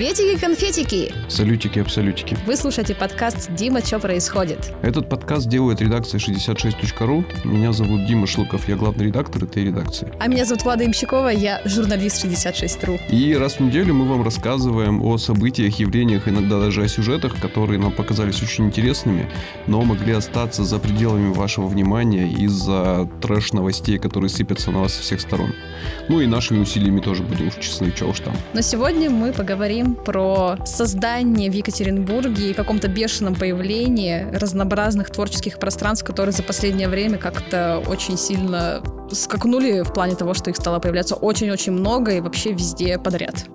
Приветики-конфетики! 0.00 1.12
Салютики-абсолютики. 1.28 2.34
Вы 2.46 2.56
слушаете 2.56 2.94
подкаст 2.94 3.52
«Дима, 3.54 3.82
что 3.82 3.98
происходит?». 3.98 4.72
Этот 4.80 5.10
подкаст 5.10 5.46
делает 5.46 5.82
редакция 5.82 6.18
66.ru. 6.18 7.22
Меня 7.44 7.74
зовут 7.74 8.06
Дима 8.06 8.26
Шлыков, 8.26 8.66
я 8.66 8.76
главный 8.76 9.08
редактор 9.08 9.44
этой 9.44 9.66
редакции. 9.66 10.10
А 10.18 10.26
меня 10.26 10.46
зовут 10.46 10.64
Влада 10.64 10.86
Имщикова, 10.86 11.28
я 11.28 11.60
журналист 11.66 12.24
66.ru. 12.24 12.98
И 13.10 13.36
раз 13.36 13.56
в 13.56 13.60
неделю 13.60 13.92
мы 13.92 14.06
вам 14.06 14.24
рассказываем 14.24 15.02
о 15.02 15.18
событиях, 15.18 15.78
явлениях, 15.78 16.26
иногда 16.28 16.58
даже 16.58 16.82
о 16.82 16.88
сюжетах, 16.88 17.38
которые 17.38 17.78
нам 17.78 17.92
показались 17.92 18.42
очень 18.42 18.68
интересными, 18.68 19.28
но 19.66 19.82
могли 19.82 20.14
остаться 20.14 20.64
за 20.64 20.78
пределами 20.78 21.30
вашего 21.30 21.66
внимания 21.66 22.26
из-за 22.26 23.06
трэш-новостей, 23.20 23.98
которые 23.98 24.30
сыпятся 24.30 24.70
на 24.70 24.78
вас 24.78 24.94
со 24.94 25.02
всех 25.02 25.20
сторон. 25.20 25.52
Ну 26.08 26.22
и 26.22 26.26
нашими 26.26 26.60
усилиями 26.60 27.00
тоже 27.00 27.22
будем 27.22 27.50
честны, 27.60 27.92
чего 27.92 28.12
уж 28.12 28.20
там. 28.20 28.34
Но 28.54 28.62
сегодня 28.62 29.10
мы 29.10 29.34
поговорим 29.34 29.89
про 29.94 30.56
создание 30.64 31.50
в 31.50 31.54
Екатеринбурге 31.54 32.50
и 32.50 32.54
каком-то 32.54 32.88
бешеном 32.88 33.34
появлении 33.34 34.26
разнообразных 34.32 35.10
творческих 35.10 35.58
пространств, 35.58 36.06
которые 36.06 36.32
за 36.32 36.42
последнее 36.42 36.88
время 36.88 37.18
как-то 37.18 37.82
очень 37.86 38.16
сильно 38.16 38.82
скакнули 39.12 39.82
в 39.82 39.92
плане 39.92 40.14
того, 40.14 40.34
что 40.34 40.50
их 40.50 40.56
стало 40.56 40.78
появляться 40.78 41.14
очень-очень 41.14 41.72
много 41.72 42.12
и 42.12 42.20
вообще 42.20 42.52
везде 42.52 42.98
подряд. 42.98 43.46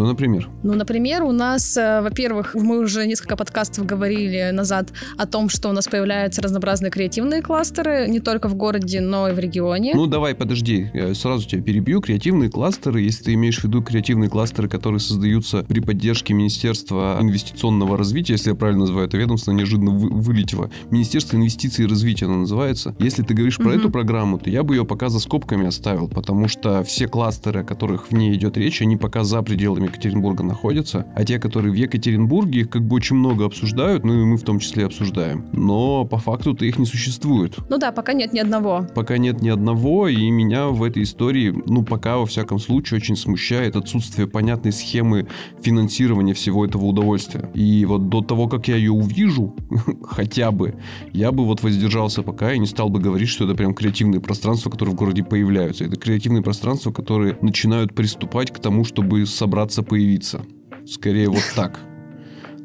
Ну, 0.00 0.06
например? 0.06 0.48
Ну, 0.62 0.74
например, 0.74 1.22
у 1.24 1.32
нас, 1.32 1.76
э, 1.76 2.00
во-первых, 2.00 2.54
мы 2.54 2.78
уже 2.78 3.06
несколько 3.06 3.36
подкастов 3.36 3.84
говорили 3.84 4.50
назад 4.50 4.94
о 5.18 5.26
том, 5.26 5.50
что 5.50 5.68
у 5.68 5.72
нас 5.72 5.88
появляются 5.88 6.40
разнообразные 6.40 6.90
креативные 6.90 7.42
кластеры, 7.42 8.08
не 8.08 8.18
только 8.18 8.48
в 8.48 8.54
городе, 8.54 9.02
но 9.02 9.28
и 9.28 9.34
в 9.34 9.38
регионе. 9.38 9.92
Ну, 9.94 10.06
давай, 10.06 10.34
подожди, 10.34 10.90
я 10.94 11.14
сразу 11.14 11.46
тебя 11.46 11.60
перебью. 11.60 12.00
Креативные 12.00 12.48
кластеры, 12.48 13.02
если 13.02 13.24
ты 13.24 13.34
имеешь 13.34 13.58
в 13.58 13.64
виду 13.64 13.82
креативные 13.82 14.30
кластеры, 14.30 14.70
которые 14.70 15.00
создаются 15.00 15.64
при 15.64 15.80
поддержке 15.80 16.32
Министерства 16.32 17.18
инвестиционного 17.20 17.98
развития, 17.98 18.34
если 18.34 18.50
я 18.50 18.56
правильно 18.56 18.80
называю 18.80 19.06
это 19.06 19.18
ведомство, 19.18 19.52
неожиданно 19.52 19.90
вы, 19.90 20.08
вылетело. 20.08 20.70
Министерство 20.90 21.36
инвестиций 21.36 21.84
и 21.84 21.88
развития 21.88 22.24
оно 22.24 22.36
называется. 22.36 22.96
Если 22.98 23.22
ты 23.22 23.34
говоришь 23.34 23.58
про 23.58 23.74
mm-hmm. 23.74 23.78
эту 23.78 23.90
программу, 23.90 24.38
то 24.38 24.48
я 24.48 24.62
бы 24.62 24.76
ее 24.76 24.86
пока 24.86 25.10
за 25.10 25.20
скобками 25.20 25.66
оставил, 25.66 26.08
потому 26.08 26.48
что 26.48 26.82
все 26.84 27.06
кластеры, 27.06 27.60
о 27.60 27.64
которых 27.64 28.10
в 28.10 28.14
ней 28.14 28.34
идет 28.34 28.56
речь, 28.56 28.80
они 28.80 28.96
пока 28.96 29.24
за 29.24 29.42
пределами 29.42 29.80
пределами 29.80 29.89
Екатеринбурга 29.90 30.42
находятся, 30.42 31.06
а 31.14 31.24
те, 31.24 31.38
которые 31.38 31.72
в 31.72 31.74
Екатеринбурге, 31.74 32.60
их 32.60 32.70
как 32.70 32.82
бы 32.82 32.96
очень 32.96 33.16
много 33.16 33.44
обсуждают, 33.44 34.04
ну 34.04 34.14
и 34.14 34.24
мы 34.24 34.36
в 34.36 34.42
том 34.42 34.58
числе 34.58 34.86
обсуждаем. 34.86 35.46
Но 35.52 36.04
по 36.04 36.18
факту-то 36.18 36.64
их 36.64 36.78
не 36.78 36.86
существует. 36.86 37.56
Ну 37.68 37.78
да, 37.78 37.92
пока 37.92 38.12
нет 38.12 38.32
ни 38.32 38.38
одного. 38.38 38.86
Пока 38.94 39.18
нет 39.18 39.42
ни 39.42 39.48
одного, 39.48 40.08
и 40.08 40.30
меня 40.30 40.68
в 40.68 40.82
этой 40.82 41.02
истории, 41.02 41.54
ну 41.66 41.82
пока 41.82 42.18
во 42.18 42.26
всяком 42.26 42.58
случае, 42.58 42.98
очень 42.98 43.16
смущает 43.16 43.76
отсутствие 43.76 44.26
понятной 44.26 44.72
схемы 44.72 45.28
финансирования 45.60 46.34
всего 46.34 46.64
этого 46.64 46.84
удовольствия. 46.86 47.50
И 47.54 47.84
вот 47.84 48.08
до 48.08 48.22
того, 48.22 48.48
как 48.48 48.68
я 48.68 48.76
ее 48.76 48.92
увижу, 48.92 49.54
хотя 50.04 50.50
бы, 50.50 50.74
я 51.12 51.32
бы 51.32 51.44
вот 51.44 51.62
воздержался 51.62 52.22
пока 52.22 52.52
и 52.52 52.58
не 52.58 52.66
стал 52.66 52.88
бы 52.88 53.00
говорить, 53.00 53.28
что 53.28 53.44
это 53.44 53.54
прям 53.54 53.74
креативные 53.74 54.20
пространства, 54.20 54.70
которые 54.70 54.94
в 54.94 54.98
городе 54.98 55.24
появляются. 55.24 55.84
Это 55.84 55.96
креативные 55.96 56.42
пространства, 56.42 56.92
которые 56.92 57.36
начинают 57.42 57.94
приступать 57.94 58.50
к 58.50 58.58
тому, 58.58 58.84
чтобы 58.84 59.26
собраться 59.26 59.79
появиться. 59.82 60.44
Скорее 60.86 61.28
вот 61.28 61.44
так. 61.54 61.89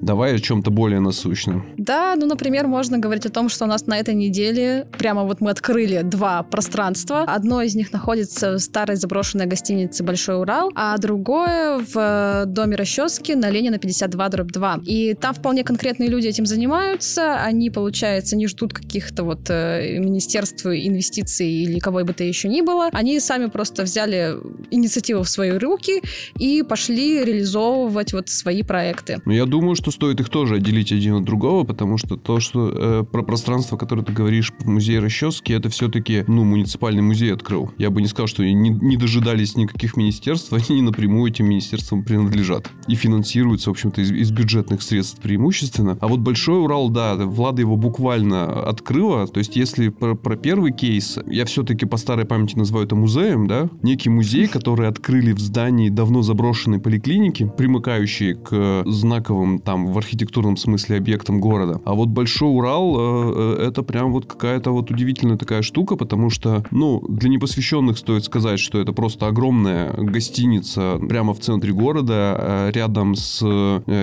Давай 0.02 0.36
о 0.36 0.40
чем-то 0.40 0.72
более 0.72 1.00
насущном. 1.00 1.66
Да, 1.78 2.16
ну, 2.16 2.26
например, 2.26 2.68
можно 2.68 2.98
говорить 2.98 3.26
о 3.26 3.30
том, 3.30 3.50
что 3.50 3.66
у 3.66 3.68
нас 3.68 3.88
на 3.88 3.98
этой 3.98 4.14
неделе 4.14 4.88
прямо 4.98 5.24
вот 5.24 5.42
мы 5.42 5.52
открыли 5.52 6.02
два 6.04 6.44
пространства. 6.44 7.24
Одно 7.24 7.62
из 7.62 7.76
них 7.76 7.92
находится 7.92 8.54
в 8.54 8.60
старой 8.60 8.98
заброшенной 8.98 9.46
гостинице 9.46 10.04
«Большой 10.04 10.40
Урал», 10.40 10.72
а 10.76 10.98
другое 10.98 11.84
в 11.94 12.46
доме 12.46 12.76
Расчески 12.76 13.36
на 13.36 13.50
Ленина 13.50 13.78
52 13.78 14.30
дробь 14.30 14.52
2. 14.52 14.82
И 14.86 15.14
там 15.14 15.34
вполне 15.34 15.64
конкретные 15.64 16.10
люди 16.10 16.28
этим 16.28 16.46
занимаются. 16.46 17.42
Они, 17.44 17.70
получается, 17.70 18.36
не 18.36 18.48
ждут 18.48 18.74
каких-то 18.74 19.24
вот 19.24 19.50
э, 19.50 19.98
министерств 20.00 20.66
инвестиций 20.66 21.50
или 21.50 21.80
кого 21.80 22.04
бы 22.04 22.14
то 22.14 22.24
еще 22.24 22.48
ни 22.48 22.62
было. 22.62 22.90
Они 22.92 23.20
сами 23.20 23.48
просто 23.48 23.84
взяли 23.84 24.36
инициативу 24.72 25.24
в 25.24 25.30
свои 25.30 25.52
руки 25.52 26.02
и 26.38 26.64
пошли 26.64 27.24
реализовывать 27.24 28.14
вот 28.14 28.30
свои 28.30 28.64
проекты. 28.64 29.22
Ну, 29.26 29.32
я 29.32 29.46
думаю, 29.46 29.76
что 29.76 29.92
стоит 29.96 30.20
их 30.20 30.30
тоже 30.30 30.56
отделить 30.56 30.92
один 30.92 31.16
от 31.16 31.24
другого, 31.24 31.64
потому 31.64 31.98
что 31.98 32.18
то, 32.18 32.40
что 32.40 32.70
э, 32.70 33.04
про 33.10 33.24
пространство, 33.24 33.78
которое 33.78 34.04
ты 34.04 34.12
говоришь 34.12 34.52
в 34.60 34.68
музее 34.68 35.00
расчески, 35.00 35.54
это 35.54 35.70
все-таки, 35.70 36.26
ну, 36.28 36.44
муниципальный 36.44 37.02
музей 37.02 37.34
открыл. 37.34 37.72
Я 37.78 37.90
бы 37.90 38.02
не 38.02 38.08
сказал, 38.08 38.28
что 38.28 38.44
не, 38.44 38.70
не 38.70 38.98
дожидались 38.98 39.56
никаких 39.56 39.96
министерств, 39.96 40.54
они 40.70 40.82
напрямую 40.82 41.32
этим 41.32 41.48
министерствам 41.48 42.04
принадлежат. 42.04 42.70
И 42.88 42.96
финансируются, 42.96 43.70
в 43.70 43.72
общем-то, 43.72 44.02
из, 44.02 44.12
из 44.12 44.32
бюджетных 44.32 44.82
средств 44.82 45.22
преимущественно. 45.22 45.98
А 46.02 46.08
вот 46.08 46.20
Большой 46.20 46.62
Урал, 46.62 46.90
да, 46.90 47.16
Влада 47.16 47.62
его 47.62 47.78
буквально 47.78 48.68
открыла. 48.68 49.28
То 49.28 49.40
есть, 49.40 49.56
если 49.56 49.90
про, 49.90 50.16
про 50.16 50.36
первый 50.36 50.74
кейс, 50.74 51.18
я 51.26 51.46
все-таки 51.46 51.86
по 51.86 51.96
старой 51.96 52.26
памяти 52.26 52.58
называю 52.58 52.86
это 52.86 52.96
музеем, 52.96 53.48
да, 53.48 53.70
некий 53.82 54.10
музей, 54.10 54.48
который 54.48 54.90
открыли 54.90 55.32
в 55.32 55.40
здании 55.40 55.90
давно 55.90 56.22
заброшенной 56.22 56.80
поликлиники, 56.80 57.50
примыкающей 57.58 58.34
к 58.34 58.84
знаковым 58.86 59.60
там 59.60 59.75
там 59.76 59.88
в 59.88 59.98
архитектурном 59.98 60.58
смысле 60.58 60.98
объектом 60.98 61.42
города. 61.42 61.82
А 61.86 61.94
вот 61.94 62.08
Большой 62.08 62.50
Урал 62.50 62.96
э, 62.98 63.58
э, 63.60 63.68
это 63.68 63.84
прям 63.84 64.12
вот 64.12 64.26
какая-то 64.26 64.72
вот 64.72 64.90
удивительная 64.90 65.38
такая 65.38 65.62
штука, 65.62 65.98
потому 65.98 66.30
что, 66.30 66.64
ну, 66.72 67.04
для 67.10 67.30
непосвященных 67.30 67.98
стоит 67.98 68.24
сказать, 68.24 68.60
что 68.60 68.80
это 68.80 68.94
просто 68.94 69.28
огромная 69.28 69.92
гостиница 69.94 70.98
прямо 71.10 71.34
в 71.34 71.40
центре 71.40 71.74
города, 71.74 72.38
э, 72.38 72.72
рядом 72.74 73.16
с 73.16 73.40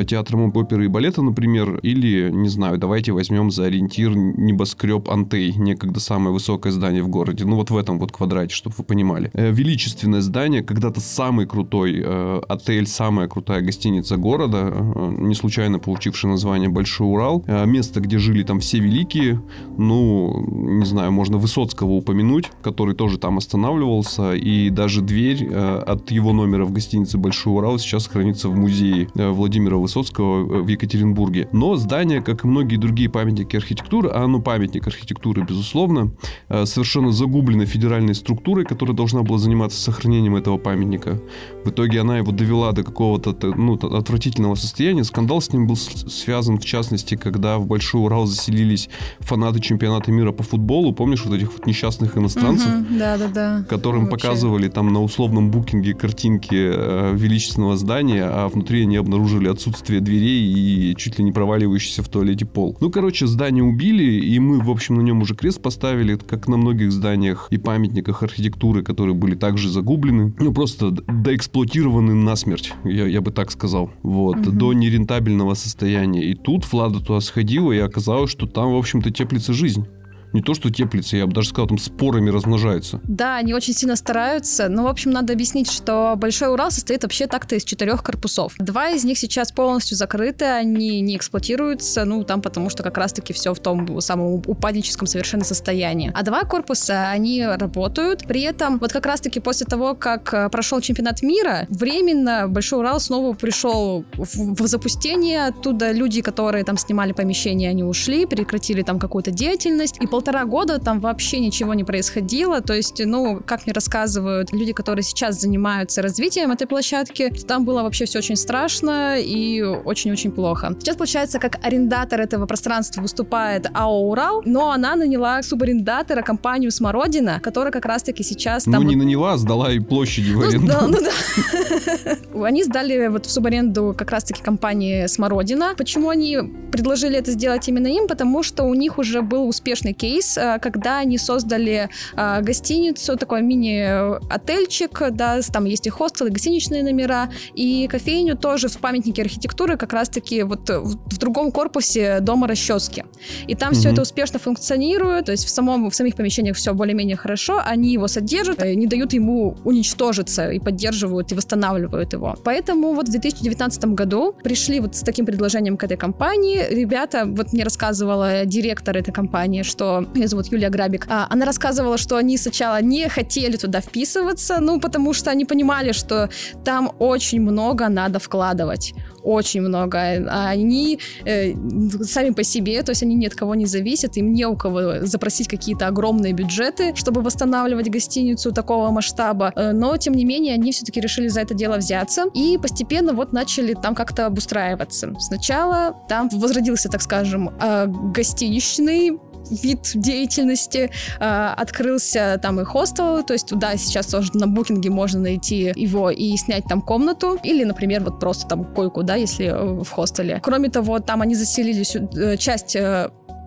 театром 0.08 0.52
оперы 0.54 0.84
и 0.84 0.88
балета, 0.88 1.22
например, 1.22 1.78
или, 1.78 2.30
не 2.30 2.48
знаю, 2.48 2.78
давайте 2.78 3.12
возьмем 3.12 3.50
за 3.50 3.64
ориентир 3.64 4.14
небоскреб 4.14 5.08
Антей, 5.08 5.54
некогда 5.56 6.00
самое 6.00 6.32
высокое 6.32 6.72
здание 6.72 7.02
в 7.02 7.08
городе. 7.08 7.44
Ну, 7.44 7.56
вот 7.56 7.70
в 7.70 7.76
этом 7.76 7.98
вот 7.98 8.12
квадрате, 8.12 8.54
чтобы 8.54 8.74
вы 8.78 8.84
понимали. 8.84 9.30
Величественное 9.34 10.20
здание, 10.20 10.62
когда-то 10.62 11.00
самый 11.00 11.46
крутой 11.46 12.04
отель, 12.48 12.86
самая 12.86 13.28
крутая 13.28 13.62
гостиница 13.62 14.16
города, 14.16 14.72
не 15.18 15.34
случайно 15.34 15.61
случайно 15.62 15.78
получивший 15.78 16.28
название 16.28 16.68
Большой 16.68 17.06
Урал. 17.06 17.44
Э, 17.46 17.66
место, 17.66 18.00
где 18.00 18.18
жили 18.18 18.42
там 18.42 18.58
все 18.58 18.80
великие, 18.80 19.40
ну, 19.78 20.44
не 20.80 20.84
знаю, 20.84 21.12
можно 21.12 21.38
Высоцкого 21.38 21.92
упомянуть, 21.92 22.50
который 22.62 22.96
тоже 22.96 23.16
там 23.18 23.38
останавливался, 23.38 24.34
и 24.34 24.70
даже 24.70 25.02
дверь 25.02 25.46
э, 25.48 25.78
от 25.86 26.10
его 26.10 26.32
номера 26.32 26.64
в 26.64 26.72
гостинице 26.72 27.16
Большой 27.16 27.54
Урал 27.54 27.78
сейчас 27.78 28.08
хранится 28.08 28.48
в 28.48 28.56
музее 28.56 29.06
э, 29.14 29.30
Владимира 29.30 29.76
Высоцкого 29.76 30.62
в 30.62 30.66
Екатеринбурге. 30.66 31.48
Но 31.52 31.76
здание, 31.76 32.22
как 32.22 32.44
и 32.44 32.48
многие 32.48 32.76
другие 32.76 33.08
памятники 33.08 33.54
архитектуры, 33.54 34.08
а 34.08 34.24
оно 34.24 34.40
памятник 34.40 34.88
архитектуры, 34.88 35.46
безусловно, 35.48 36.10
совершенно 36.48 37.12
загублено 37.12 37.66
федеральной 37.66 38.14
структурой, 38.14 38.64
которая 38.64 38.96
должна 38.96 39.22
была 39.22 39.38
заниматься 39.38 39.80
сохранением 39.80 40.34
этого 40.34 40.58
памятника. 40.58 41.20
В 41.64 41.70
итоге 41.70 42.00
она 42.00 42.18
его 42.18 42.32
довела 42.32 42.72
до 42.72 42.82
какого-то 42.82 43.32
ну, 43.56 43.74
отвратительного 43.74 44.56
состояния. 44.56 45.04
Скандал 45.04 45.40
с 45.40 45.51
ним 45.52 45.66
был 45.66 45.76
связан, 45.76 46.58
в 46.58 46.64
частности, 46.64 47.14
когда 47.16 47.58
в 47.58 47.66
Большой 47.66 48.02
Урал 48.02 48.26
заселились 48.26 48.88
фанаты 49.20 49.60
чемпионата 49.60 50.10
мира 50.10 50.32
по 50.32 50.42
футболу. 50.42 50.92
Помнишь 50.92 51.24
вот 51.24 51.34
этих 51.34 51.52
вот 51.52 51.66
несчастных 51.66 52.16
иностранцев? 52.16 52.68
Угу, 52.68 52.98
да, 52.98 53.18
да, 53.18 53.28
да. 53.28 53.64
Которым 53.68 54.06
Вообще. 54.06 54.28
показывали 54.28 54.68
там 54.68 54.92
на 54.92 55.02
условном 55.02 55.50
букинге 55.50 55.94
картинки 55.94 56.54
э, 56.54 57.14
величественного 57.14 57.76
здания, 57.76 58.24
а 58.24 58.48
внутри 58.48 58.82
они 58.82 58.96
обнаружили 58.96 59.48
отсутствие 59.48 60.00
дверей 60.00 60.52
и 60.52 60.94
чуть 60.96 61.18
ли 61.18 61.24
не 61.24 61.32
проваливающийся 61.32 62.02
в 62.02 62.08
туалете 62.08 62.46
пол. 62.46 62.76
Ну, 62.80 62.90
короче, 62.90 63.26
здание 63.26 63.64
убили, 63.64 64.04
и 64.04 64.38
мы, 64.38 64.60
в 64.60 64.70
общем, 64.70 64.96
на 64.96 65.00
нем 65.00 65.22
уже 65.22 65.34
крест 65.34 65.60
поставили, 65.60 66.16
как 66.16 66.48
на 66.48 66.56
многих 66.56 66.92
зданиях 66.92 67.48
и 67.50 67.58
памятниках 67.58 68.22
архитектуры, 68.22 68.82
которые 68.82 69.14
были 69.14 69.34
также 69.34 69.68
загублены. 69.68 70.32
Ну, 70.38 70.52
просто 70.52 70.90
доэксплуатированы 70.90 72.14
насмерть, 72.14 72.72
я, 72.84 73.06
я 73.06 73.20
бы 73.20 73.30
так 73.30 73.50
сказал. 73.50 73.90
Вот. 74.02 74.38
Угу. 74.38 74.50
До 74.50 74.72
нерентабельного 74.72 75.41
состояния. 75.54 76.24
И 76.24 76.34
тут 76.34 76.70
Влада 76.72 77.00
туда 77.00 77.20
сходила, 77.20 77.72
и 77.72 77.78
оказалось, 77.78 78.30
что 78.30 78.46
там, 78.46 78.72
в 78.72 78.76
общем-то, 78.76 79.10
теплится 79.10 79.52
жизнь. 79.52 79.86
Не 80.32 80.42
то, 80.42 80.54
что 80.54 80.70
теплится, 80.70 81.16
я 81.16 81.26
бы 81.26 81.32
даже 81.32 81.48
сказал, 81.48 81.68
там 81.68 81.78
спорами 81.78 82.30
размножаются. 82.30 83.00
Да, 83.04 83.36
они 83.36 83.54
очень 83.54 83.74
сильно 83.74 83.96
стараются. 83.96 84.68
Но, 84.68 84.84
в 84.84 84.86
общем, 84.86 85.10
надо 85.10 85.32
объяснить, 85.32 85.70
что 85.70 86.14
Большой 86.16 86.50
Урал 86.52 86.70
состоит 86.70 87.02
вообще 87.02 87.26
так-то 87.26 87.56
из 87.56 87.64
четырех 87.64 88.02
корпусов. 88.02 88.54
Два 88.58 88.90
из 88.90 89.04
них 89.04 89.18
сейчас 89.18 89.52
полностью 89.52 89.96
закрыты, 89.96 90.44
они 90.44 91.00
не 91.00 91.16
эксплуатируются, 91.16 92.04
ну, 92.04 92.24
там 92.24 92.40
потому 92.40 92.70
что 92.70 92.82
как 92.82 92.98
раз-таки 92.98 93.32
все 93.32 93.54
в 93.54 93.58
том 93.60 94.00
самом 94.00 94.42
упадническом 94.46 95.06
совершенно 95.06 95.44
состоянии. 95.44 96.10
А 96.14 96.22
два 96.22 96.44
корпуса, 96.44 97.10
они 97.10 97.44
работают. 97.44 98.26
При 98.26 98.42
этом, 98.42 98.78
вот 98.78 98.92
как 98.92 99.06
раз-таки 99.06 99.40
после 99.40 99.66
того, 99.66 99.94
как 99.94 100.32
э, 100.32 100.48
прошел 100.48 100.80
чемпионат 100.80 101.22
мира, 101.22 101.66
временно 101.68 102.48
Большой 102.48 102.80
Урал 102.80 103.00
снова 103.00 103.34
пришел 103.34 104.04
в, 104.16 104.54
в 104.54 104.66
запустение. 104.66 105.46
Оттуда 105.46 105.92
люди, 105.92 106.22
которые 106.22 106.64
там 106.64 106.76
снимали 106.76 107.12
помещение, 107.12 107.70
они 107.70 107.84
ушли, 107.84 108.26
прекратили 108.26 108.82
там 108.82 108.98
какую-то 108.98 109.30
деятельность. 109.30 109.96
И 110.00 110.06
полтора 110.22 110.44
года 110.44 110.78
там 110.78 111.00
вообще 111.00 111.40
ничего 111.40 111.74
не 111.74 111.82
происходило. 111.82 112.60
То 112.60 112.74
есть, 112.74 113.04
ну, 113.04 113.40
как 113.44 113.66
мне 113.66 113.72
рассказывают 113.72 114.52
люди, 114.52 114.72
которые 114.72 115.02
сейчас 115.02 115.40
занимаются 115.40 116.00
развитием 116.00 116.52
этой 116.52 116.68
площадки, 116.68 117.28
там 117.48 117.64
было 117.64 117.82
вообще 117.82 118.04
все 118.04 118.18
очень 118.18 118.36
страшно 118.36 119.16
и 119.18 119.60
очень-очень 119.62 120.30
плохо. 120.30 120.76
Сейчас, 120.78 120.94
получается, 120.94 121.40
как 121.40 121.58
арендатор 121.64 122.20
этого 122.20 122.46
пространства 122.46 123.02
выступает 123.02 123.66
АО 123.74 124.10
«Урал», 124.10 124.42
но 124.44 124.70
она 124.70 124.94
наняла 124.94 125.42
субарендатора 125.42 126.22
компанию 126.22 126.70
«Смородина», 126.70 127.40
которая 127.40 127.72
как 127.72 127.84
раз-таки 127.84 128.22
сейчас 128.22 128.66
Ну, 128.66 128.74
там... 128.74 128.86
не 128.86 128.94
наняла, 128.94 129.32
а 129.32 129.36
сдала 129.38 129.72
и 129.72 129.80
площади 129.80 130.30
в 130.30 130.36
Ну, 130.36 130.48
аренду. 130.48 130.66
да, 130.68 130.86
ну 130.86 130.98
да. 132.34 132.44
Они 132.46 132.62
сдали 132.62 133.08
вот 133.08 133.26
в 133.26 133.30
субаренду 133.30 133.92
как 133.98 134.12
раз-таки 134.12 134.40
компании 134.40 135.04
«Смородина». 135.08 135.74
Почему 135.76 136.10
они 136.10 136.38
предложили 136.70 137.18
это 137.18 137.32
сделать 137.32 137.68
именно 137.68 137.88
им? 137.88 138.06
Потому 138.06 138.44
что 138.44 138.62
у 138.62 138.74
них 138.74 138.98
уже 138.98 139.20
был 139.22 139.48
успешный 139.48 139.92
кейс, 139.92 140.11
э, 140.20 140.58
когда 140.60 140.98
они 140.98 141.18
создали 141.18 141.88
э, 142.16 142.42
гостиницу, 142.42 143.16
такой 143.16 143.42
мини-отельчик, 143.42 145.10
да, 145.10 145.40
там 145.52 145.64
есть 145.64 145.86
и 145.86 145.90
хостелы, 145.90 146.30
и 146.30 146.32
гостиничные 146.32 146.82
номера, 146.82 147.30
и 147.54 147.86
кофейню 147.88 148.36
тоже 148.36 148.68
в 148.68 148.78
памятнике 148.78 149.22
архитектуры 149.22 149.76
как 149.76 149.92
раз-таки 149.92 150.42
вот 150.42 150.68
в 150.68 150.96
в 151.12 151.18
другом 151.18 151.52
корпусе 151.52 152.20
дома 152.20 152.46
расчески. 152.46 153.04
И 153.46 153.54
там 153.54 153.72
все 153.74 153.88
Мгм. 153.88 153.92
это 153.92 154.02
успешно 154.02 154.38
функционирует, 154.38 155.26
то 155.26 155.32
есть 155.32 155.44
в, 155.44 155.48
самом, 155.50 155.90
в 155.90 155.94
самих 155.94 156.16
помещениях 156.16 156.56
все 156.56 156.72
более-менее 156.74 157.16
хорошо, 157.16 157.60
они 157.64 157.92
его 157.92 158.08
содержат, 158.08 158.62
э, 158.62 158.74
не 158.74 158.86
дают 158.86 159.12
ему 159.12 159.56
уничтожиться 159.64 160.50
и 160.50 160.58
поддерживают 160.58 161.32
и 161.32 161.34
восстанавливают 161.34 162.12
его. 162.12 162.34
Поэтому 162.44 162.94
вот 162.94 163.08
в 163.08 163.10
2019 163.10 163.84
году 163.94 164.34
пришли 164.44 164.80
вот 164.80 164.96
с 164.96 165.00
таким 165.00 165.26
предложением 165.26 165.76
к 165.76 165.84
этой 165.84 165.96
компании. 165.96 166.64
Ребята, 166.70 167.24
вот 167.26 167.52
мне 167.52 167.64
рассказывала 167.64 168.44
директор 168.44 168.96
этой 168.96 169.12
компании, 169.12 169.62
что 169.62 170.01
ее 170.14 170.28
зовут 170.28 170.46
Юлия 170.46 170.68
Грабик, 170.68 171.06
а, 171.08 171.26
она 171.30 171.46
рассказывала, 171.46 171.98
что 171.98 172.16
они 172.16 172.38
сначала 172.38 172.80
не 172.82 173.08
хотели 173.08 173.56
туда 173.56 173.80
вписываться, 173.80 174.58
ну, 174.60 174.80
потому 174.80 175.12
что 175.12 175.30
они 175.30 175.44
понимали, 175.44 175.92
что 175.92 176.28
там 176.64 176.92
очень 176.98 177.40
много 177.40 177.88
надо 177.88 178.18
вкладывать 178.18 178.94
очень 179.22 179.62
много. 179.62 179.98
А 179.98 180.48
Они 180.48 180.98
э, 181.24 181.54
сами 182.02 182.30
по 182.30 182.42
себе, 182.42 182.82
то 182.82 182.90
есть 182.90 183.02
они 183.02 183.14
ни 183.14 183.26
от 183.26 183.34
кого 183.34 183.54
не 183.54 183.66
зависят, 183.66 184.16
им 184.16 184.32
не 184.32 184.46
у 184.46 184.56
кого 184.56 185.06
запросить 185.06 185.48
какие-то 185.48 185.86
огромные 185.86 186.32
бюджеты, 186.32 186.94
чтобы 186.94 187.22
восстанавливать 187.22 187.90
гостиницу 187.90 188.52
такого 188.52 188.90
масштаба. 188.90 189.52
Э, 189.56 189.72
Но, 189.72 189.96
тем 189.96 190.14
не 190.14 190.24
менее, 190.24 190.54
они 190.54 190.72
все-таки 190.72 191.00
решили 191.00 191.28
за 191.28 191.40
это 191.40 191.54
дело 191.54 191.76
взяться 191.76 192.24
и 192.34 192.58
постепенно 192.58 193.12
вот 193.12 193.32
начали 193.32 193.74
там 193.74 193.94
как-то 193.94 194.26
обустраиваться. 194.26 195.14
Сначала 195.18 195.96
там 196.08 196.28
возродился, 196.28 196.88
так 196.88 197.02
скажем, 197.02 197.50
э, 197.60 197.86
гостиничный 197.86 199.18
вид 199.62 199.90
деятельности. 199.94 200.90
Э, 201.20 201.54
открылся 201.56 202.38
там 202.42 202.60
и 202.60 202.64
хостел, 202.64 203.22
то 203.22 203.32
есть 203.32 203.48
туда 203.48 203.76
сейчас 203.76 204.06
тоже 204.06 204.30
на 204.34 204.46
букинге 204.46 204.90
можно 204.90 205.20
найти 205.20 205.72
его 205.76 206.10
и 206.10 206.36
снять 206.36 206.64
там 206.64 206.80
комнату. 206.80 207.38
Или, 207.42 207.64
например, 207.64 208.02
вот 208.02 208.20
просто 208.20 208.46
там 208.46 208.64
койку, 208.64 209.02
да, 209.02 209.16
если 209.16 209.46
э, 209.46 209.82
в 209.82 209.88
хостеле. 209.88 210.40
Кроме 210.42 210.70
того, 210.70 210.98
там 210.98 211.22
они 211.22 211.34
заселили 211.34 211.84
э, 212.16 212.36
часть 212.36 212.76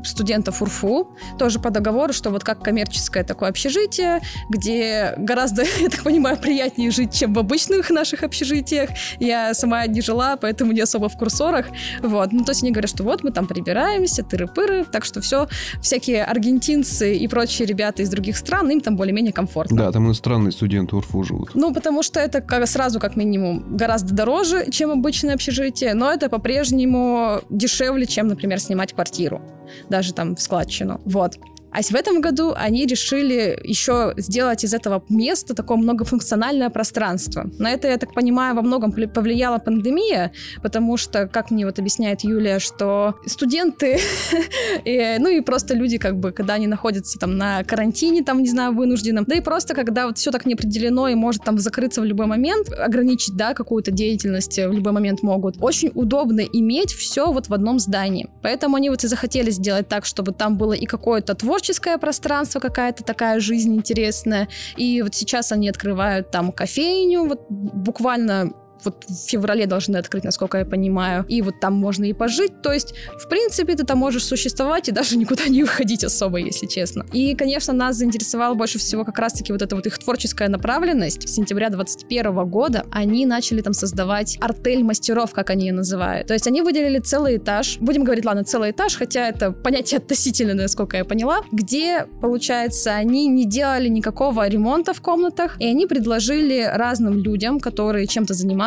студентов 0.06 0.62
УРФУ, 0.62 1.16
тоже 1.38 1.60
по 1.60 1.70
договору, 1.70 2.14
что 2.14 2.30
вот 2.30 2.44
как 2.44 2.64
коммерческое 2.64 3.24
такое 3.24 3.50
общежитие, 3.50 4.22
где 4.50 5.14
гораздо, 5.18 5.64
я 5.80 5.90
так 5.90 6.04
понимаю, 6.04 6.38
приятнее 6.38 6.92
жить, 6.92 7.14
чем 7.14 7.34
в 7.34 7.40
обычных 7.40 7.90
наших 7.90 8.24
общежитиях. 8.24 8.90
Я 9.20 9.54
сама 9.54 9.86
не 9.88 10.02
жила, 10.02 10.38
поэтому 10.38 10.72
не 10.72 10.82
особо 10.82 11.10
в 11.10 11.18
курсорах. 11.18 11.68
Вот. 12.02 12.32
Ну, 12.32 12.44
то 12.44 12.52
есть 12.52 12.64
они 12.64 12.72
говорят, 12.72 12.90
что 12.90 13.04
вот 13.04 13.24
мы 13.24 13.32
там 13.32 13.48
прибираемся, 13.48 14.24
тыры-пыры, 14.24 14.86
так 14.86 15.06
что 15.06 15.22
все, 15.22 15.48
всякие 15.82 16.24
аргентинцы 16.24 17.16
и 17.16 17.28
прочие 17.28 17.68
ребята 17.68 18.02
из 18.02 18.10
других 18.10 18.38
стран, 18.38 18.70
им 18.70 18.82
там 18.82 18.96
более-менее 18.96 19.34
комфортно. 19.34 19.78
Да, 19.78 19.92
там 19.92 20.06
иностранные 20.06 20.52
студенты 20.52 20.96
УРФУ 20.96 21.24
живут. 21.24 21.52
Ну, 21.54 21.74
потому 21.74 22.04
что 22.04 22.20
это 22.20 22.42
как, 22.42 22.68
сразу, 22.68 23.00
как 23.00 23.16
минимум, 23.16 23.78
гораздо 23.78 24.14
дороже, 24.14 24.70
чем 24.72 24.92
обычное 24.92 25.34
общежитие, 25.36 25.94
но 25.94 26.12
это 26.12 26.30
по-прежнему 26.30 27.42
дешевле, 27.50 28.06
чем, 28.06 28.28
например, 28.28 28.60
снимать 28.60 28.94
квартиру, 28.94 29.42
даже 29.90 30.14
там 30.14 30.36
в 30.36 30.42
складчину. 30.42 31.02
Вот. 31.06 31.38
А 31.76 31.82
в 31.82 31.94
этом 31.94 32.22
году 32.22 32.54
они 32.56 32.86
решили 32.86 33.60
еще 33.62 34.14
сделать 34.16 34.64
из 34.64 34.74
этого 34.74 35.04
места 35.10 35.54
такое 35.54 35.78
многофункциональное 35.78 36.70
пространство. 36.70 37.52
На 37.60 37.72
это, 37.72 37.90
я 37.90 37.98
так 37.98 38.14
понимаю, 38.14 38.56
во 38.56 38.62
многом 38.62 38.94
повлияла 38.94 39.58
пандемия, 39.58 40.32
потому 40.64 40.96
что, 40.96 41.28
как 41.28 41.52
мне 41.52 41.66
вот 41.66 41.78
объясняет 41.78 42.22
Юлия, 42.22 42.60
что 42.60 43.16
студенты, 43.26 44.00
ну 44.86 45.28
и 45.28 45.42
просто 45.42 45.76
люди, 45.76 45.98
как 45.98 46.18
бы, 46.18 46.32
когда 46.32 46.54
они 46.54 46.68
находятся 46.68 47.20
там 47.20 47.38
на 47.38 47.62
карантине, 47.66 48.24
там, 48.24 48.42
не 48.42 48.48
знаю, 48.48 48.74
вынужденном, 48.74 49.26
да 49.28 49.36
и 49.36 49.42
просто 49.42 49.74
когда 49.74 50.08
вот 50.08 50.18
все 50.18 50.32
так 50.32 50.46
не 50.46 50.54
определено 50.54 51.10
и 51.10 51.16
может 51.16 51.44
там 51.44 51.58
закрыться 51.58 52.00
в 52.00 52.06
любой 52.06 52.28
момент, 52.28 52.72
ограничить, 52.72 53.36
да, 53.36 53.54
какую-то 53.54 53.92
деятельность 53.92 54.58
в 54.58 54.72
любой 54.72 54.94
момент 54.94 55.24
могут, 55.24 55.58
очень 55.60 55.92
удобно 55.94 56.40
иметь 56.40 56.94
все 56.94 57.34
вот 57.34 57.50
в 57.50 57.54
одном 57.54 57.80
здании. 57.80 58.30
Поэтому 58.42 58.78
они 58.78 58.90
вот 58.90 59.04
и 59.04 59.08
захотели 59.08 59.52
сделать 59.52 59.90
так, 59.90 60.06
чтобы 60.06 60.32
там 60.32 60.58
было 60.58 60.72
и 60.72 60.86
какое-то 60.86 61.36
творческое 61.66 61.98
пространство, 61.98 62.60
какая-то 62.60 63.04
такая 63.04 63.40
жизнь 63.40 63.76
интересная. 63.76 64.48
И 64.78 65.02
вот 65.02 65.16
сейчас 65.16 65.52
они 65.52 65.68
открывают 65.68 66.30
там 66.30 66.52
кофейню, 66.52 67.26
вот 67.26 67.42
буквально 67.50 68.54
вот 68.84 69.06
в 69.08 69.30
феврале 69.30 69.66
должны 69.66 69.98
открыть, 69.98 70.24
насколько 70.24 70.58
я 70.58 70.66
понимаю. 70.66 71.26
И 71.28 71.42
вот 71.42 71.60
там 71.60 71.74
можно 71.74 72.06
и 72.06 72.14
пожить. 72.14 72.62
То 72.62 72.72
есть, 72.72 72.94
в 73.18 73.28
принципе, 73.30 73.76
ты 73.76 73.84
там 73.84 73.98
можешь 73.98 74.24
существовать 74.26 74.90
и 74.90 74.92
даже 74.92 75.18
никуда 75.18 75.46
не 75.48 75.64
уходить 75.64 76.04
особо, 76.04 76.38
если 76.38 76.68
честно. 76.68 77.06
И, 77.14 77.36
конечно, 77.36 77.74
нас 77.74 77.98
заинтересовало 77.98 78.56
больше 78.56 78.80
всего 78.80 79.06
как 79.06 79.20
раз-таки 79.20 79.52
вот 79.52 79.62
эта 79.62 79.76
вот 79.76 79.86
их 79.86 79.98
творческая 79.98 80.50
направленность. 80.50 81.28
С 81.28 81.36
сентября 81.36 81.70
21 81.70 82.50
года 82.50 82.86
они 82.92 83.26
начали 83.26 83.62
там 83.62 83.74
создавать 83.74 84.38
артель 84.42 84.84
мастеров, 84.84 85.32
как 85.32 85.50
они 85.50 85.68
ее 85.68 85.74
называют. 85.74 86.28
То 86.28 86.34
есть 86.34 86.48
они 86.48 86.62
выделили 86.62 87.00
целый 87.00 87.38
этаж. 87.38 87.78
Будем 87.80 88.04
говорить, 88.04 88.26
ладно, 88.26 88.44
целый 88.44 88.72
этаж, 88.72 88.96
хотя 88.96 89.28
это 89.28 89.52
понятие 89.52 90.00
относительно, 90.00 90.54
насколько 90.54 90.98
я 90.98 91.06
поняла, 91.06 91.42
где, 91.52 92.06
получается, 92.22 92.94
они 92.96 93.28
не 93.28 93.46
делали 93.46 93.88
никакого 93.88 94.48
ремонта 94.48 94.94
в 94.94 95.02
комнатах, 95.02 95.60
и 95.60 95.66
они 95.66 95.86
предложили 95.86 96.70
разным 96.74 97.20
людям, 97.20 97.60
которые 97.60 98.08
чем-то 98.08 98.34
занимаются, 98.34 98.65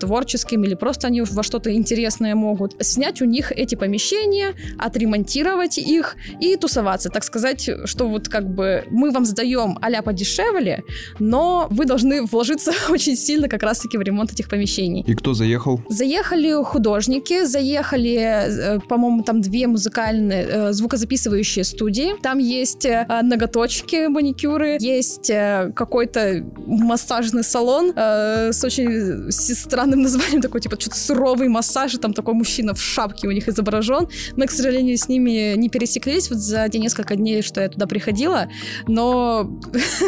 творческим 0.00 0.64
или 0.64 0.74
просто 0.74 1.08
они 1.08 1.22
во 1.22 1.42
что-то 1.42 1.72
интересное 1.74 2.34
могут, 2.34 2.76
снять 2.84 3.20
у 3.22 3.24
них 3.24 3.52
эти 3.52 3.74
помещения, 3.74 4.54
отремонтировать 4.78 5.78
их 5.78 6.16
и 6.40 6.56
тусоваться, 6.56 7.08
так 7.08 7.24
сказать, 7.24 7.68
что 7.84 8.08
вот 8.08 8.28
как 8.28 8.48
бы 8.48 8.84
мы 8.90 9.10
вам 9.10 9.24
сдаем 9.24 9.78
а 9.80 10.02
подешевле, 10.02 10.82
но 11.18 11.66
вы 11.70 11.84
должны 11.84 12.24
вложиться 12.24 12.72
очень 12.90 13.16
сильно 13.16 13.48
как 13.48 13.62
раз-таки 13.62 13.98
в 13.98 14.02
ремонт 14.02 14.32
этих 14.32 14.48
помещений. 14.48 15.02
И 15.06 15.14
кто 15.14 15.34
заехал? 15.34 15.80
Заехали 15.88 16.62
художники, 16.62 17.44
заехали, 17.44 18.16
э, 18.16 18.78
по-моему, 18.88 19.22
там 19.22 19.40
две 19.40 19.66
музыкальные 19.66 20.46
э, 20.48 20.72
звукозаписывающие 20.72 21.64
студии. 21.64 22.14
Там 22.22 22.38
есть 22.38 22.84
э, 22.84 23.06
ноготочки, 23.22 24.06
маникюры, 24.06 24.76
есть 24.80 25.30
какой-то 25.74 26.44
массажный 26.66 27.44
салон 27.44 27.92
с 27.96 28.64
очень 28.64 29.25
с 29.28 29.54
странным 29.54 30.02
названием, 30.02 30.40
такой 30.40 30.60
типа 30.60 30.80
что-то 30.80 30.96
суровый 30.96 31.48
массаж, 31.48 31.94
и 31.94 31.98
там 31.98 32.12
такой 32.12 32.34
мужчина 32.34 32.74
в 32.74 32.80
шапке 32.80 33.28
у 33.28 33.32
них 33.32 33.48
изображен. 33.48 34.08
Мы, 34.36 34.46
к 34.46 34.50
сожалению, 34.50 34.96
с 34.96 35.08
ними 35.08 35.54
не 35.56 35.68
пересеклись 35.68 36.30
вот 36.30 36.38
за 36.38 36.68
те 36.68 36.78
несколько 36.78 37.16
дней, 37.16 37.42
что 37.42 37.60
я 37.60 37.68
туда 37.68 37.86
приходила, 37.86 38.48
но 38.86 39.50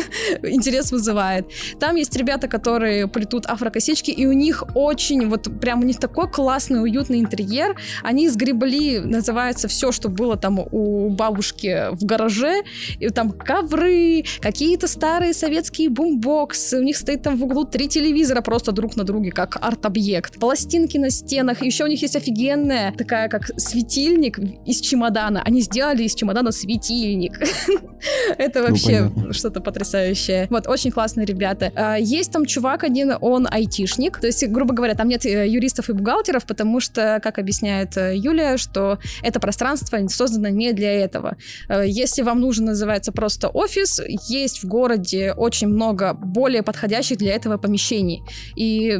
интерес 0.42 0.92
вызывает. 0.92 1.46
Там 1.78 1.96
есть 1.96 2.16
ребята, 2.16 2.48
которые 2.48 3.08
плетут 3.08 3.46
афрокосички, 3.46 4.10
и 4.10 4.26
у 4.26 4.32
них 4.32 4.64
очень, 4.74 5.28
вот 5.28 5.48
прям 5.60 5.80
у 5.80 5.84
них 5.84 5.98
такой 5.98 6.30
классный, 6.30 6.82
уютный 6.82 7.20
интерьер. 7.20 7.76
Они 8.02 8.28
сгребли, 8.28 9.00
называется, 9.00 9.68
все, 9.68 9.92
что 9.92 10.08
было 10.08 10.36
там 10.36 10.58
у 10.70 11.10
бабушки 11.10 11.90
в 11.92 12.04
гараже. 12.04 12.62
И 12.98 13.08
там 13.08 13.30
ковры, 13.30 14.24
какие-то 14.40 14.86
старые 14.86 15.34
советские 15.34 15.88
бумбоксы. 15.88 16.78
У 16.78 16.82
них 16.82 16.96
стоит 16.96 17.22
там 17.22 17.36
в 17.36 17.44
углу 17.44 17.64
три 17.64 17.88
телевизора 17.88 18.40
просто 18.40 18.72
друг 18.72 18.96
на 18.96 19.04
подруги 19.08 19.30
как 19.30 19.56
арт-объект. 19.62 20.38
Пластинки 20.38 20.98
на 20.98 21.08
стенах, 21.10 21.62
еще 21.62 21.84
у 21.84 21.86
них 21.86 22.02
есть 22.02 22.14
офигенная 22.14 22.92
такая, 22.92 23.30
как 23.30 23.50
светильник 23.56 24.38
из 24.66 24.80
чемодана. 24.82 25.42
Они 25.46 25.62
сделали 25.62 26.02
из 26.02 26.14
чемодана 26.14 26.52
светильник. 26.52 27.32
Это 28.38 28.60
ну, 28.60 28.68
вообще 28.68 29.10
что-то 29.30 29.60
потрясающее. 29.60 30.46
Вот, 30.50 30.66
очень 30.66 30.90
классные 30.90 31.24
ребята. 31.24 31.72
А, 31.74 31.96
есть 31.96 32.30
там 32.32 32.44
чувак 32.44 32.84
один, 32.84 33.14
он 33.20 33.48
айтишник, 33.50 34.20
то 34.20 34.26
есть, 34.26 34.46
грубо 34.48 34.74
говоря, 34.74 34.94
там 34.94 35.08
нет 35.08 35.24
э, 35.24 35.48
юристов 35.48 35.88
и 35.88 35.94
бухгалтеров, 35.94 36.44
потому 36.44 36.80
что, 36.80 37.18
как 37.22 37.38
объясняет 37.38 37.96
э, 37.96 38.14
Юлия, 38.14 38.58
что 38.58 38.98
это 39.22 39.40
пространство 39.40 39.98
создано 40.08 40.48
не 40.48 40.72
для 40.72 40.92
этого. 40.92 41.36
Э, 41.70 41.82
если 41.86 42.22
вам 42.22 42.40
нужен, 42.40 42.66
называется, 42.66 43.10
просто 43.10 43.48
офис, 43.48 44.00
есть 44.28 44.62
в 44.62 44.68
городе 44.68 45.32
очень 45.32 45.68
много 45.68 46.12
более 46.12 46.62
подходящих 46.62 47.16
для 47.16 47.34
этого 47.34 47.56
помещений. 47.56 48.22
И 48.54 48.97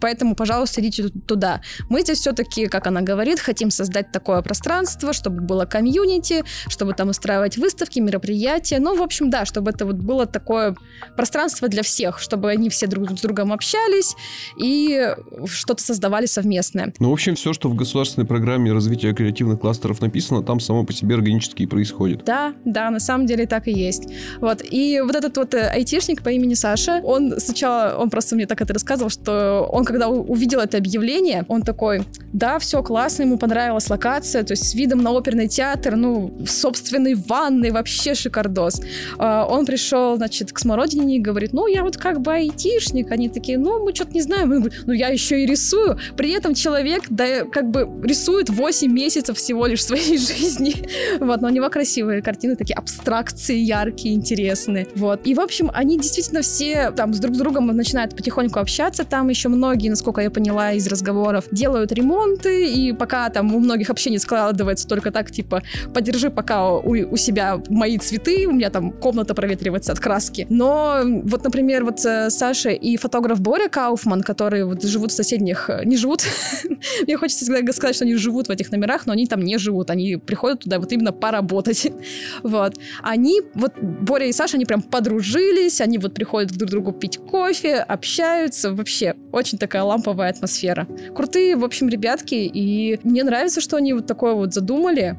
поэтому, 0.00 0.34
пожалуйста, 0.34 0.80
идите 0.80 1.08
туда. 1.26 1.60
Мы 1.88 2.02
здесь 2.02 2.18
все-таки, 2.18 2.66
как 2.66 2.86
она 2.86 3.00
говорит, 3.02 3.40
хотим 3.40 3.70
создать 3.70 4.12
такое 4.12 4.42
пространство, 4.42 5.12
чтобы 5.12 5.40
было 5.40 5.64
комьюнити, 5.64 6.44
чтобы 6.68 6.94
там 6.94 7.08
устраивать 7.08 7.56
выставки, 7.56 8.00
мероприятия. 8.00 8.78
Ну, 8.78 8.96
в 8.96 9.02
общем, 9.02 9.30
да, 9.30 9.44
чтобы 9.44 9.70
это 9.70 9.86
вот 9.86 9.96
было 9.96 10.26
такое 10.26 10.76
пространство 11.16 11.68
для 11.68 11.82
всех, 11.82 12.18
чтобы 12.18 12.50
они 12.50 12.68
все 12.68 12.86
друг 12.86 13.10
с 13.10 13.20
другом 13.20 13.52
общались 13.52 14.14
и 14.58 15.14
что-то 15.46 15.82
создавали 15.82 16.26
совместное. 16.26 16.92
Ну, 16.98 17.10
в 17.10 17.12
общем, 17.12 17.34
все, 17.34 17.52
что 17.52 17.68
в 17.68 17.74
государственной 17.74 18.26
программе 18.26 18.72
развития 18.72 19.12
креативных 19.14 19.60
кластеров 19.60 20.00
написано, 20.00 20.42
там 20.42 20.60
само 20.60 20.84
по 20.84 20.92
себе 20.92 21.14
органически 21.14 21.62
и 21.62 21.66
происходит. 21.66 22.24
Да, 22.24 22.54
да, 22.64 22.90
на 22.90 23.00
самом 23.00 23.26
деле 23.26 23.46
так 23.46 23.68
и 23.68 23.72
есть. 23.72 24.04
Вот. 24.40 24.62
И 24.68 25.00
вот 25.00 25.14
этот 25.14 25.36
вот 25.36 25.54
э, 25.54 25.68
айтишник 25.68 26.22
по 26.22 26.28
имени 26.28 26.54
Саша, 26.54 27.00
он 27.02 27.38
сначала, 27.38 27.96
он 27.98 28.10
просто 28.10 28.34
мне 28.34 28.46
так 28.46 28.60
это 28.60 28.72
рассказывал, 28.72 29.10
что 29.10 29.31
он 29.70 29.84
когда 29.84 30.08
увидел 30.08 30.60
это 30.60 30.78
объявление, 30.78 31.44
он 31.48 31.62
такой, 31.62 32.04
да, 32.32 32.58
все 32.58 32.82
классно, 32.82 33.22
ему 33.22 33.38
понравилась 33.38 33.90
локация, 33.90 34.42
то 34.42 34.52
есть 34.52 34.68
с 34.70 34.74
видом 34.74 35.02
на 35.02 35.10
оперный 35.12 35.48
театр, 35.48 35.96
ну, 35.96 36.32
в 36.38 36.48
собственной 36.48 37.14
ванной, 37.14 37.70
вообще 37.70 38.14
шикардос. 38.14 38.80
А, 39.18 39.46
он 39.46 39.66
пришел, 39.66 40.16
значит, 40.16 40.52
к 40.52 40.58
Смородине 40.58 41.16
и 41.16 41.20
говорит, 41.20 41.52
ну, 41.52 41.66
я 41.66 41.82
вот 41.82 41.96
как 41.96 42.20
бы 42.20 42.32
айтишник. 42.32 43.10
Они 43.10 43.28
такие, 43.28 43.58
ну, 43.58 43.84
мы 43.84 43.94
что-то 43.94 44.12
не 44.12 44.22
знаем. 44.22 44.50
Он 44.50 44.60
говорит, 44.60 44.82
ну, 44.86 44.92
я 44.92 45.08
еще 45.08 45.42
и 45.42 45.46
рисую. 45.46 45.98
При 46.16 46.32
этом 46.32 46.54
человек, 46.54 47.04
да, 47.10 47.44
как 47.44 47.70
бы 47.70 47.88
рисует 48.02 48.48
8 48.48 48.90
месяцев 48.92 49.36
всего 49.36 49.66
лишь 49.66 49.84
своей 49.84 50.18
жизни. 50.32 50.74
Вот, 51.20 51.40
но 51.40 51.48
у 51.48 51.50
него 51.50 51.68
красивые 51.68 52.22
картины, 52.22 52.56
такие 52.56 52.74
абстракции 52.74 53.56
яркие, 53.56 54.14
интересные. 54.14 54.86
Вот. 54.94 55.26
И, 55.26 55.34
в 55.34 55.40
общем, 55.40 55.70
они 55.74 55.98
действительно 55.98 56.42
все 56.42 56.90
там 56.90 57.14
с 57.14 57.18
друг 57.18 57.34
с 57.34 57.38
другом 57.38 57.66
начинают 57.66 58.16
потихоньку 58.16 58.58
общаться. 58.58 59.04
Там 59.04 59.21
еще 59.28 59.48
многие, 59.48 59.88
насколько 59.88 60.20
я 60.20 60.30
поняла 60.30 60.72
из 60.72 60.86
разговоров, 60.86 61.46
делают 61.50 61.92
ремонты, 61.92 62.66
и 62.70 62.92
пока 62.92 63.28
там 63.30 63.54
у 63.54 63.60
многих 63.60 63.90
общение 63.90 64.18
складывается 64.18 64.86
только 64.86 65.10
так, 65.10 65.30
типа, 65.30 65.62
подержи 65.94 66.30
пока 66.30 66.70
у, 66.70 66.90
у 66.90 67.16
себя 67.16 67.60
мои 67.68 67.98
цветы, 67.98 68.46
у 68.46 68.52
меня 68.52 68.70
там 68.70 68.90
комната 68.90 69.34
проветривается 69.34 69.92
от 69.92 70.00
краски. 70.00 70.46
Но 70.48 71.00
вот, 71.24 71.44
например, 71.44 71.84
вот 71.84 72.04
э, 72.04 72.30
Саша 72.30 72.70
и 72.70 72.96
фотограф 72.96 73.40
Боря 73.40 73.68
Кауфман, 73.68 74.22
которые 74.22 74.64
вот 74.64 74.82
живут 74.82 75.12
в 75.12 75.14
соседних... 75.14 75.70
Э, 75.70 75.82
не 75.84 75.96
живут... 75.96 76.24
Мне 77.02 77.16
хочется 77.16 77.44
всегда 77.44 77.72
сказать, 77.72 77.96
что 77.96 78.04
они 78.04 78.14
живут 78.14 78.48
в 78.48 78.50
этих 78.50 78.70
номерах, 78.72 79.06
но 79.06 79.12
они 79.12 79.26
там 79.26 79.40
не 79.40 79.58
живут. 79.58 79.90
Они 79.90 80.16
приходят 80.16 80.60
туда 80.60 80.78
вот 80.78 80.92
именно 80.92 81.12
поработать. 81.12 81.92
вот. 82.42 82.74
Они, 83.02 83.40
вот 83.54 83.72
Боря 83.80 84.26
и 84.26 84.32
Саша, 84.32 84.56
они 84.56 84.64
прям 84.64 84.82
подружились, 84.82 85.80
они 85.80 85.98
вот 85.98 86.14
приходят 86.14 86.50
друг 86.52 86.68
к 86.68 86.70
другу 86.70 86.92
пить 86.92 87.18
кофе, 87.18 87.76
общаются. 87.76 88.72
Вообще, 88.72 89.11
очень 89.32 89.58
такая 89.58 89.82
ламповая 89.82 90.30
атмосфера. 90.30 90.86
Крутые, 91.14 91.56
в 91.56 91.64
общем, 91.64 91.88
ребятки, 91.88 92.34
и 92.34 92.98
мне 93.02 93.24
нравится, 93.24 93.60
что 93.60 93.76
они 93.76 93.92
вот 93.92 94.06
такое 94.06 94.34
вот 94.34 94.52
задумали. 94.52 95.16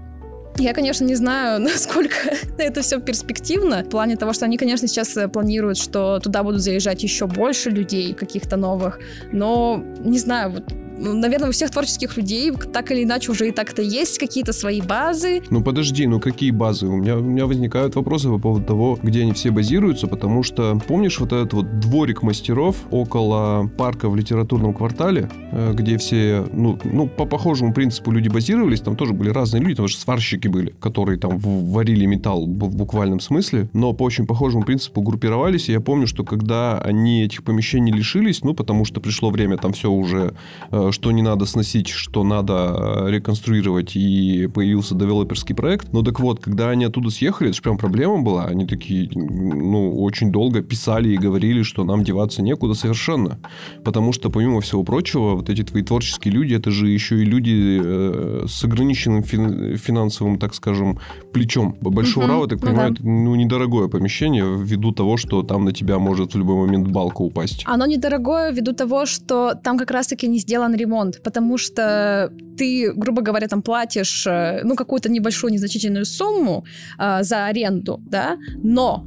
Я, 0.58 0.74
конечно, 0.74 1.04
не 1.06 1.16
знаю, 1.16 1.60
насколько 1.62 2.16
это 2.58 2.82
все 2.82 3.00
перспективно, 3.00 3.84
в 3.84 3.90
плане 3.90 4.16
того, 4.16 4.34
что 4.34 4.46
они, 4.46 4.58
конечно, 4.58 4.88
сейчас 4.88 5.16
э, 5.18 5.28
планируют, 5.28 5.78
что 5.78 6.20
туда 6.20 6.44
будут 6.44 6.62
заезжать 6.62 7.04
еще 7.04 7.28
больше 7.28 7.70
людей, 7.70 8.14
каких-то 8.14 8.56
новых, 8.56 9.00
но 9.32 9.84
не 10.00 10.20
знаю, 10.20 10.52
вот 10.52 10.64
ну, 10.98 11.14
наверное, 11.14 11.50
у 11.50 11.52
всех 11.52 11.72
творческих 11.72 12.18
людей 12.18 12.52
так 12.52 12.92
или 12.92 13.04
иначе 13.04 13.32
уже 13.32 13.50
и 13.50 13.52
так-то 13.52 13.82
есть 13.82 14.18
какие-то 14.18 14.54
свои 14.54 14.82
базы. 14.82 15.42
Ну 15.50 15.64
подожди, 15.64 16.08
ну 16.08 16.20
какие 16.20 16.52
базы? 16.52 16.88
У 16.88 16.96
меня, 16.96 17.18
у 17.18 17.22
меня 17.22 17.46
возникают 17.46 17.96
вопросы 17.96 18.30
по 18.30 18.38
поводу 18.38 18.66
того, 18.66 19.00
где 19.02 19.22
они 19.22 19.34
все 19.34 19.52
базируются, 19.52 20.08
потому 20.08 20.44
что 20.44 20.80
помнишь 20.88 21.20
вот 21.20 21.34
этот 21.34 21.54
вот 21.54 21.80
дворик 21.80 22.24
мастеров 22.24 22.78
около 22.92 23.70
парка 23.78 24.10
в 24.10 24.16
литературном 24.16 24.74
квартале, 24.74 25.30
э, 25.52 25.74
где 25.74 25.98
все, 25.98 26.46
ну, 26.52 26.80
ну 26.84 27.08
по 27.08 27.26
похожему 27.26 27.74
принципу 27.74 28.12
люди 28.12 28.30
базировались, 28.30 28.82
там 28.82 28.96
тоже 28.96 29.14
были 29.14 29.30
разные 29.30 29.62
люди, 29.62 29.76
там 29.76 29.88
же 29.88 29.98
сварщики 29.98 30.48
были, 30.48 30.74
которые 30.80 31.18
там 31.20 31.38
варили 31.38 32.06
металл 32.06 32.46
в 32.46 32.76
буквальном 32.76 33.20
смысле, 33.20 33.70
но 33.74 33.94
по 33.94 34.04
очень 34.04 34.26
похожему 34.26 34.64
принципу 34.64 35.02
группировались, 35.02 35.70
и 35.70 35.72
я 35.72 35.82
помню, 35.82 36.08
что 36.08 36.24
когда 36.24 36.80
они 36.80 37.24
этих 37.24 37.44
помещений 37.44 37.92
лишились, 37.92 38.44
ну 38.44 38.54
потому 38.54 38.86
что 38.86 39.02
пришло 39.02 39.30
время 39.30 39.58
там 39.58 39.74
все 39.74 39.92
уже 39.92 40.34
э, 40.72 40.83
что 40.92 41.12
не 41.12 41.22
надо 41.22 41.46
сносить, 41.46 41.88
что 41.88 42.24
надо 42.24 43.06
э, 43.06 43.12
реконструировать, 43.12 43.96
и 43.96 44.48
появился 44.54 44.96
девелоперский 44.96 45.56
проект. 45.56 45.94
Но 45.94 46.02
так 46.02 46.20
вот, 46.20 46.40
когда 46.40 46.70
они 46.70 46.86
оттуда 46.86 47.10
съехали, 47.10 47.50
это 47.50 47.58
же 47.58 47.62
прям 47.62 47.78
проблема 47.78 48.22
была. 48.22 48.46
Они 48.46 48.66
такие, 48.66 49.10
ну, 49.14 50.02
очень 50.02 50.32
долго 50.32 50.62
писали 50.62 51.10
и 51.10 51.18
говорили, 51.18 51.64
что 51.64 51.84
нам 51.84 52.04
деваться 52.04 52.42
некуда 52.42 52.74
совершенно. 52.74 53.40
Потому 53.84 54.14
что, 54.14 54.30
помимо 54.30 54.62
всего 54.62 54.84
прочего, 54.84 55.36
вот 55.36 55.50
эти 55.50 55.64
твои 55.64 55.84
творческие 55.84 56.34
люди, 56.34 56.54
это 56.56 56.72
же 56.72 56.90
еще 56.90 57.22
и 57.22 57.26
люди 57.26 57.82
э, 57.84 58.46
с 58.48 58.64
ограниченным 58.64 59.24
финансовым, 59.24 60.38
так 60.38 60.54
скажем, 60.56 61.00
плечом. 61.32 61.76
Большой 61.82 62.26
угу, 62.26 62.42
я 62.42 62.48
так 62.48 62.62
ну 62.62 62.68
понимаю, 62.68 62.90
да. 62.92 62.96
это 62.96 63.08
ну, 63.08 63.36
недорогое 63.36 63.88
помещение 63.88 64.46
ввиду 64.46 64.92
того, 64.92 65.18
что 65.18 65.44
там 65.44 65.66
на 65.66 65.72
тебя 65.72 66.00
может 66.00 66.34
в 66.34 66.38
любой 66.38 66.56
момент 66.66 66.88
балка 66.88 67.22
упасть. 67.22 67.64
Оно 67.66 67.86
недорогое 67.86 68.52
ввиду 68.52 68.74
того, 68.74 69.06
что 69.06 69.54
там 69.56 69.78
как 69.78 69.92
раз-таки 69.92 70.28
не 70.28 70.40
сделан 70.40 70.73
сделан 70.74 70.76
ремонт, 70.76 71.22
потому 71.24 71.58
что 71.58 72.32
ты, 72.58 72.92
грубо 72.94 73.22
говоря, 73.22 73.48
там 73.48 73.62
платишь, 73.62 74.28
э, 74.28 74.62
ну, 74.64 74.76
какую-то 74.76 75.10
небольшую, 75.10 75.54
незначительную 75.54 76.06
сумму 76.06 76.66
э, 77.00 77.24
за 77.24 77.46
аренду, 77.46 78.00
да, 78.06 78.38
но 78.64 79.06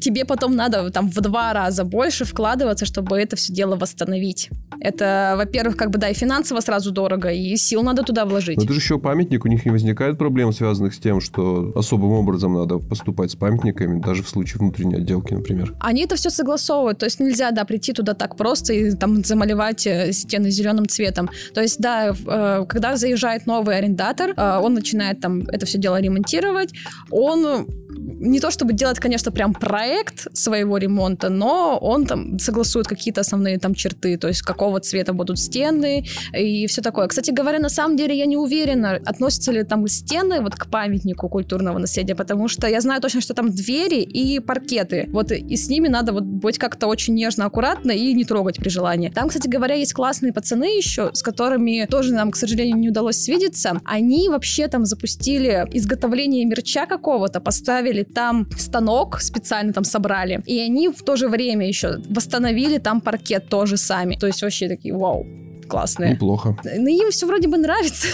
тебе 0.00 0.24
потом 0.24 0.56
надо 0.56 0.90
там 0.90 1.08
в 1.08 1.20
два 1.20 1.52
раза 1.52 1.84
больше 1.84 2.24
вкладываться, 2.24 2.86
чтобы 2.86 3.16
это 3.16 3.36
все 3.36 3.52
дело 3.52 3.76
восстановить. 3.76 4.50
Это, 4.80 5.34
во-первых, 5.36 5.76
как 5.76 5.90
бы, 5.90 5.98
да, 5.98 6.08
и 6.08 6.14
финансово 6.14 6.60
сразу 6.60 6.90
дорого, 6.90 7.30
и 7.30 7.56
сил 7.56 7.82
надо 7.82 8.02
туда 8.02 8.24
вложить. 8.24 8.56
Но 8.56 8.64
это 8.64 8.72
же 8.72 8.80
еще 8.80 8.98
памятник, 8.98 9.44
у 9.44 9.48
них 9.48 9.64
не 9.64 9.72
возникает 9.72 10.18
проблем, 10.18 10.52
связанных 10.52 10.94
с 10.94 10.98
тем, 10.98 11.20
что 11.20 11.72
особым 11.76 12.12
образом 12.12 12.54
надо 12.54 12.78
поступать 12.78 13.30
с 13.30 13.36
памятниками, 13.36 14.00
даже 14.00 14.22
в 14.22 14.28
случае 14.28 14.58
внутренней 14.58 14.96
отделки, 14.96 15.34
например. 15.34 15.74
Они 15.80 16.04
это 16.04 16.16
все 16.16 16.30
согласовывают, 16.30 16.98
то 16.98 17.06
есть 17.06 17.20
нельзя, 17.20 17.50
да, 17.50 17.64
прийти 17.64 17.92
туда 17.92 18.14
так 18.14 18.36
просто 18.36 18.72
и 18.72 18.94
там 18.94 19.24
замалевать 19.24 19.86
э, 19.86 20.12
стены 20.12 20.50
зеленым 20.50 20.88
цветом. 20.88 21.07
То 21.54 21.60
есть, 21.60 21.80
да, 21.80 22.14
э, 22.14 22.64
когда 22.68 22.96
заезжает 22.96 23.46
новый 23.46 23.76
арендатор, 23.76 24.30
э, 24.36 24.58
он 24.58 24.74
начинает 24.74 25.20
там 25.20 25.42
это 25.48 25.66
все 25.66 25.78
дело 25.78 26.00
ремонтировать, 26.00 26.72
он 27.10 27.66
не 27.98 28.40
то 28.40 28.50
чтобы 28.50 28.72
делать, 28.72 28.98
конечно, 28.98 29.32
прям 29.32 29.54
проект 29.54 30.26
своего 30.36 30.78
ремонта, 30.78 31.28
но 31.28 31.78
он 31.80 32.06
там 32.06 32.38
согласует 32.38 32.86
какие-то 32.86 33.20
основные 33.20 33.58
там 33.58 33.74
черты, 33.74 34.16
то 34.16 34.28
есть 34.28 34.42
какого 34.42 34.80
цвета 34.80 35.12
будут 35.12 35.38
стены 35.38 36.06
и 36.36 36.66
все 36.66 36.82
такое. 36.82 37.06
Кстати 37.08 37.30
говоря, 37.30 37.58
на 37.58 37.68
самом 37.68 37.96
деле 37.96 38.16
я 38.16 38.26
не 38.26 38.36
уверена, 38.36 39.00
относятся 39.04 39.52
ли 39.52 39.62
там 39.64 39.86
стены 39.88 40.40
вот 40.40 40.54
к 40.54 40.66
памятнику 40.66 41.28
культурного 41.28 41.78
наследия, 41.78 42.14
потому 42.14 42.48
что 42.48 42.66
я 42.66 42.80
знаю 42.80 43.00
точно, 43.00 43.20
что 43.20 43.34
там 43.34 43.50
двери 43.50 44.02
и 44.02 44.40
паркеты. 44.40 45.08
Вот 45.12 45.32
и 45.32 45.56
с 45.56 45.68
ними 45.68 45.88
надо 45.88 46.12
вот 46.12 46.24
быть 46.24 46.58
как-то 46.58 46.86
очень 46.86 47.14
нежно, 47.14 47.46
аккуратно 47.46 47.92
и 47.92 48.12
не 48.14 48.24
трогать 48.24 48.58
при 48.58 48.68
желании. 48.68 49.10
Там, 49.10 49.28
кстати 49.28 49.48
говоря, 49.48 49.74
есть 49.74 49.92
классные 49.92 50.32
пацаны 50.32 50.76
еще, 50.76 51.10
с 51.12 51.22
которыми 51.22 51.86
тоже 51.90 52.14
нам, 52.14 52.30
к 52.30 52.36
сожалению, 52.36 52.76
не 52.76 52.88
удалось 52.90 53.16
свидеться. 53.16 53.80
Они 53.84 54.28
вообще 54.28 54.68
там 54.68 54.84
запустили 54.84 55.66
изготовление 55.72 56.44
мерча 56.44 56.86
какого-то, 56.86 57.40
поставили 57.40 57.87
поставили 57.88 58.02
там 58.02 58.46
станок, 58.56 59.20
специально 59.20 59.72
там 59.72 59.84
собрали, 59.84 60.40
и 60.46 60.60
они 60.60 60.88
в 60.88 61.02
то 61.02 61.16
же 61.16 61.28
время 61.28 61.66
еще 61.66 61.98
восстановили 62.08 62.78
там 62.78 63.00
паркет 63.00 63.48
тоже 63.48 63.76
сами. 63.76 64.16
То 64.16 64.26
есть 64.26 64.42
вообще 64.42 64.68
такие, 64.68 64.94
вау, 64.94 65.26
классные. 65.68 66.12
Неплохо. 66.14 66.56
Но 66.64 66.88
им 66.88 67.10
все 67.10 67.26
вроде 67.26 67.48
бы 67.48 67.58
нравится. 67.58 68.08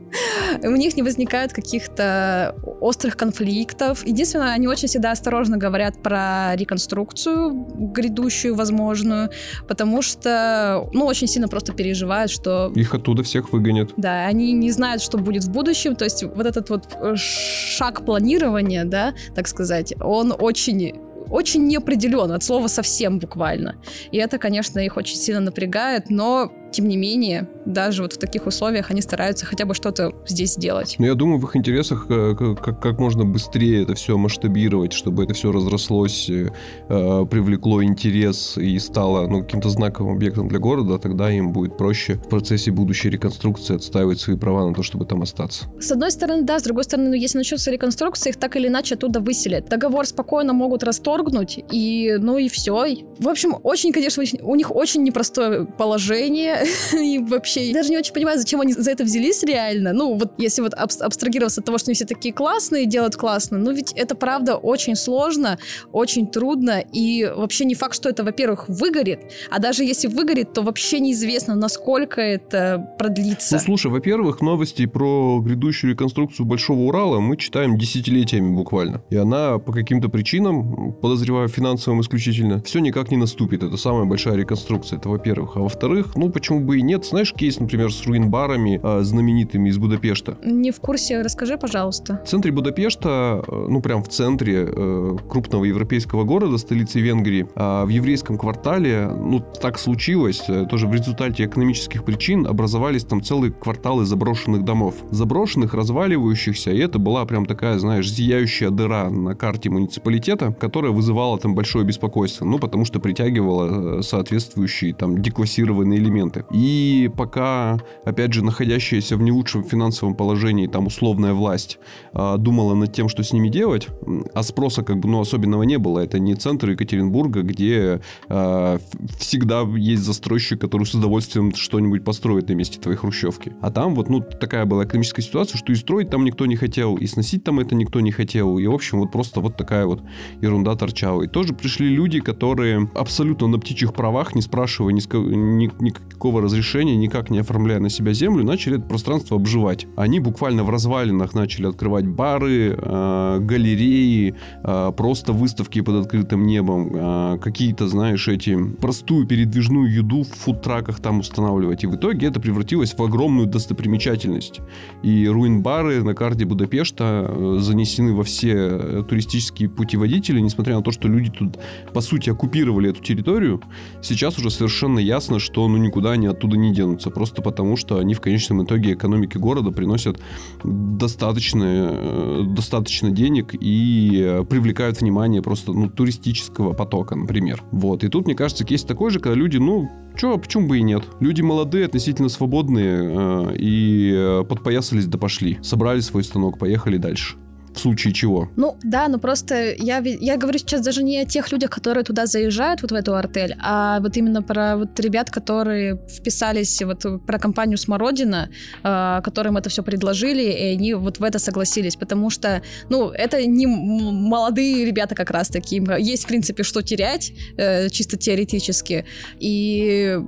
У 0.62 0.70
них 0.70 0.96
не 0.96 1.02
возникает 1.02 1.52
каких-то 1.52 2.54
острых 2.80 3.16
конфликтов. 3.16 4.06
Единственное, 4.06 4.52
они 4.52 4.66
очень 4.66 4.88
всегда 4.88 5.12
осторожно 5.12 5.56
говорят 5.56 6.02
про 6.02 6.56
реконструкцию 6.56 7.66
грядущую, 7.92 8.54
возможную, 8.54 9.30
потому 9.68 10.02
что, 10.02 10.88
ну, 10.92 11.06
очень 11.06 11.26
сильно 11.26 11.48
просто 11.48 11.72
переживают, 11.72 12.30
что... 12.30 12.72
Их 12.74 12.94
оттуда 12.94 13.22
всех 13.22 13.52
выгонят. 13.52 13.92
Да, 13.96 14.26
они 14.26 14.52
не 14.52 14.70
знают, 14.70 15.02
что 15.02 15.18
будет 15.18 15.44
в 15.44 15.50
будущем, 15.50 15.96
то 15.96 16.04
есть 16.04 16.22
вот 16.22 16.46
этот 16.46 16.70
вот 16.70 16.96
шаг 17.16 18.04
планирования, 18.04 18.84
да, 18.84 19.14
так 19.34 19.48
сказать, 19.48 19.94
он 20.00 20.34
очень 20.38 20.94
очень 21.30 21.66
неопределен 21.66 22.32
от 22.32 22.42
слова 22.42 22.66
совсем 22.66 23.18
буквально. 23.18 23.76
И 24.10 24.18
это, 24.18 24.38
конечно, 24.38 24.80
их 24.80 24.96
очень 24.96 25.16
сильно 25.16 25.40
напрягает, 25.40 26.10
но 26.10 26.50
тем 26.70 26.88
не 26.88 26.96
менее, 26.96 27.48
даже 27.66 28.02
вот 28.02 28.14
в 28.14 28.18
таких 28.18 28.46
условиях 28.46 28.90
они 28.90 29.02
стараются 29.02 29.46
хотя 29.46 29.64
бы 29.64 29.74
что-то 29.74 30.12
здесь 30.26 30.54
сделать. 30.54 30.96
Ну, 30.98 31.06
я 31.06 31.14
думаю, 31.14 31.38
в 31.38 31.44
их 31.44 31.56
интересах 31.56 32.06
э, 32.08 32.34
как, 32.36 32.80
как 32.80 32.98
можно 32.98 33.24
быстрее 33.24 33.82
это 33.82 33.94
все 33.94 34.16
масштабировать, 34.16 34.92
чтобы 34.92 35.24
это 35.24 35.34
все 35.34 35.52
разрослось, 35.52 36.28
э, 36.30 36.50
э, 36.88 37.26
привлекло 37.30 37.82
интерес 37.82 38.56
и 38.56 38.78
стало 38.78 39.26
ну, 39.26 39.42
каким-то 39.42 39.68
знаковым 39.68 40.14
объектом 40.14 40.48
для 40.48 40.58
города, 40.58 40.98
тогда 40.98 41.30
им 41.30 41.52
будет 41.52 41.76
проще 41.76 42.14
в 42.14 42.28
процессе 42.28 42.70
будущей 42.70 43.10
реконструкции 43.10 43.76
отстаивать 43.76 44.20
свои 44.20 44.36
права 44.36 44.66
на 44.66 44.74
то, 44.74 44.82
чтобы 44.82 45.04
там 45.06 45.22
остаться. 45.22 45.66
С 45.80 45.90
одной 45.90 46.10
стороны, 46.10 46.42
да, 46.42 46.58
с 46.58 46.62
другой 46.62 46.84
стороны, 46.84 47.10
ну, 47.10 47.14
если 47.14 47.38
начнется 47.38 47.70
реконструкция, 47.70 48.30
их 48.30 48.36
так 48.36 48.56
или 48.56 48.68
иначе 48.68 48.94
оттуда 48.94 49.20
выселят. 49.20 49.68
Договор 49.68 50.06
спокойно 50.06 50.52
могут 50.52 50.82
расторгнуть, 50.82 51.58
и 51.70 52.16
ну 52.18 52.38
и 52.38 52.48
все. 52.48 52.70
В 53.18 53.28
общем, 53.28 53.56
очень, 53.62 53.92
конечно, 53.92 54.22
у 54.42 54.54
них 54.54 54.74
очень 54.74 55.02
непростое 55.02 55.66
положение, 55.66 56.59
и 56.92 57.18
вообще, 57.18 57.68
я 57.68 57.74
даже 57.74 57.90
не 57.90 57.98
очень 57.98 58.12
понимаю, 58.12 58.38
зачем 58.38 58.60
они 58.60 58.72
за 58.72 58.90
это 58.90 59.04
взялись 59.04 59.42
реально. 59.42 59.92
Ну, 59.92 60.14
вот 60.14 60.32
если 60.38 60.62
вот 60.62 60.74
аб- 60.74 60.90
абстрагироваться 61.00 61.60
от 61.60 61.66
того, 61.66 61.78
что 61.78 61.90
они 61.90 61.94
все 61.94 62.04
такие 62.04 62.34
классные, 62.34 62.86
делают 62.86 63.16
классно, 63.16 63.58
ну 63.58 63.72
ведь 63.72 63.92
это 63.92 64.14
правда 64.14 64.56
очень 64.56 64.96
сложно, 64.96 65.58
очень 65.92 66.26
трудно, 66.26 66.82
и 66.92 67.30
вообще 67.34 67.64
не 67.64 67.74
факт, 67.74 67.94
что 67.94 68.08
это, 68.08 68.24
во-первых, 68.24 68.68
выгорит, 68.68 69.20
а 69.50 69.58
даже 69.58 69.84
если 69.84 70.08
выгорит, 70.08 70.52
то 70.52 70.62
вообще 70.62 71.00
неизвестно, 71.00 71.54
насколько 71.54 72.20
это 72.20 72.94
продлится. 72.98 73.56
Ну, 73.56 73.60
слушай, 73.60 73.90
во-первых, 73.90 74.40
новости 74.40 74.86
про 74.86 75.40
грядущую 75.40 75.92
реконструкцию 75.92 76.46
Большого 76.46 76.80
Урала 76.80 77.20
мы 77.20 77.36
читаем 77.36 77.78
десятилетиями 77.78 78.54
буквально. 78.54 79.02
И 79.10 79.16
она 79.16 79.58
по 79.58 79.72
каким-то 79.72 80.08
причинам, 80.08 80.92
подозреваю, 80.94 81.48
финансовым 81.48 82.00
исключительно, 82.00 82.62
все 82.62 82.80
никак 82.80 83.10
не 83.10 83.16
наступит. 83.16 83.62
Это 83.62 83.76
самая 83.76 84.04
большая 84.04 84.36
реконструкция, 84.36 84.98
это 84.98 85.08
во-первых. 85.08 85.56
А 85.56 85.60
во-вторых, 85.60 86.16
ну, 86.16 86.30
почему 86.30 86.49
почему 86.50 86.66
бы 86.66 86.78
и 86.78 86.82
нет? 86.82 87.04
Знаешь 87.04 87.32
кейс, 87.32 87.60
например, 87.60 87.92
с 87.92 88.04
руин-барами 88.06 88.80
э, 88.82 89.02
знаменитыми 89.02 89.68
из 89.68 89.78
Будапешта? 89.78 90.36
Не 90.44 90.72
в 90.72 90.80
курсе, 90.80 91.22
расскажи, 91.22 91.56
пожалуйста. 91.56 92.20
В 92.24 92.28
центре 92.28 92.50
Будапешта, 92.50 93.44
э, 93.46 93.66
ну 93.68 93.80
прям 93.80 94.02
в 94.02 94.08
центре 94.08 94.68
э, 94.68 95.16
крупного 95.28 95.64
европейского 95.64 96.24
города, 96.24 96.58
столицы 96.58 96.98
Венгрии, 97.00 97.46
э, 97.54 97.84
в 97.84 97.88
еврейском 97.88 98.36
квартале, 98.36 99.08
ну 99.08 99.40
так 99.62 99.78
случилось, 99.78 100.42
э, 100.48 100.66
тоже 100.68 100.88
в 100.88 100.92
результате 100.92 101.44
экономических 101.44 102.04
причин 102.04 102.46
образовались 102.48 103.04
там 103.04 103.22
целые 103.22 103.52
кварталы 103.52 104.04
заброшенных 104.04 104.64
домов. 104.64 104.96
Заброшенных, 105.12 105.72
разваливающихся, 105.72 106.72
и 106.72 106.78
это 106.78 106.98
была 106.98 107.24
прям 107.26 107.46
такая, 107.46 107.78
знаешь, 107.78 108.10
зияющая 108.10 108.70
дыра 108.70 109.08
на 109.08 109.36
карте 109.36 109.70
муниципалитета, 109.70 110.52
которая 110.52 110.90
вызывала 110.90 111.38
там 111.38 111.54
большое 111.54 111.84
беспокойство, 111.84 112.44
ну 112.44 112.58
потому 112.58 112.84
что 112.84 112.98
притягивала 112.98 113.98
э, 113.98 114.02
соответствующие 114.02 114.94
там 114.94 115.22
деклассированные 115.22 116.00
элементы 116.00 116.39
проекты. 116.40 116.56
И 116.56 117.10
пока, 117.16 117.78
опять 118.04 118.32
же, 118.32 118.44
находящаяся 118.44 119.16
в 119.16 119.22
не 119.22 119.32
лучшем 119.32 119.64
финансовом 119.64 120.14
положении, 120.14 120.66
там, 120.66 120.86
условная 120.86 121.34
власть, 121.34 121.78
э, 122.12 122.36
думала 122.38 122.74
над 122.74 122.92
тем, 122.92 123.08
что 123.08 123.22
с 123.22 123.32
ними 123.32 123.48
делать, 123.48 123.88
а 124.34 124.42
спроса, 124.42 124.82
как 124.82 124.98
бы, 124.98 125.08
ну, 125.08 125.20
особенного 125.20 125.62
не 125.62 125.78
было. 125.78 126.00
Это 126.00 126.18
не 126.18 126.34
центр 126.34 126.70
Екатеринбурга, 126.70 127.42
где 127.42 128.00
э, 128.28 128.78
всегда 129.18 129.62
есть 129.76 130.02
застройщик, 130.02 130.60
который 130.60 130.84
с 130.84 130.94
удовольствием 130.94 131.54
что-нибудь 131.54 132.04
построит 132.04 132.48
на 132.48 132.54
месте 132.54 132.80
твоей 132.80 132.98
хрущевки. 132.98 133.52
А 133.60 133.70
там 133.70 133.94
вот, 133.94 134.08
ну, 134.08 134.20
такая 134.20 134.64
была 134.64 134.84
экономическая 134.84 135.22
ситуация, 135.22 135.58
что 135.58 135.72
и 135.72 135.76
строить 135.76 136.10
там 136.10 136.24
никто 136.24 136.46
не 136.46 136.56
хотел, 136.56 136.96
и 136.96 137.06
сносить 137.06 137.44
там 137.44 137.60
это 137.60 137.74
никто 137.74 138.00
не 138.00 138.12
хотел. 138.12 138.58
И, 138.58 138.66
в 138.66 138.72
общем, 138.72 139.00
вот 139.00 139.12
просто 139.12 139.40
вот 139.40 139.56
такая 139.56 139.86
вот 139.86 140.02
ерунда 140.40 140.74
торчала. 140.76 141.22
И 141.22 141.28
тоже 141.28 141.54
пришли 141.54 141.88
люди, 141.88 142.20
которые 142.20 142.90
абсолютно 142.94 143.46
на 143.48 143.58
птичьих 143.58 143.92
правах, 143.92 144.34
не 144.34 144.42
спрашивая 144.42 144.92
ни, 144.92 145.00
ни, 145.00 145.70
никакого 145.80 146.29
никакого 146.30 146.42
разрешения, 146.42 146.96
никак 146.96 147.30
не 147.30 147.40
оформляя 147.40 147.80
на 147.80 147.90
себя 147.90 148.12
землю, 148.12 148.44
начали 148.44 148.76
это 148.76 148.86
пространство 148.86 149.36
обживать. 149.36 149.86
Они 149.96 150.20
буквально 150.20 150.64
в 150.64 150.70
развалинах 150.70 151.34
начали 151.34 151.66
открывать 151.66 152.06
бары, 152.06 152.76
э, 152.78 153.38
галереи, 153.40 154.34
э, 154.64 154.92
просто 154.96 155.32
выставки 155.32 155.80
под 155.82 155.96
открытым 155.96 156.46
небом, 156.46 156.90
э, 156.94 157.38
какие-то, 157.42 157.88
знаешь, 157.88 158.28
эти 158.28 158.56
простую 158.80 159.26
передвижную 159.26 159.92
еду 159.92 160.22
в 160.22 160.28
фудтраках 160.28 161.00
там 161.00 161.18
устанавливать. 161.20 161.84
И 161.84 161.86
в 161.88 161.94
итоге 161.96 162.28
это 162.28 162.40
превратилось 162.40 162.94
в 162.94 163.02
огромную 163.02 163.46
достопримечательность. 163.46 164.60
И 165.02 165.28
руин-бары 165.28 166.04
на 166.04 166.14
карте 166.14 166.44
Будапешта 166.44 167.26
э, 167.28 167.58
занесены 167.60 168.14
во 168.14 168.22
все 168.22 168.52
э, 168.52 169.04
туристические 169.08 169.68
путеводители, 169.68 170.40
несмотря 170.40 170.76
на 170.76 170.82
то, 170.82 170.92
что 170.92 171.08
люди 171.08 171.30
тут, 171.30 171.58
по 171.92 172.00
сути, 172.00 172.30
оккупировали 172.30 172.90
эту 172.90 173.02
территорию. 173.02 173.60
Сейчас 174.02 174.38
уже 174.38 174.50
совершенно 174.50 175.00
ясно, 175.00 175.38
что 175.40 175.68
ну 175.68 175.76
никуда 175.76 176.16
они 176.20 176.26
оттуда 176.26 176.56
не 176.56 176.72
денутся, 176.72 177.10
просто 177.10 177.42
потому 177.42 177.76
что 177.76 177.98
они 177.98 178.14
в 178.14 178.20
конечном 178.20 178.64
итоге 178.64 178.92
экономике 178.92 179.38
города 179.38 179.70
приносят 179.70 180.20
достаточно, 180.62 181.64
э, 181.64 182.42
достаточно 182.46 183.10
денег 183.10 183.54
и 183.58 184.44
привлекают 184.48 185.00
внимание 185.00 185.42
просто 185.42 185.72
ну, 185.72 185.88
туристического 185.88 186.74
потока, 186.74 187.16
например. 187.16 187.62
Вот. 187.72 188.04
И 188.04 188.08
тут, 188.08 188.26
мне 188.26 188.34
кажется, 188.34 188.64
кейс 188.64 188.82
такой 188.84 189.10
же, 189.10 189.18
когда 189.18 189.34
люди, 189.34 189.56
ну, 189.56 189.90
Чё, 190.16 190.36
почему 190.36 190.68
бы 190.68 190.78
и 190.78 190.82
нет? 190.82 191.04
Люди 191.20 191.40
молодые, 191.40 191.86
относительно 191.86 192.28
свободные 192.28 192.98
э, 193.00 193.56
и 193.56 194.12
э, 194.14 194.44
подпоясались 194.44 195.06
да 195.06 195.18
пошли. 195.18 195.58
Собрали 195.62 196.00
свой 196.00 196.24
станок, 196.24 196.58
поехали 196.58 196.98
дальше 196.98 197.36
в 197.74 197.78
случае 197.78 198.12
чего. 198.12 198.48
Ну, 198.56 198.76
да, 198.82 199.08
но 199.08 199.18
просто 199.18 199.72
я, 199.72 199.98
я 199.98 200.36
говорю 200.36 200.58
сейчас 200.58 200.82
даже 200.82 201.02
не 201.02 201.18
о 201.18 201.24
тех 201.24 201.50
людях, 201.52 201.70
которые 201.70 202.04
туда 202.04 202.26
заезжают, 202.26 202.82
вот 202.82 202.92
в 202.92 202.94
эту 202.94 203.14
артель, 203.14 203.56
а 203.60 204.00
вот 204.00 204.16
именно 204.16 204.42
про 204.42 204.76
вот 204.76 204.98
ребят, 205.00 205.30
которые 205.30 206.00
вписались, 206.08 206.82
вот 206.82 207.04
про 207.26 207.38
компанию 207.38 207.78
«Смородина», 207.78 208.50
э, 208.82 209.20
которым 209.22 209.56
это 209.56 209.70
все 209.70 209.82
предложили, 209.82 210.42
и 210.42 210.74
они 210.74 210.94
вот 210.94 211.18
в 211.18 211.24
это 211.24 211.38
согласились, 211.38 211.96
потому 211.96 212.30
что, 212.30 212.62
ну, 212.88 213.10
это 213.10 213.44
не 213.46 213.66
молодые 213.66 214.84
ребята 214.84 215.14
как 215.14 215.30
раз-таки, 215.30 215.82
есть, 215.98 216.24
в 216.24 216.28
принципе, 216.28 216.62
что 216.62 216.82
терять, 216.82 217.32
э, 217.56 217.88
чисто 217.90 218.16
теоретически, 218.16 219.04
и 219.38 220.18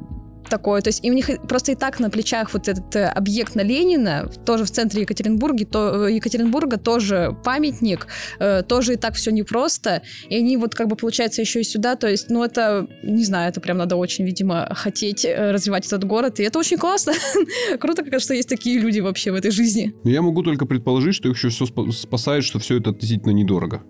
такое. 0.52 0.82
То 0.82 0.88
есть 0.88 1.02
и 1.02 1.10
у 1.10 1.14
них 1.14 1.30
просто 1.48 1.72
и 1.72 1.74
так 1.74 1.98
на 1.98 2.10
плечах 2.10 2.52
вот 2.52 2.68
этот 2.68 2.94
э, 2.94 3.06
объект 3.06 3.54
на 3.54 3.62
Ленина, 3.62 4.28
тоже 4.44 4.64
в 4.64 4.70
центре 4.70 5.00
Екатеринбурга, 5.00 5.64
то, 5.64 6.06
э, 6.06 6.12
Екатеринбурга 6.12 6.76
тоже 6.76 7.34
памятник, 7.42 8.06
э, 8.38 8.62
тоже 8.62 8.92
и 8.92 8.96
так 8.96 9.14
все 9.14 9.30
непросто. 9.30 10.02
И 10.28 10.36
они 10.36 10.58
вот 10.58 10.74
как 10.74 10.88
бы 10.88 10.96
получается 10.96 11.40
еще 11.40 11.60
и 11.60 11.64
сюда. 11.64 11.96
То 11.96 12.06
есть, 12.06 12.28
ну 12.28 12.44
это, 12.44 12.86
не 13.02 13.24
знаю, 13.24 13.48
это 13.48 13.62
прям 13.62 13.78
надо 13.78 13.96
очень, 13.96 14.26
видимо, 14.26 14.68
хотеть 14.74 15.24
развивать 15.24 15.86
этот 15.86 16.04
город. 16.04 16.38
И 16.40 16.42
это 16.42 16.58
очень 16.58 16.76
классно. 16.76 17.14
Круто, 17.80 18.04
как 18.04 18.20
что 18.20 18.34
есть 18.34 18.48
такие 18.48 18.78
люди 18.78 19.00
вообще 19.00 19.32
в 19.32 19.34
этой 19.34 19.50
жизни. 19.50 19.94
Я 20.04 20.20
могу 20.20 20.42
только 20.42 20.66
предположить, 20.66 21.14
что 21.14 21.30
их 21.30 21.36
еще 21.36 21.48
все 21.48 21.64
спасает, 21.92 22.44
что 22.44 22.58
все 22.58 22.78
это 22.78 22.90
относительно 22.90 23.30
недорого 23.30 23.82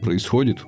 происходит 0.00 0.58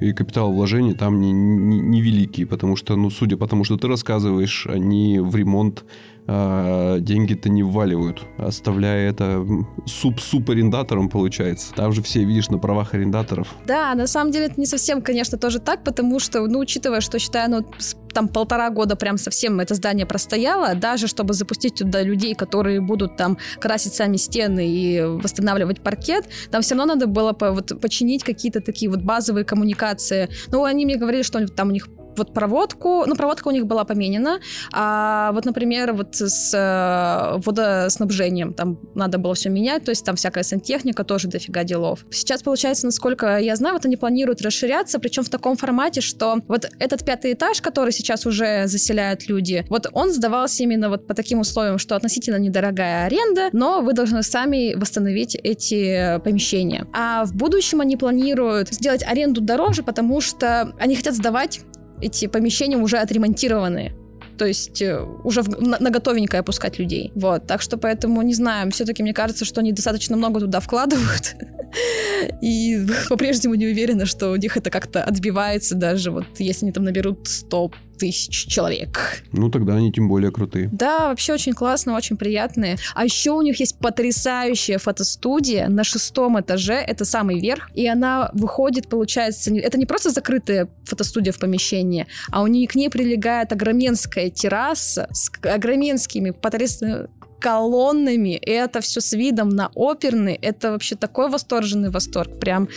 и 0.00 0.12
капитал 0.12 0.52
вложений 0.52 0.94
там 0.94 1.20
не, 1.20 1.32
не, 1.32 1.80
не 1.80 2.00
великий, 2.00 2.44
потому 2.44 2.76
что, 2.76 2.96
ну, 2.96 3.10
судя 3.10 3.36
по 3.36 3.46
тому, 3.46 3.64
что 3.64 3.76
ты 3.76 3.88
рассказываешь, 3.88 4.66
они 4.66 5.18
в 5.20 5.34
ремонт 5.36 5.84
э, 6.28 6.98
деньги-то 7.00 7.48
не 7.48 7.62
вваливают, 7.62 8.22
оставляя 8.36 9.10
это 9.10 9.44
суп-суп 9.86 10.50
арендатором, 10.50 11.08
получается. 11.08 11.72
Там 11.74 11.92
же 11.92 12.02
все, 12.02 12.22
видишь, 12.24 12.48
на 12.48 12.58
правах 12.58 12.94
арендаторов. 12.94 13.48
Да, 13.66 13.94
на 13.94 14.06
самом 14.06 14.30
деле 14.30 14.46
это 14.46 14.60
не 14.60 14.66
совсем, 14.66 15.02
конечно, 15.02 15.38
тоже 15.38 15.58
так, 15.58 15.82
потому 15.82 16.20
что, 16.20 16.46
ну, 16.46 16.60
учитывая, 16.60 17.00
что, 17.00 17.18
считаю, 17.18 17.50
ну, 17.50 17.66
там 18.12 18.28
полтора 18.28 18.70
года 18.70 18.96
прям 18.96 19.18
совсем 19.18 19.60
это 19.60 19.74
здание 19.74 20.06
простояло, 20.06 20.74
даже 20.74 21.06
чтобы 21.06 21.34
запустить 21.34 21.74
туда 21.76 22.02
людей, 22.02 22.34
которые 22.34 22.80
будут 22.80 23.16
там 23.16 23.38
красить 23.60 23.94
сами 23.94 24.16
стены 24.16 24.68
и 24.68 25.00
восстанавливать 25.02 25.80
паркет, 25.80 26.26
там 26.50 26.62
все 26.62 26.74
равно 26.74 26.94
надо 26.94 27.06
было 27.06 27.32
по, 27.32 27.52
вот, 27.52 27.80
починить 27.80 28.24
какие-то 28.24 28.60
такие 28.60 28.90
вот 28.90 29.02
базовые 29.02 29.44
коммуникации. 29.44 30.28
Ну, 30.48 30.64
они 30.64 30.84
мне 30.84 30.96
говорили, 30.96 31.22
что 31.22 31.46
там 31.48 31.68
у 31.68 31.72
них 31.72 31.88
вот 32.18 32.34
проводку, 32.34 33.04
ну, 33.06 33.14
проводка 33.14 33.48
у 33.48 33.50
них 33.50 33.66
была 33.66 33.84
поменена, 33.84 34.40
а 34.72 35.32
вот, 35.32 35.44
например, 35.44 35.92
вот 35.92 36.16
с 36.16 36.52
э, 36.54 37.40
водоснабжением 37.44 38.52
там 38.52 38.78
надо 38.94 39.18
было 39.18 39.34
все 39.34 39.50
менять, 39.50 39.84
то 39.84 39.90
есть 39.90 40.04
там 40.04 40.16
всякая 40.16 40.44
сантехника, 40.44 41.04
тоже 41.04 41.28
дофига 41.28 41.64
делов. 41.64 42.04
Сейчас, 42.10 42.42
получается, 42.42 42.86
насколько 42.86 43.38
я 43.38 43.56
знаю, 43.56 43.74
вот 43.74 43.86
они 43.86 43.96
планируют 43.96 44.42
расширяться, 44.42 44.98
причем 44.98 45.22
в 45.22 45.28
таком 45.28 45.56
формате, 45.56 46.00
что 46.00 46.38
вот 46.48 46.68
этот 46.78 47.04
пятый 47.04 47.32
этаж, 47.32 47.60
который 47.60 47.92
сейчас 47.92 48.26
уже 48.26 48.66
заселяют 48.66 49.28
люди, 49.28 49.64
вот 49.68 49.88
он 49.92 50.12
сдавался 50.12 50.62
именно 50.62 50.88
вот 50.88 51.06
по 51.06 51.14
таким 51.14 51.40
условиям, 51.40 51.78
что 51.78 51.96
относительно 51.96 52.36
недорогая 52.36 53.06
аренда, 53.06 53.48
но 53.52 53.80
вы 53.80 53.92
должны 53.92 54.22
сами 54.22 54.74
восстановить 54.74 55.34
эти 55.34 56.20
помещения. 56.24 56.86
А 56.92 57.24
в 57.24 57.34
будущем 57.34 57.80
они 57.80 57.96
планируют 57.96 58.68
сделать 58.68 59.02
аренду 59.02 59.40
дороже, 59.40 59.82
потому 59.82 60.20
что 60.20 60.74
они 60.78 60.96
хотят 60.96 61.14
сдавать 61.14 61.60
эти 62.00 62.26
помещения 62.26 62.76
уже 62.76 62.98
отремонтированные. 62.98 63.94
То 64.38 64.46
есть 64.46 64.80
э, 64.80 65.04
уже 65.24 65.42
в, 65.42 65.60
на, 65.60 65.78
на 65.80 65.90
готовенькое 65.90 66.40
опускать 66.40 66.78
людей. 66.78 67.10
Вот. 67.14 67.46
Так 67.46 67.60
что 67.60 67.76
поэтому, 67.76 68.22
не 68.22 68.34
знаю, 68.34 68.70
все-таки 68.70 69.02
мне 69.02 69.12
кажется, 69.12 69.44
что 69.44 69.60
они 69.60 69.72
достаточно 69.72 70.16
много 70.16 70.40
туда 70.40 70.60
вкладывают. 70.60 71.34
И 72.40 72.86
по-прежнему 73.08 73.54
не 73.54 73.66
уверена, 73.66 74.06
что 74.06 74.30
у 74.30 74.36
них 74.36 74.56
это 74.56 74.70
как-то 74.70 75.02
отбивается, 75.02 75.74
даже 75.74 76.12
вот 76.12 76.26
если 76.38 76.66
они 76.66 76.72
там 76.72 76.84
наберут 76.84 77.26
100 77.26 77.72
тысяч 77.98 78.46
человек. 78.46 79.22
Ну, 79.32 79.50
тогда 79.50 79.74
они 79.74 79.92
тем 79.92 80.08
более 80.08 80.30
крутые. 80.30 80.68
Да, 80.72 81.08
вообще 81.08 81.34
очень 81.34 81.52
классно, 81.52 81.96
очень 81.96 82.16
приятные. 82.16 82.76
А 82.94 83.04
еще 83.04 83.32
у 83.32 83.42
них 83.42 83.60
есть 83.60 83.78
потрясающая 83.78 84.78
фотостудия 84.78 85.68
на 85.68 85.84
шестом 85.84 86.40
этаже, 86.40 86.74
это 86.74 87.04
самый 87.04 87.40
верх, 87.40 87.70
и 87.74 87.86
она 87.86 88.30
выходит, 88.32 88.88
получается, 88.88 89.54
это 89.54 89.78
не 89.78 89.86
просто 89.86 90.10
закрытая 90.10 90.68
фотостудия 90.84 91.32
в 91.32 91.38
помещении, 91.38 92.06
а 92.30 92.42
у 92.42 92.46
нее 92.46 92.66
к 92.68 92.74
ней 92.74 92.88
прилегает 92.88 93.52
огроменская 93.52 94.30
терраса 94.30 95.08
с 95.12 95.30
огроменскими 95.42 96.30
потрясными 96.30 97.08
колоннами, 97.40 98.36
и 98.36 98.50
это 98.50 98.80
все 98.80 99.00
с 99.00 99.12
видом 99.12 99.48
на 99.48 99.70
оперный. 99.74 100.34
Это 100.34 100.72
вообще 100.72 100.96
такой 100.96 101.30
восторженный 101.30 101.90
восторг. 101.90 102.38
Прям, 102.40 102.68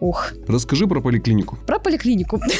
ух. 0.00 0.32
Расскажи 0.46 0.86
про 0.86 1.00
поликлинику. 1.00 1.58
Про 1.66 1.78
поликлинику. 1.78 2.40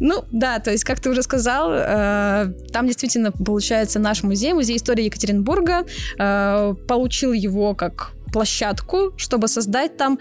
Ну, 0.00 0.24
да, 0.30 0.58
то 0.58 0.70
есть, 0.70 0.84
как 0.84 1.00
ты 1.00 1.10
уже 1.10 1.22
сказал, 1.22 1.72
э, 1.72 2.52
там 2.72 2.86
действительно 2.86 3.32
получается 3.32 3.98
наш 3.98 4.22
музей, 4.22 4.52
музей 4.52 4.76
истории 4.76 5.04
Екатеринбурга, 5.04 5.84
э, 6.18 6.74
получил 6.86 7.32
его 7.32 7.74
как 7.74 8.12
площадку, 8.32 9.12
чтобы 9.16 9.48
создать 9.48 9.96
там 9.96 10.18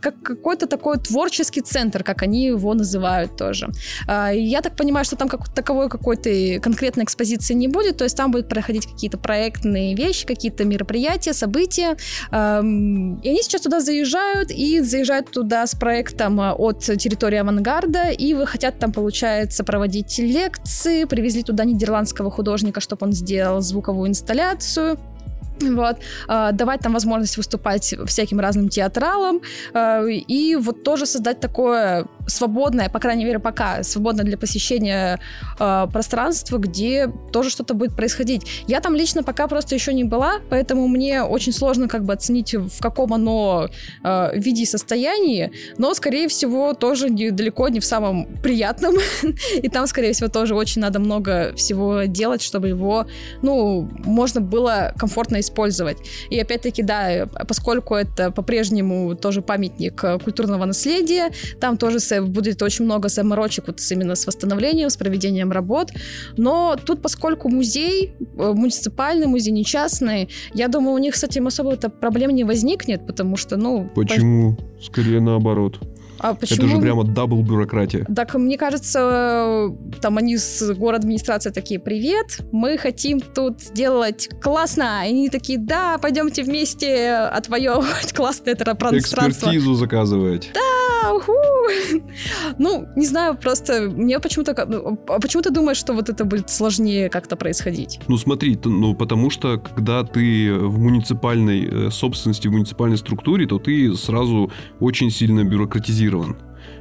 как 0.00 0.20
какой-то 0.22 0.66
такой 0.66 0.98
творческий 0.98 1.60
центр, 1.60 2.04
как 2.04 2.22
они 2.22 2.46
его 2.46 2.74
называют 2.74 3.36
тоже. 3.36 3.68
А, 4.06 4.30
я 4.30 4.60
так 4.62 4.76
понимаю, 4.76 5.04
что 5.04 5.16
там 5.16 5.28
как 5.28 5.52
таковой 5.52 5.88
какой-то 5.88 6.60
конкретной 6.60 7.04
экспозиции 7.04 7.54
не 7.54 7.68
будет, 7.68 7.96
то 7.96 8.04
есть 8.04 8.16
там 8.16 8.30
будут 8.30 8.48
проходить 8.48 8.86
какие-то 8.86 9.18
проектные 9.18 9.94
вещи, 9.94 10.26
какие-то 10.26 10.64
мероприятия, 10.64 11.32
события. 11.32 11.96
И 12.30 12.34
они 12.34 13.42
сейчас 13.42 13.62
туда 13.62 13.80
заезжают, 13.80 14.50
и 14.50 14.80
заезжают 14.80 15.30
туда 15.30 15.66
с 15.66 15.74
проектом 15.74 16.40
а, 16.40 16.54
от 16.54 16.80
территории 16.80 17.38
авангарда, 17.38 18.10
и 18.10 18.34
вы 18.34 18.46
хотят 18.46 18.78
там, 18.78 18.92
получается, 18.92 19.64
проводить 19.64 20.18
лекции, 20.18 21.04
привезли 21.04 21.42
туда 21.42 21.64
нидерландского 21.64 22.30
художника, 22.30 22.80
чтобы 22.80 23.06
он 23.06 23.12
сделал 23.12 23.60
звуковую 23.60 24.08
инсталляцию. 24.08 24.98
Вот, 25.60 25.96
э, 26.28 26.52
давать 26.52 26.80
там 26.80 26.92
возможность 26.92 27.36
выступать 27.36 27.94
всяким 28.06 28.40
разным 28.40 28.68
театралам 28.68 29.40
э, 29.74 30.10
и 30.10 30.56
вот 30.56 30.82
тоже 30.82 31.06
создать 31.06 31.40
такое 31.40 32.06
свободное, 32.28 32.88
по 32.88 32.98
крайней 32.98 33.24
мере 33.24 33.38
пока, 33.38 33.82
свободное 33.82 34.24
для 34.24 34.36
посещения 34.36 35.18
э, 35.58 35.86
пространство, 35.92 36.58
где 36.58 37.10
тоже 37.32 37.50
что-то 37.50 37.74
будет 37.74 37.96
происходить. 37.96 38.42
Я 38.66 38.80
там 38.80 38.94
лично 38.94 39.22
пока 39.22 39.48
просто 39.48 39.74
еще 39.74 39.92
не 39.92 40.04
была, 40.04 40.34
поэтому 40.50 40.88
мне 40.88 41.22
очень 41.22 41.52
сложно 41.52 41.88
как 41.88 42.04
бы 42.04 42.12
оценить, 42.12 42.54
в 42.54 42.80
каком 42.80 43.12
оно 43.12 43.68
э, 44.04 44.38
виде 44.38 44.62
и 44.62 44.66
состоянии, 44.66 45.50
но, 45.78 45.94
скорее 45.94 46.28
всего, 46.28 46.74
тоже 46.74 47.10
не, 47.10 47.30
далеко 47.30 47.68
не 47.68 47.80
в 47.80 47.84
самом 47.84 48.26
приятном, 48.42 48.94
и 49.62 49.68
там, 49.68 49.86
скорее 49.86 50.12
всего, 50.12 50.28
тоже 50.28 50.54
очень 50.54 50.82
надо 50.82 50.98
много 50.98 51.54
всего 51.56 52.02
делать, 52.02 52.42
чтобы 52.42 52.68
его, 52.68 53.06
ну, 53.42 53.88
можно 54.04 54.40
было 54.40 54.92
комфортно 54.98 55.40
использовать. 55.40 55.98
И 56.30 56.38
опять-таки, 56.38 56.82
да, 56.82 57.26
поскольку 57.46 57.94
это 57.94 58.30
по-прежнему 58.30 59.14
тоже 59.16 59.42
памятник 59.42 60.04
культурного 60.22 60.66
наследия, 60.66 61.30
там 61.60 61.76
тоже 61.76 62.00
будет 62.22 62.62
очень 62.62 62.84
много 62.84 63.08
заморочек 63.08 63.66
вот 63.66 63.80
именно 63.90 64.14
с 64.14 64.26
восстановлением, 64.26 64.90
с 64.90 64.96
проведением 64.96 65.52
работ. 65.52 65.90
Но 66.36 66.76
тут, 66.84 67.02
поскольку 67.02 67.48
музей, 67.48 68.12
э, 68.20 68.52
муниципальный 68.52 69.26
музей, 69.26 69.52
не 69.52 69.64
частный, 69.64 70.28
я 70.54 70.68
думаю, 70.68 70.94
у 70.94 70.98
них 70.98 71.16
с 71.16 71.24
этим 71.24 71.46
особо 71.46 71.76
проблем 71.76 72.30
не 72.30 72.44
возникнет, 72.44 73.06
потому 73.06 73.36
что, 73.36 73.56
ну... 73.56 73.90
Почему? 73.94 74.56
По... 74.56 74.82
Скорее 74.82 75.20
наоборот. 75.20 75.78
А 76.18 76.34
почему? 76.34 76.66
Это 76.66 76.76
же 76.76 76.80
прямо 76.80 77.04
double 77.04 77.42
бюрократия. 77.42 78.04
Так, 78.04 78.34
мне 78.34 78.58
кажется, 78.58 79.70
там 80.00 80.18
они 80.18 80.36
с 80.36 80.74
город 80.74 81.00
администрации 81.00 81.50
такие, 81.50 81.78
привет, 81.78 82.40
мы 82.52 82.76
хотим 82.76 83.20
тут 83.20 83.60
сделать 83.60 84.28
классно. 84.40 85.04
И 85.06 85.10
они 85.10 85.28
такие, 85.28 85.58
да, 85.58 85.98
пойдемте 85.98 86.42
вместе 86.42 87.10
отвоевывать 87.14 88.12
классное 88.14 88.54
это 88.54 88.74
пространство. 88.74 89.28
Экспертизу 89.28 89.74
заказывать. 89.74 90.50
Да, 90.54 91.12
уху. 91.14 91.32
Ну, 92.58 92.88
не 92.96 93.06
знаю, 93.06 93.36
просто 93.36 93.82
мне 93.82 94.18
почему-то... 94.18 94.52
А 94.52 95.20
почему 95.20 95.42
ты 95.42 95.50
думаешь, 95.50 95.76
что 95.76 95.92
вот 95.92 96.08
это 96.08 96.24
будет 96.24 96.50
сложнее 96.50 97.08
как-то 97.08 97.36
происходить? 97.36 98.00
Ну, 98.08 98.16
смотри, 98.16 98.58
ну, 98.64 98.94
потому 98.94 99.30
что, 99.30 99.58
когда 99.58 100.02
ты 100.02 100.52
в 100.52 100.78
муниципальной 100.78 101.86
э, 101.86 101.90
собственности, 101.90 102.48
в 102.48 102.52
муниципальной 102.52 102.96
структуре, 102.96 103.46
то 103.46 103.58
ты 103.58 103.94
сразу 103.94 104.50
очень 104.80 105.10
сильно 105.10 105.44
бюрократизируешь 105.44 106.07
зафиксирован. 106.07 106.37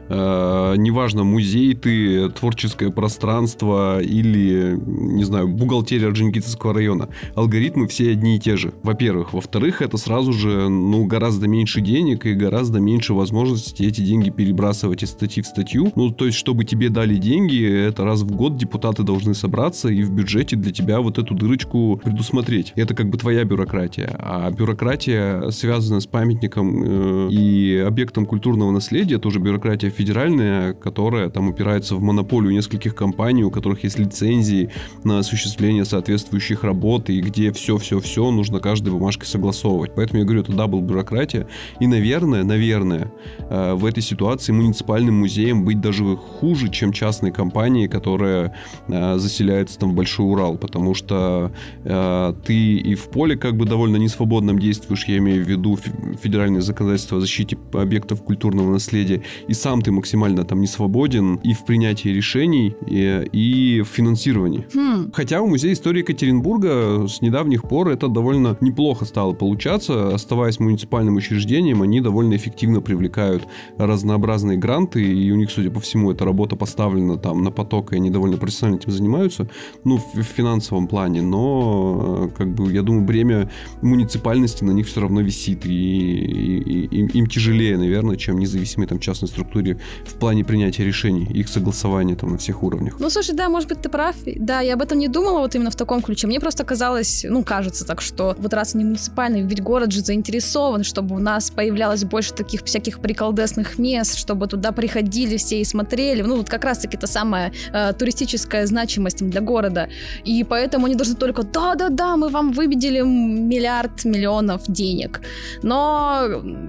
Э, 0.09 0.75
неважно, 0.77 1.23
музей 1.23 1.73
ты, 1.75 2.29
творческое 2.29 2.91
пространство 2.91 4.01
или, 4.01 4.79
не 4.85 5.23
знаю, 5.23 5.47
бухгалтерия 5.47 6.07
Орджоникидзевского 6.07 6.73
района. 6.73 7.09
Алгоритмы 7.35 7.87
все 7.87 8.11
одни 8.11 8.37
и 8.37 8.39
те 8.39 8.57
же, 8.57 8.73
во-первых. 8.83 9.33
Во-вторых, 9.33 9.81
это 9.81 9.97
сразу 9.97 10.33
же, 10.33 10.69
ну, 10.69 11.05
гораздо 11.05 11.47
меньше 11.47 11.81
денег 11.81 12.25
и 12.25 12.33
гораздо 12.33 12.79
меньше 12.79 13.13
возможности 13.13 13.83
эти 13.83 14.01
деньги 14.01 14.29
перебрасывать 14.29 15.03
из 15.03 15.09
статьи 15.09 15.43
в 15.43 15.47
статью. 15.47 15.91
Ну, 15.95 16.11
то 16.11 16.25
есть, 16.25 16.37
чтобы 16.37 16.65
тебе 16.65 16.89
дали 16.89 17.15
деньги, 17.15 17.67
это 17.67 18.03
раз 18.03 18.21
в 18.21 18.31
год 18.31 18.57
депутаты 18.57 19.03
должны 19.03 19.33
собраться 19.33 19.89
и 19.89 20.03
в 20.03 20.11
бюджете 20.11 20.55
для 20.55 20.71
тебя 20.71 21.01
вот 21.01 21.17
эту 21.17 21.33
дырочку 21.33 21.99
предусмотреть. 22.03 22.73
Это 22.75 22.93
как 22.93 23.09
бы 23.09 23.17
твоя 23.17 23.43
бюрократия. 23.43 24.15
А 24.19 24.49
бюрократия, 24.51 25.49
связанная 25.51 25.99
с 25.99 26.07
памятником 26.07 26.83
э, 26.83 27.29
и 27.31 27.83
объектом 27.85 28.25
культурного 28.25 28.71
наследия, 28.71 29.17
тоже 29.17 29.39
бюрократия 29.39 29.89
федеральная, 29.97 30.73
которая 30.73 31.29
там 31.29 31.49
упирается 31.49 31.95
в 31.95 32.01
монополию 32.01 32.53
нескольких 32.53 32.93
компаний, 32.93 33.43
у 33.43 33.51
которых 33.51 33.83
есть 33.83 33.97
лицензии 33.97 34.69
на 35.03 35.19
осуществление 35.19 35.85
соответствующих 35.85 36.63
работ, 36.63 37.09
и 37.09 37.19
где 37.19 37.51
все-все-все 37.51 38.29
нужно 38.31 38.59
каждой 38.59 38.93
бумажкой 38.93 39.27
согласовывать. 39.27 39.91
Поэтому 39.95 40.19
я 40.19 40.25
говорю, 40.25 40.41
это 40.41 40.53
double 40.53 40.81
бюрократия. 40.81 41.47
И, 41.79 41.87
наверное, 41.87 42.43
наверное, 42.43 43.11
э, 43.49 43.73
в 43.73 43.85
этой 43.85 44.03
ситуации 44.03 44.51
муниципальным 44.51 45.15
музеем 45.15 45.65
быть 45.65 45.81
даже 45.81 46.15
хуже, 46.15 46.69
чем 46.69 46.93
частной 46.93 47.31
компанией, 47.31 47.87
которая 47.87 48.53
э, 48.87 49.17
заселяется 49.17 49.79
там 49.79 49.91
в 49.91 49.95
Большой 49.95 50.27
Урал, 50.31 50.57
потому 50.57 50.93
что 50.93 51.51
э, 51.83 52.33
ты 52.45 52.77
и 52.77 52.95
в 52.95 53.09
поле 53.09 53.35
как 53.35 53.57
бы 53.57 53.65
довольно 53.65 53.97
несвободном 53.97 54.59
действуешь, 54.59 55.05
я 55.05 55.17
имею 55.17 55.43
в 55.43 55.47
виду 55.47 55.77
федеральное 56.21 56.61
законодательство 56.61 57.17
о 57.17 57.21
защите 57.21 57.57
объектов 57.73 58.21
культурного 58.23 58.71
наследия, 58.71 59.23
и 59.47 59.53
сам 59.53 59.81
ты 59.87 59.91
максимально 59.93 60.43
там 60.43 60.59
не 60.59 60.67
свободен 60.67 61.35
и 61.45 61.53
в 61.53 61.63
принятии 61.63 62.09
решений, 62.09 62.75
и, 62.85 63.25
и 63.31 63.81
в 63.81 63.87
финансировании. 63.87 64.65
Хм. 64.73 65.13
Хотя 65.13 65.41
у 65.41 65.47
Музея 65.47 65.71
истории 65.71 65.99
Екатеринбурга 65.99 67.07
с 67.07 67.21
недавних 67.21 67.63
пор 67.63 67.87
это 67.87 68.09
довольно 68.09 68.57
неплохо 68.59 69.05
стало 69.05 69.31
получаться. 69.31 70.13
Оставаясь 70.13 70.59
муниципальным 70.59 71.15
учреждением, 71.15 71.83
они 71.83 72.01
довольно 72.01 72.35
эффективно 72.35 72.81
привлекают 72.81 73.47
разнообразные 73.77 74.57
гранты, 74.57 75.01
и 75.01 75.31
у 75.31 75.37
них, 75.37 75.49
судя 75.51 75.71
по 75.71 75.79
всему, 75.79 76.11
эта 76.11 76.25
работа 76.25 76.57
поставлена 76.57 77.15
там 77.15 77.41
на 77.41 77.51
поток, 77.51 77.93
и 77.93 77.95
они 77.95 78.09
довольно 78.09 78.35
профессионально 78.35 78.79
этим 78.79 78.91
занимаются, 78.91 79.47
ну, 79.85 79.99
в, 79.99 80.15
в 80.15 80.23
финансовом 80.23 80.87
плане, 80.87 81.21
но, 81.21 82.29
как 82.37 82.53
бы, 82.53 82.73
я 82.73 82.81
думаю, 82.81 83.05
бремя 83.05 83.49
муниципальности 83.81 84.65
на 84.65 84.71
них 84.71 84.85
все 84.87 84.99
равно 84.99 85.21
висит, 85.21 85.65
и, 85.65 85.69
и, 85.69 86.59
и 86.59 86.99
им, 86.99 87.07
им 87.07 87.27
тяжелее, 87.27 87.77
наверное, 87.77 88.17
чем 88.17 88.37
независимой 88.37 88.87
там 88.87 88.99
частной 88.99 89.29
структуре 89.29 89.76
в 90.05 90.13
плане 90.15 90.43
принятия 90.43 90.83
решений, 90.85 91.25
их 91.25 91.49
согласования 91.49 92.15
там 92.15 92.31
на 92.31 92.37
всех 92.37 92.63
уровнях. 92.63 92.95
Ну, 92.99 93.09
слушай, 93.09 93.35
да, 93.35 93.49
может 93.49 93.69
быть, 93.69 93.81
ты 93.81 93.89
прав. 93.89 94.15
Да, 94.25 94.61
я 94.61 94.73
об 94.73 94.81
этом 94.81 94.99
не 94.99 95.07
думала 95.07 95.39
вот 95.39 95.55
именно 95.55 95.71
в 95.71 95.75
таком 95.75 96.01
ключе. 96.01 96.27
Мне 96.27 96.39
просто 96.39 96.63
казалось, 96.63 97.25
ну, 97.27 97.43
кажется 97.43 97.85
так, 97.85 98.01
что 98.01 98.35
вот 98.37 98.53
раз 98.53 98.75
не 98.75 98.83
муниципальный, 98.83 99.41
ведь 99.41 99.61
город 99.61 99.91
же 99.91 100.01
заинтересован, 100.01 100.83
чтобы 100.83 101.15
у 101.15 101.19
нас 101.19 101.49
появлялось 101.51 102.03
больше 102.03 102.33
таких 102.33 102.63
всяких 102.63 102.99
приколдесных 102.99 103.79
мест, 103.79 104.17
чтобы 104.17 104.47
туда 104.47 104.71
приходили 104.71 105.37
все 105.37 105.61
и 105.61 105.63
смотрели. 105.63 106.21
Ну, 106.21 106.37
вот 106.37 106.49
как 106.49 106.65
раз-таки 106.65 106.97
та 106.97 107.07
самая 107.07 107.51
э, 107.73 107.93
туристическая 107.93 108.65
значимость 108.65 109.27
для 109.29 109.41
города. 109.41 109.89
И 110.23 110.43
поэтому 110.43 110.85
они 110.85 110.95
должны 110.95 111.15
только, 111.15 111.43
да-да-да, 111.43 112.17
мы 112.17 112.29
вам 112.29 112.51
выбедили 112.51 113.01
миллиард 113.01 114.05
миллионов 114.05 114.63
денег. 114.67 115.21
Но 115.63 116.27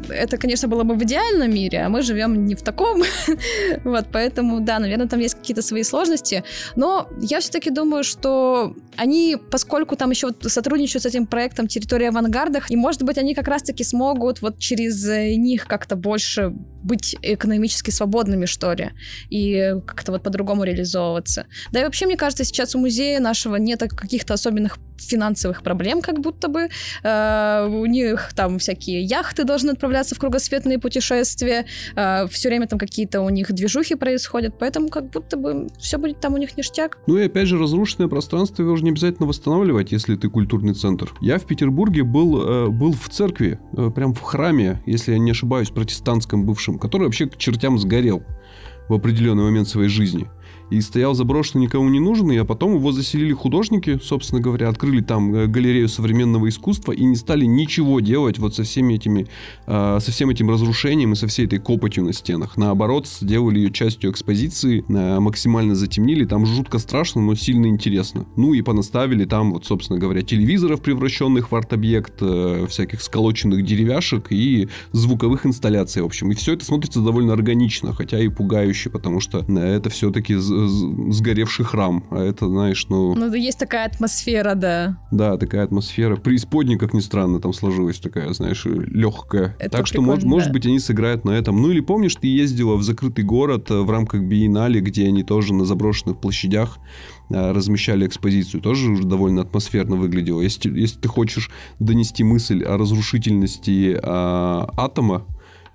это, 0.08 0.36
конечно, 0.36 0.68
было 0.68 0.84
бы 0.84 0.94
в 0.94 1.02
идеальном 1.02 1.52
мире, 1.52 1.82
а 1.86 1.88
мы 1.88 2.02
живем 2.02 2.46
не 2.46 2.54
в 2.54 2.62
таком, 2.62 2.97
вот, 3.84 4.06
поэтому, 4.12 4.60
да, 4.60 4.78
наверное, 4.78 5.08
там 5.08 5.20
есть 5.20 5.34
какие-то 5.34 5.62
свои 5.62 5.82
сложности. 5.82 6.44
Но 6.76 7.08
я 7.20 7.40
все-таки 7.40 7.70
думаю, 7.70 8.04
что 8.04 8.74
они, 8.96 9.36
поскольку 9.50 9.96
там 9.96 10.10
еще 10.10 10.30
сотрудничают 10.42 11.02
с 11.02 11.06
этим 11.06 11.26
проектом 11.26 11.66
«Территория 11.66 12.08
авангардах», 12.08 12.70
и, 12.70 12.76
может 12.76 13.02
быть, 13.02 13.18
они 13.18 13.34
как 13.34 13.48
раз-таки 13.48 13.84
смогут 13.84 14.42
вот 14.42 14.58
через 14.58 15.04
них 15.36 15.66
как-то 15.66 15.96
больше 15.96 16.52
быть 16.88 17.14
экономически 17.22 17.90
свободными, 17.90 18.46
что 18.46 18.72
ли, 18.72 18.90
и 19.30 19.74
как-то 19.86 20.12
вот 20.12 20.22
по-другому 20.22 20.64
реализовываться. 20.64 21.46
Да 21.70 21.80
и 21.80 21.84
вообще, 21.84 22.06
мне 22.06 22.16
кажется, 22.16 22.44
сейчас 22.44 22.74
у 22.74 22.78
музея 22.78 23.20
нашего 23.20 23.56
нет 23.56 23.80
каких-то 23.80 24.34
особенных 24.34 24.78
финансовых 24.96 25.62
проблем, 25.62 26.02
как 26.02 26.20
будто 26.20 26.48
бы. 26.48 26.68
Э, 27.04 27.68
у 27.68 27.86
них 27.86 28.30
там 28.34 28.58
всякие 28.58 29.02
яхты 29.02 29.44
должны 29.44 29.70
отправляться 29.70 30.14
в 30.14 30.18
кругосветные 30.18 30.78
путешествия, 30.78 31.66
э, 31.94 32.26
все 32.28 32.48
время 32.48 32.66
там 32.66 32.78
какие-то 32.78 33.20
у 33.20 33.28
них 33.28 33.52
движухи 33.52 33.94
происходят, 33.94 34.58
поэтому 34.58 34.88
как 34.88 35.10
будто 35.10 35.36
бы 35.36 35.68
все 35.78 35.98
будет 35.98 36.20
там 36.20 36.34
у 36.34 36.38
них 36.38 36.56
ништяк. 36.56 36.98
Ну 37.06 37.18
и 37.18 37.26
опять 37.26 37.46
же, 37.46 37.58
разрушенное 37.58 38.08
пространство 38.08 38.62
его 38.62 38.72
уже 38.72 38.84
не 38.84 38.90
обязательно 38.90 39.28
восстанавливать, 39.28 39.92
если 39.92 40.16
ты 40.16 40.28
культурный 40.28 40.74
центр. 40.74 41.12
Я 41.20 41.38
в 41.38 41.46
Петербурге 41.46 42.02
был, 42.02 42.42
э, 42.42 42.68
был 42.68 42.92
в 42.92 43.08
церкви, 43.08 43.58
э, 43.76 43.90
прям 43.94 44.14
в 44.14 44.20
храме, 44.20 44.82
если 44.86 45.12
я 45.12 45.18
не 45.18 45.30
ошибаюсь, 45.30 45.70
протестантском 45.70 46.44
бывшем, 46.44 46.77
который 46.78 47.04
вообще 47.04 47.26
к 47.26 47.36
чертям 47.36 47.78
сгорел 47.78 48.22
в 48.88 48.94
определенный 48.94 49.44
момент 49.44 49.68
своей 49.68 49.88
жизни 49.88 50.28
и 50.70 50.80
стоял 50.80 51.14
заброшенный, 51.14 51.64
никому 51.64 51.88
не 51.88 52.00
нужный, 52.00 52.40
а 52.40 52.44
потом 52.44 52.74
его 52.74 52.92
заселили 52.92 53.32
художники, 53.32 53.98
собственно 54.02 54.40
говоря, 54.40 54.68
открыли 54.68 55.00
там 55.00 55.34
э, 55.34 55.46
галерею 55.46 55.88
современного 55.88 56.48
искусства 56.48 56.92
и 56.92 57.04
не 57.04 57.16
стали 57.16 57.44
ничего 57.44 58.00
делать 58.00 58.38
вот 58.38 58.54
со 58.54 58.62
всеми 58.64 58.94
этими, 58.94 59.26
э, 59.66 59.98
со 60.00 60.10
всем 60.10 60.30
этим 60.30 60.50
разрушением 60.50 61.12
и 61.12 61.16
со 61.16 61.26
всей 61.26 61.46
этой 61.46 61.58
копотью 61.58 62.04
на 62.04 62.12
стенах. 62.12 62.56
Наоборот, 62.56 63.06
сделали 63.06 63.58
ее 63.58 63.72
частью 63.72 64.10
экспозиции, 64.10 64.84
э, 64.88 65.20
максимально 65.20 65.74
затемнили, 65.74 66.24
там 66.24 66.46
жутко 66.46 66.78
страшно, 66.78 67.22
но 67.22 67.34
сильно 67.34 67.66
интересно. 67.66 68.26
Ну 68.36 68.54
и 68.54 68.62
понаставили 68.62 69.24
там, 69.24 69.52
вот, 69.52 69.64
собственно 69.64 69.98
говоря, 69.98 70.22
телевизоров, 70.22 70.80
превращенных 70.82 71.50
в 71.50 71.56
арт-объект, 71.56 72.14
э, 72.20 72.66
всяких 72.68 73.02
сколоченных 73.02 73.64
деревяшек 73.64 74.26
и 74.30 74.68
звуковых 74.92 75.46
инсталляций, 75.46 76.02
в 76.02 76.06
общем. 76.06 76.30
И 76.32 76.34
все 76.34 76.54
это 76.54 76.64
смотрится 76.64 77.00
довольно 77.00 77.32
органично, 77.32 77.94
хотя 77.94 78.18
и 78.18 78.28
пугающе, 78.28 78.90
потому 78.90 79.20
что 79.20 79.44
э, 79.46 79.76
это 79.76 79.90
все-таки 79.90 80.34
сгоревший 80.66 81.64
храм. 81.64 82.04
А 82.10 82.22
это, 82.22 82.48
знаешь, 82.48 82.86
ну... 82.88 83.14
Ну, 83.14 83.32
есть 83.34 83.58
такая 83.58 83.86
атмосфера, 83.86 84.54
да. 84.54 84.98
Да, 85.10 85.36
такая 85.36 85.64
атмосфера. 85.64 86.16
Преисподня, 86.16 86.78
как 86.78 86.94
ни 86.94 87.00
странно, 87.00 87.40
там 87.40 87.52
сложилась 87.52 87.98
такая, 87.98 88.32
знаешь, 88.32 88.64
легкая. 88.64 89.56
Это 89.58 89.78
так 89.78 89.86
что, 89.86 90.00
может, 90.00 90.24
да. 90.24 90.28
может 90.28 90.52
быть, 90.52 90.66
они 90.66 90.78
сыграют 90.78 91.24
на 91.24 91.30
этом. 91.30 91.60
Ну, 91.60 91.70
или 91.70 91.80
помнишь, 91.80 92.16
ты 92.16 92.26
ездила 92.26 92.76
в 92.76 92.82
закрытый 92.82 93.24
город 93.24 93.70
э, 93.70 93.80
в 93.80 93.90
рамках 93.90 94.22
биеннале, 94.22 94.80
где 94.80 95.06
они 95.06 95.22
тоже 95.22 95.54
на 95.54 95.64
заброшенных 95.64 96.20
площадях 96.20 96.78
э, 97.30 97.52
размещали 97.52 98.06
экспозицию, 98.06 98.60
тоже 98.60 98.90
уже 98.90 99.04
довольно 99.04 99.42
атмосферно 99.42 99.96
выглядело. 99.96 100.40
Если, 100.40 100.70
если 100.78 100.98
ты 100.98 101.08
хочешь 101.08 101.50
донести 101.78 102.24
мысль 102.24 102.62
о 102.64 102.76
разрушительности 102.76 103.98
а, 104.02 104.68
атома, 104.76 105.26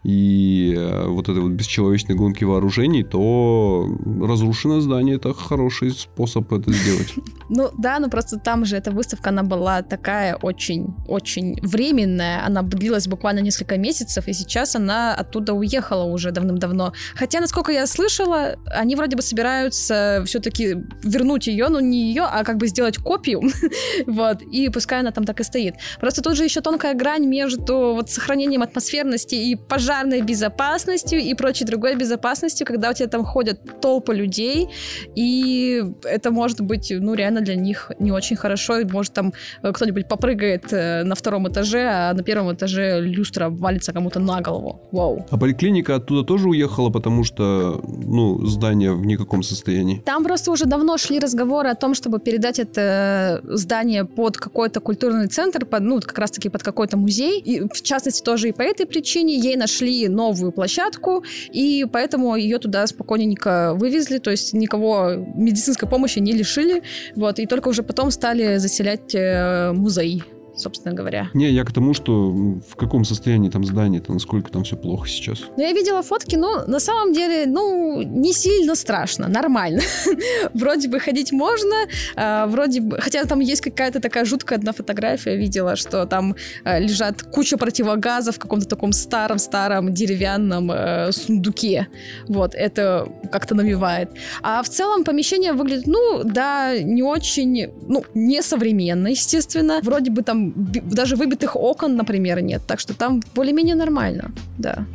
и 0.04 0.74
э, 0.78 1.08
вот 1.08 1.30
этой 1.30 1.42
вот 1.42 1.52
бесчеловечной 1.52 2.16
гонки 2.16 2.44
вооружений, 2.44 3.04
то 3.04 3.88
разрушенное 4.22 4.82
здание 4.82 5.16
это 5.16 5.34
хороший 5.34 5.92
способ 5.92 6.52
это 6.52 6.72
сделать. 6.72 7.14
Ну 7.50 7.70
да, 7.78 8.00
но 8.00 8.10
просто 8.10 8.40
там 8.40 8.66
же 8.66 8.78
эта 8.78 8.90
выставка, 8.90 9.30
она 9.30 9.44
была 9.44 9.84
такая 9.84 10.36
очень-очень 10.36 11.60
временная, 11.62 12.44
она 12.44 12.64
длилась 12.64 13.08
буквально 13.08 13.42
несколько 13.42 13.78
месяцев, 13.78 14.28
и 14.28 14.34
сейчас 14.34 14.76
она 14.76 15.14
оттуда 15.14 15.54
уехала 15.54 16.06
уже 16.06 16.32
давным-давно. 16.32 16.94
Хотя, 17.14 17.42
насколько 17.42 17.72
я 17.72 17.86
слышала, 17.86 18.56
они 18.66 18.96
вроде 18.96 19.16
бы 19.18 19.22
собираются 19.22 20.24
все-таки 20.26 20.78
вернуть 21.04 21.46
ее, 21.46 21.68
но 21.68 21.80
не 21.80 22.08
ее, 22.08 22.24
а 22.24 22.44
как 22.44 22.58
бы 22.58 22.68
сделать 22.68 22.98
копию, 22.98 23.42
вот, 24.08 24.42
и 24.42 24.70
пускай 24.70 25.02
она 25.02 25.12
там 25.12 25.26
так 25.26 25.40
и 25.40 25.44
стоит. 25.44 25.76
Просто 26.00 26.24
тут 26.24 26.36
же 26.36 26.46
еще 26.46 26.62
тонкая 26.62 26.96
грань 26.96 27.28
между 27.28 27.94
вот 27.94 28.10
сохранением 28.10 28.64
атмосферности 28.64 29.36
и 29.36 29.56
пожаром 29.56 29.93
пожарной 29.94 30.22
безопасностью 30.22 31.20
и 31.20 31.34
прочей 31.36 31.66
другой 31.66 31.96
безопасностью, 31.96 32.66
когда 32.66 32.90
у 32.90 32.94
тебя 32.94 33.08
там 33.08 33.24
ходят 33.24 33.60
толпы 33.82 34.16
людей, 34.16 34.68
и 35.16 35.84
это 36.04 36.32
может 36.32 36.62
быть, 36.62 36.92
ну, 37.00 37.14
реально 37.14 37.42
для 37.42 37.56
них 37.56 37.92
не 38.00 38.12
очень 38.12 38.36
хорошо, 38.36 38.80
и 38.80 38.86
может 38.86 39.14
там 39.14 39.34
э, 39.62 39.72
кто-нибудь 39.72 40.08
попрыгает 40.08 40.74
э, 40.74 41.04
на 41.04 41.16
втором 41.16 41.48
этаже, 41.48 41.88
а 41.92 42.14
на 42.14 42.24
первом 42.24 42.54
этаже 42.54 43.02
люстра 43.02 43.50
валится 43.50 43.94
кому-то 43.94 44.20
на 44.20 44.42
голову. 44.42 44.82
Вау. 44.92 45.26
А 45.30 45.38
поликлиника 45.38 45.96
оттуда 45.96 46.24
тоже 46.24 46.50
уехала, 46.50 46.90
потому 46.90 47.24
что, 47.24 47.82
ну, 47.88 48.46
здание 48.46 48.94
в 48.94 49.06
никаком 49.06 49.44
состоянии? 49.44 50.02
Там 50.06 50.24
просто 50.24 50.52
уже 50.52 50.66
давно 50.66 50.98
шли 50.98 51.20
разговоры 51.20 51.70
о 51.70 51.76
том, 51.76 51.94
чтобы 51.94 52.20
передать 52.20 52.60
это 52.60 53.42
э, 53.44 53.56
здание 53.58 54.06
под 54.06 54.38
какой-то 54.38 54.80
культурный 54.80 55.28
центр, 55.28 55.66
под, 55.66 55.84
ну, 55.84 56.00
как 56.02 56.18
раз-таки 56.18 56.50
под 56.50 56.64
какой-то 56.64 56.98
музей, 56.98 57.40
и 57.40 57.62
в 57.62 57.82
частности 57.84 58.24
тоже 58.24 58.50
и 58.50 58.52
по 58.52 58.64
этой 58.64 58.86
причине 58.86 59.38
ей 59.38 59.56
нашли 59.56 59.83
нашли 59.84 60.08
новую 60.08 60.52
площадку, 60.52 61.24
и 61.52 61.86
поэтому 61.92 62.36
ее 62.36 62.60
туда 62.60 62.88
спокойненько 62.88 63.74
вывезли, 63.76 64.18
то 64.20 64.32
есть 64.32 64.54
никого 64.54 65.12
медицинской 65.36 65.90
помощи 65.90 66.20
не 66.20 66.32
лишили, 66.32 66.84
вот, 67.16 67.40
и 67.40 67.46
только 67.46 67.70
уже 67.70 67.84
потом 67.84 68.12
стали 68.12 68.58
заселять 68.58 69.14
э, 69.16 69.72
музей 69.74 70.24
собственно 70.56 70.94
говоря. 70.94 71.30
Не, 71.34 71.50
я 71.50 71.64
к 71.64 71.72
тому, 71.72 71.94
что 71.94 72.30
в 72.32 72.76
каком 72.76 73.06
состоянии 73.06 73.50
там 73.50 73.64
здание-то, 73.64 74.14
насколько 74.14 74.52
там 74.52 74.64
все 74.64 74.76
плохо 74.76 75.08
сейчас. 75.08 75.44
Ну, 75.58 75.64
я 75.64 75.72
видела 75.74 76.02
фотки, 76.02 76.36
но 76.36 76.66
на 76.68 76.80
самом 76.80 77.14
деле, 77.14 77.46
ну, 77.48 78.02
не 78.02 78.34
сильно 78.34 78.76
страшно, 78.76 79.28
нормально. 79.28 79.82
вроде 80.54 80.90
бы 80.90 81.00
ходить 81.00 81.32
можно, 81.32 81.76
э, 82.16 82.46
вроде 82.48 82.82
бы... 82.82 83.00
Хотя 83.00 83.26
там 83.26 83.40
есть 83.40 83.62
какая-то 83.62 84.00
такая 84.00 84.26
жуткая 84.26 84.60
одна 84.60 84.74
фотография, 84.74 85.38
видела, 85.38 85.76
что 85.76 86.06
там 86.06 86.36
э, 86.64 86.80
лежат 86.80 87.24
куча 87.24 87.58
противогазов 87.58 88.36
в 88.36 88.40
каком-то 88.40 88.68
таком 88.68 88.94
старом-старом 88.94 89.94
деревянном 89.94 90.72
э, 90.72 91.12
сундуке. 91.12 91.88
Вот, 92.28 92.56
это 92.56 93.08
как-то 93.32 93.56
навевает. 93.56 94.10
А 94.42 94.62
в 94.62 94.70
целом 94.70 95.04
помещение 95.04 95.54
выглядит, 95.54 95.88
ну, 95.88 96.22
да, 96.24 96.78
не 96.80 97.04
очень, 97.04 97.72
ну, 97.88 98.04
не 98.14 98.42
современно, 98.42 99.08
естественно. 99.08 99.80
Вроде 99.84 100.12
бы 100.12 100.22
там 100.22 100.43
даже 100.52 101.16
выбитых 101.16 101.56
окон, 101.56 101.96
например, 101.96 102.42
нет. 102.42 102.62
Так 102.68 102.80
что 102.80 102.94
там 102.94 103.22
более-менее 103.36 103.76
нормально, 103.76 104.32
да. 104.58 104.86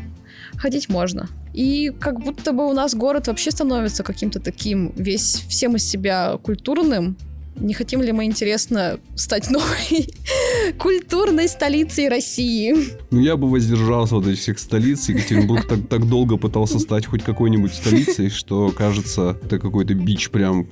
Ходить 0.56 0.88
можно. 0.88 1.28
И 1.54 1.92
как 2.00 2.20
будто 2.20 2.52
бы 2.52 2.68
у 2.68 2.72
нас 2.72 2.94
город 2.94 3.28
вообще 3.28 3.50
становится 3.50 4.02
каким-то 4.02 4.40
таким 4.40 4.92
весь 4.96 5.44
всем 5.48 5.76
из 5.76 5.88
себя 5.88 6.38
культурным, 6.42 7.16
не 7.60 7.74
хотим 7.74 8.02
ли 8.02 8.12
мы, 8.12 8.24
интересно, 8.24 8.98
стать 9.14 9.50
новой 9.50 10.08
культурной 10.78 11.48
столицей 11.48 12.08
России? 12.08 12.74
Ну, 13.10 13.20
я 13.20 13.36
бы 13.36 13.48
воздержался 13.48 14.16
от 14.16 14.26
этих 14.26 14.40
всех 14.40 14.58
столиц. 14.58 15.08
Екатеринбург 15.08 15.66
так, 15.66 15.88
так 15.88 16.08
долго 16.08 16.36
пытался 16.36 16.78
стать 16.78 17.06
хоть 17.06 17.22
какой-нибудь 17.22 17.72
столицей, 17.74 18.30
что, 18.30 18.70
кажется, 18.70 19.38
это 19.42 19.58
какой-то 19.58 19.94
бич 19.94 20.30
прям, 20.30 20.66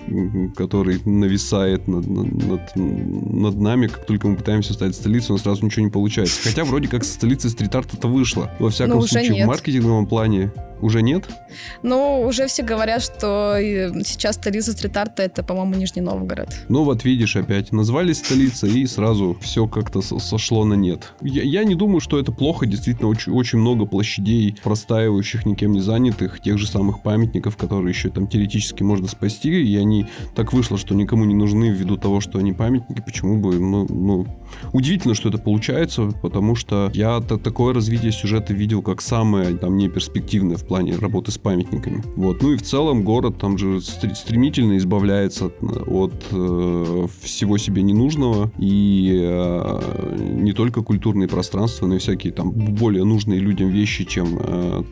который 0.55 1.01
нависает 1.05 1.89
над, 1.89 2.07
над, 2.07 2.77
над 2.77 3.57
нами. 3.57 3.87
Как 3.89 4.07
только 4.07 4.29
мы 4.29 4.37
пытаемся 4.37 4.75
стать 4.75 4.95
столицей, 4.95 5.31
у 5.31 5.33
нас 5.35 5.43
сразу 5.43 5.65
ничего 5.65 5.85
не 5.85 5.91
получается. 5.91 6.41
Хотя 6.43 6.65
вроде 6.65 6.89
как 6.89 7.05
со 7.05 7.13
столицей 7.13 7.51
стрит-арта 7.51 7.97
это 7.97 8.09
вышло. 8.09 8.51
Во 8.59 8.71
всяком 8.71 9.03
случае, 9.03 9.31
нет. 9.31 9.45
в 9.45 9.49
маркетинговом 9.49 10.07
плане 10.07 10.53
уже 10.81 11.03
нет? 11.03 11.25
Ну, 11.83 12.23
уже 12.27 12.47
все 12.47 12.63
говорят, 12.63 13.03
что 13.03 13.57
сейчас 14.05 14.37
столица 14.37 14.73
стрит-арта 14.73 15.23
это, 15.23 15.43
по-моему, 15.43 15.75
Нижний 15.75 16.03
Новгород. 16.03 16.49
Ну 16.69 16.85
вот 16.85 17.05
видишь 17.05 17.37
опять, 17.37 17.73
назвали 17.73 18.13
столицей 18.13 18.81
и 18.81 18.87
сразу 18.87 19.37
все 19.41 19.67
как-то 19.67 20.03
сошло 20.03 20.65
на 20.65 20.75
нет. 20.75 21.13
Я, 21.23 21.43
я 21.43 21.65
не 21.65 21.75
думаю, 21.75 22.01
что 22.01 22.19
это 22.19 22.33
плохо, 22.33 22.67
действительно 22.67 23.09
очень, 23.09 23.33
очень 23.33 23.59
много 23.59 23.87
площадей, 23.87 24.57
простаивающих, 24.63 25.47
никем 25.47 25.73
не 25.73 25.81
занятых, 25.81 26.41
тех 26.41 26.59
же 26.59 26.67
самых 26.67 27.03
памятников, 27.03 27.57
которые 27.57 27.91
еще 27.91 28.11
там 28.11 28.27
теоретически 28.27 28.83
можно 28.83 29.09
спасти, 29.09 29.51
и 29.51 29.77
они 29.77 30.07
так 30.35 30.53
вышло, 30.53 30.79
что 30.79 30.95
никому 30.95 31.25
не 31.25 31.35
нужны 31.35 31.71
ввиду 31.71 31.97
того, 31.97 32.21
что 32.21 32.39
они 32.39 32.53
памятники, 32.53 33.01
почему 33.01 33.39
бы, 33.39 33.59
ну, 33.59 33.87
ну 33.89 34.27
удивительно, 34.73 35.15
что 35.15 35.29
это 35.29 35.39
получается, 35.39 36.13
потому 36.23 36.55
что 36.55 36.91
я 36.95 37.21
такое 37.21 37.75
развитие 37.75 38.13
сюжета 38.13 38.53
видел 38.53 38.83
как 38.83 39.01
самое 39.01 39.57
там 39.57 39.77
неперспективное 39.77 40.57
в 40.57 40.66
плане 40.67 40.97
работы 40.97 41.31
с 41.31 41.39
памятниками. 41.39 42.03
Вот. 42.17 42.43
Ну 42.43 42.53
и 42.53 42.57
в 42.57 42.63
целом 42.63 43.03
город 43.05 43.39
там 43.39 43.59
же 43.59 43.81
стремительно 43.81 44.77
избавляется 44.77 45.47
от 45.87 46.15
э, 46.31 47.07
всего 47.23 47.59
себе 47.59 47.83
ненужного. 47.83 48.51
И 48.59 49.19
э, 49.23 50.17
не 50.19 50.53
только 50.53 50.83
культурные 50.83 51.29
пространства, 51.29 51.87
но 51.87 51.97
и 51.97 51.99
всякие 51.99 52.33
там 52.33 52.51
более 52.51 53.05
нужные 53.05 53.41
людям 53.41 53.69
вещи, 53.69 54.05
чем 54.05 54.39
э, 54.41 54.83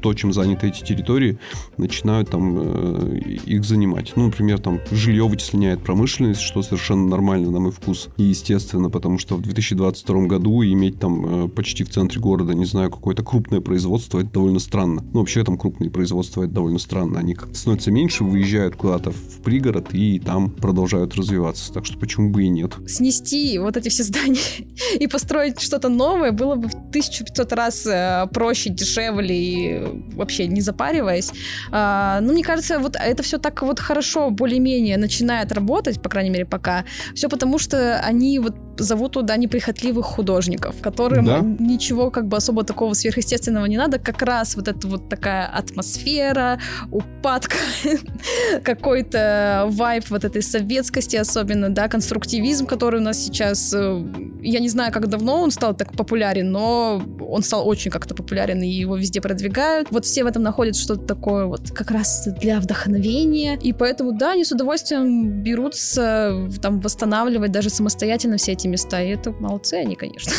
то, 0.00 0.14
чем 0.14 0.32
заняты 0.32 0.68
эти 0.68 0.82
территории, 0.82 1.38
начинают 1.76 2.30
там 2.30 2.56
э, 2.58 3.18
их 3.46 3.64
занимать. 3.64 4.12
Ну, 4.16 4.26
например, 4.26 4.58
там 4.58 4.80
жилье 4.90 5.26
вытесняет 5.26 5.82
промышленность, 5.82 6.40
что 6.40 6.62
совершенно 6.62 7.06
нормально 7.06 7.50
на 7.50 7.60
мой 7.60 7.72
вкус. 7.72 8.08
И 8.16 8.24
естественно, 8.24 8.90
потому 8.90 9.18
что 9.18 9.36
в 9.36 9.42
2022 9.42 10.26
году 10.26 10.62
иметь 10.62 10.98
там 10.98 11.44
э, 11.44 11.48
почти 11.48 11.84
в 11.84 11.90
центре 11.90 12.20
города, 12.20 12.54
не 12.54 12.64
знаю, 12.64 12.90
какое-то 12.90 13.22
крупное 13.22 13.60
производство, 13.60 14.20
это 14.20 14.30
довольно 14.30 14.58
странно. 14.58 15.04
Ну, 15.12 15.23
вообще 15.24 15.42
там 15.42 15.56
крупные 15.56 15.90
производства, 15.90 16.42
это 16.44 16.52
довольно 16.52 16.78
странно. 16.78 17.18
Они 17.18 17.34
как-то 17.34 17.54
становятся 17.54 17.90
меньше, 17.90 18.24
выезжают 18.24 18.76
куда-то 18.76 19.10
в 19.10 19.40
пригород 19.42 19.94
и 19.94 20.20
там 20.20 20.50
продолжают 20.50 21.14
развиваться. 21.14 21.72
Так 21.72 21.86
что 21.86 21.98
почему 21.98 22.28
бы 22.28 22.44
и 22.44 22.48
нет. 22.48 22.74
Снести 22.86 23.58
вот 23.58 23.78
эти 23.78 23.88
все 23.88 24.02
здания 24.02 24.40
и 25.00 25.06
построить 25.06 25.60
что-то 25.60 25.88
новое 25.88 26.32
было 26.32 26.56
бы 26.56 26.68
в 26.68 26.74
1500 26.74 27.52
раз 27.54 27.86
э, 27.86 28.26
проще, 28.34 28.68
дешевле 28.68 29.34
и 29.34 30.14
вообще 30.14 30.46
не 30.46 30.60
запариваясь. 30.60 31.32
А, 31.70 32.20
ну, 32.20 32.34
мне 32.34 32.44
кажется, 32.44 32.78
вот 32.78 32.96
это 32.96 33.22
все 33.22 33.38
так 33.38 33.62
вот 33.62 33.80
хорошо, 33.80 34.30
более-менее 34.30 34.98
начинает 34.98 35.52
работать, 35.52 36.02
по 36.02 36.10
крайней 36.10 36.30
мере, 36.30 36.44
пока. 36.44 36.84
Все 37.14 37.30
потому, 37.30 37.58
что 37.58 37.98
они 38.00 38.38
вот 38.40 38.73
зовут 38.78 39.12
туда 39.12 39.36
неприхотливых 39.36 40.04
художников, 40.04 40.76
которым 40.80 41.24
да. 41.24 41.40
ничего 41.40 42.10
как 42.10 42.26
бы 42.26 42.36
особо 42.36 42.64
такого 42.64 42.94
сверхъестественного 42.94 43.66
не 43.66 43.76
надо, 43.76 43.98
как 43.98 44.22
раз 44.22 44.56
вот 44.56 44.68
эта 44.68 44.86
вот 44.88 45.08
такая 45.08 45.46
атмосфера, 45.46 46.58
упадка, 46.90 47.56
какой-то 48.64 49.66
вайп 49.68 50.10
вот 50.10 50.24
этой 50.24 50.42
советскости 50.42 51.16
особенно, 51.16 51.70
да, 51.70 51.88
конструктивизм, 51.88 52.66
который 52.66 53.00
у 53.00 53.02
нас 53.02 53.18
сейчас, 53.18 53.72
э, 53.74 54.04
я 54.42 54.60
не 54.60 54.68
знаю, 54.68 54.92
как 54.92 55.08
давно 55.08 55.42
он 55.42 55.50
стал 55.50 55.74
так 55.74 55.92
популярен, 55.92 56.50
но 56.50 57.02
он 57.20 57.42
стал 57.42 57.66
очень 57.68 57.90
как-то 57.90 58.14
популярен, 58.14 58.62
и 58.62 58.68
его 58.68 58.96
везде 58.96 59.20
продвигают. 59.20 59.88
Вот 59.90 60.04
все 60.04 60.24
в 60.24 60.26
этом 60.26 60.42
находят 60.42 60.76
что-то 60.76 61.02
такое 61.02 61.46
вот 61.46 61.70
как 61.70 61.90
раз 61.90 62.28
для 62.40 62.60
вдохновения, 62.60 63.56
и 63.56 63.72
поэтому, 63.72 64.12
да, 64.12 64.32
они 64.32 64.44
с 64.44 64.52
удовольствием 64.52 65.42
берутся 65.42 66.48
там 66.62 66.80
восстанавливать 66.80 67.52
даже 67.52 67.70
самостоятельно 67.70 68.36
все 68.36 68.52
эти 68.52 68.63
эти 68.64 68.68
места, 68.68 69.02
и 69.02 69.08
это 69.08 69.32
молодцы 69.32 69.74
они, 69.74 69.94
конечно. 69.94 70.32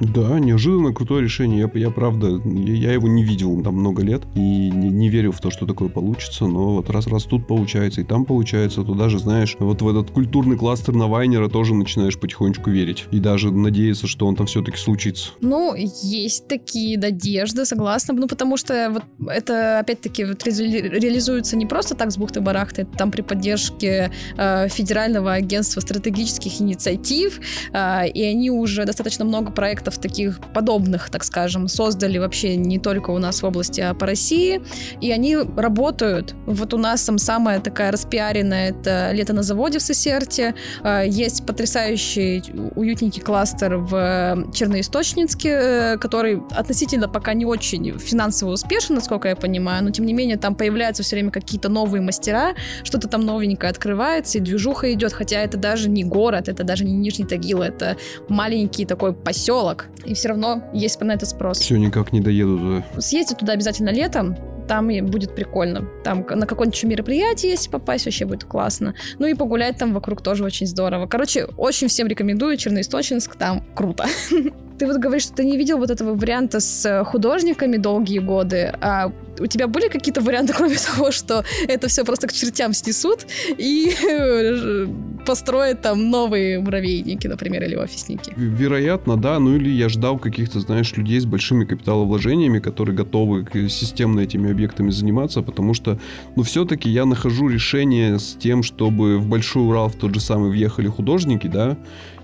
Да, 0.00 0.38
неожиданно 0.38 0.92
крутое 0.92 1.22
решение. 1.22 1.70
Я, 1.72 1.80
я 1.80 1.90
правда, 1.90 2.40
я, 2.44 2.92
его 2.92 3.08
не 3.08 3.24
видел 3.24 3.62
там 3.62 3.74
много 3.74 4.02
лет 4.02 4.22
и 4.34 4.70
не, 4.70 4.90
не 4.90 5.08
верю 5.08 5.32
в 5.32 5.40
то, 5.40 5.50
что 5.50 5.66
такое 5.66 5.88
получится, 5.88 6.46
но 6.46 6.76
вот 6.76 6.90
раз 6.90 7.06
раз 7.06 7.24
тут 7.24 7.46
получается 7.46 8.00
и 8.00 8.04
там 8.04 8.24
получается, 8.24 8.82
то 8.82 8.94
даже, 8.94 9.18
знаешь, 9.18 9.56
вот 9.58 9.82
в 9.82 9.88
этот 9.88 10.10
культурный 10.10 10.56
кластер 10.56 10.94
на 10.94 11.06
Вайнера 11.06 11.48
тоже 11.48 11.74
начинаешь 11.74 12.18
потихонечку 12.18 12.70
верить 12.70 13.06
и 13.10 13.18
даже 13.18 13.52
надеяться, 13.52 14.06
что 14.06 14.26
он 14.26 14.36
там 14.36 14.46
все-таки 14.46 14.78
случится. 14.78 15.32
Ну, 15.40 15.74
есть 15.74 16.48
такие 16.48 16.98
надежды, 16.98 17.64
согласна, 17.64 18.14
ну 18.14 18.26
потому 18.28 18.56
что 18.56 18.90
вот 18.90 19.30
это 19.30 19.78
опять-таки 19.80 20.24
вот 20.24 20.44
реализуется 20.44 21.56
не 21.56 21.66
просто 21.66 21.94
так 21.94 22.10
с 22.10 22.18
бухты-барахты, 22.18 22.86
там 22.96 23.10
при 23.10 23.22
поддержке 23.22 24.10
э, 24.36 24.68
Федерального 24.68 25.32
агентства 25.32 25.80
стратегических 25.80 26.60
инициатив, 26.60 27.40
и 27.72 28.22
они 28.22 28.50
уже 28.50 28.84
достаточно 28.84 29.24
много 29.24 29.50
проектов 29.50 29.98
таких 29.98 30.40
подобных, 30.54 31.10
так 31.10 31.24
скажем, 31.24 31.68
создали 31.68 32.18
вообще 32.18 32.56
не 32.56 32.78
только 32.78 33.10
у 33.10 33.18
нас 33.18 33.42
в 33.42 33.46
области, 33.46 33.80
а 33.80 33.94
по 33.94 34.06
России, 34.06 34.62
и 35.00 35.10
они 35.12 35.36
работают. 35.36 36.34
Вот 36.46 36.74
у 36.74 36.78
нас 36.78 37.04
там 37.04 37.18
самая 37.18 37.60
такая 37.60 37.92
распиаренная— 37.92 38.70
это 38.70 39.10
«Лето 39.12 39.32
на 39.32 39.42
заводе» 39.42 39.78
в 39.78 39.82
Сесерте, 39.82 40.54
а, 40.82 41.02
есть 41.02 41.46
потрясающий 41.46 42.42
уютненький 42.76 43.22
кластер 43.22 43.76
в 43.76 44.46
Черноисточницке, 44.54 45.48
э, 45.48 45.96
который 45.98 46.42
относительно 46.50 47.08
пока 47.08 47.34
не 47.34 47.44
очень 47.44 47.98
финансово 47.98 48.52
успешен, 48.52 48.94
насколько 48.94 49.28
я 49.28 49.36
понимаю, 49.36 49.84
но 49.84 49.90
тем 49.90 50.06
не 50.06 50.12
менее 50.12 50.36
там 50.36 50.54
появляются 50.54 51.02
все 51.02 51.16
время 51.16 51.30
какие-то 51.30 51.68
новые 51.68 52.00
мастера, 52.00 52.54
что-то 52.82 53.08
там 53.08 53.22
новенькое 53.22 53.70
открывается, 53.70 54.38
и 54.38 54.40
движуха 54.40 54.92
идет, 54.92 55.12
хотя 55.12 55.40
это 55.40 55.56
даже 55.56 55.88
не 55.88 56.04
город, 56.04 56.48
это 56.48 56.64
даже 56.64 56.84
не 56.84 56.92
Нижний 56.92 57.26
Тагил, 57.26 57.57
Тагил 57.58 57.62
это 57.62 57.96
маленький 58.28 58.84
такой 58.84 59.12
поселок, 59.12 59.86
и 60.04 60.14
все 60.14 60.28
равно 60.28 60.62
есть 60.72 61.00
на 61.00 61.12
это 61.12 61.26
спрос. 61.26 61.58
Все 61.58 61.76
никак 61.76 62.12
не 62.12 62.20
доеду 62.20 62.58
туда. 62.58 63.00
Съездить 63.00 63.38
туда 63.38 63.52
обязательно 63.52 63.90
летом, 63.90 64.36
там 64.68 64.88
будет 65.06 65.34
прикольно. 65.34 65.88
Там 66.04 66.26
на 66.28 66.46
какое-нибудь 66.46 66.84
мероприятие, 66.84 67.52
если 67.52 67.70
попасть, 67.70 68.04
вообще 68.04 68.26
будет 68.26 68.44
классно. 68.44 68.94
Ну 69.18 69.26
и 69.26 69.34
погулять 69.34 69.78
там 69.78 69.94
вокруг 69.94 70.22
тоже 70.22 70.44
очень 70.44 70.66
здорово. 70.66 71.06
Короче, 71.06 71.46
очень 71.56 71.88
всем 71.88 72.06
рекомендую 72.06 72.56
Черноисточинск, 72.56 73.36
там 73.36 73.64
круто. 73.74 74.04
Ты 74.78 74.86
вот 74.86 74.98
говоришь, 74.98 75.24
что 75.24 75.34
ты 75.34 75.44
не 75.44 75.56
видел 75.56 75.78
вот 75.78 75.90
этого 75.90 76.14
варианта 76.14 76.60
с 76.60 77.04
художниками 77.04 77.78
долгие 77.78 78.20
годы. 78.20 78.72
А 78.80 79.10
у 79.40 79.46
тебя 79.46 79.66
были 79.66 79.88
какие-то 79.88 80.20
варианты, 80.20 80.52
кроме 80.52 80.76
того, 80.94 81.10
что 81.10 81.44
это 81.66 81.88
все 81.88 82.04
просто 82.04 82.26
к 82.28 82.32
чертям 82.32 82.72
снесут 82.72 83.26
и 83.58 83.92
э, 84.08 84.86
построят 85.26 85.82
там 85.82 86.10
новые 86.10 86.60
муравейники, 86.60 87.26
например, 87.26 87.64
или 87.64 87.74
офисники? 87.74 88.32
Вероятно, 88.36 89.16
да. 89.16 89.38
Ну 89.38 89.56
или 89.56 89.70
я 89.70 89.88
ждал 89.88 90.18
каких-то, 90.18 90.60
знаешь, 90.60 90.96
людей 90.96 91.20
с 91.20 91.24
большими 91.24 91.64
капиталовложениями, 91.64 92.58
которые 92.58 92.96
готовы 92.96 93.46
системно 93.68 94.20
этими 94.20 94.50
объектами 94.50 94.90
заниматься, 94.90 95.42
потому 95.42 95.74
что, 95.74 95.98
ну, 96.36 96.42
все-таки 96.42 96.88
я 96.90 97.04
нахожу 97.04 97.48
решение 97.48 98.18
с 98.18 98.34
тем, 98.34 98.62
чтобы 98.62 99.18
в 99.18 99.26
Большой 99.26 99.66
Урал 99.66 99.88
в 99.88 99.96
тот 99.96 100.14
же 100.14 100.20
самый 100.20 100.50
въехали 100.50 100.88
художники, 100.88 101.46
да, 101.46 101.76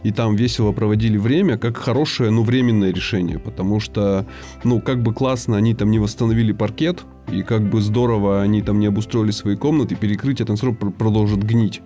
и 0.04 0.12
там 0.12 0.36
весело 0.36 0.70
проводили 0.72 1.16
время, 1.16 1.58
как 1.58 1.78
хорошее, 1.78 2.30
ну, 2.30 2.42
временное 2.42 2.92
решение, 2.92 3.38
потому 3.38 3.80
что, 3.80 4.26
ну, 4.62 4.80
как 4.80 5.02
бы 5.02 5.12
классно 5.12 5.56
они 5.56 5.74
там 5.74 5.90
не 5.90 5.98
восстановили 5.98 6.52
паркет, 6.52 7.04
и 7.32 7.42
как 7.42 7.68
бы 7.68 7.80
здорово 7.80 8.42
они 8.42 8.62
там 8.62 8.78
не 8.78 8.86
обустроили 8.86 9.32
свои 9.32 9.56
комнаты, 9.56 9.96
перекрытие 9.96 10.46
там 10.46 10.56
срок 10.56 10.76
продолжит 10.96 11.42
гнить. 11.42 11.80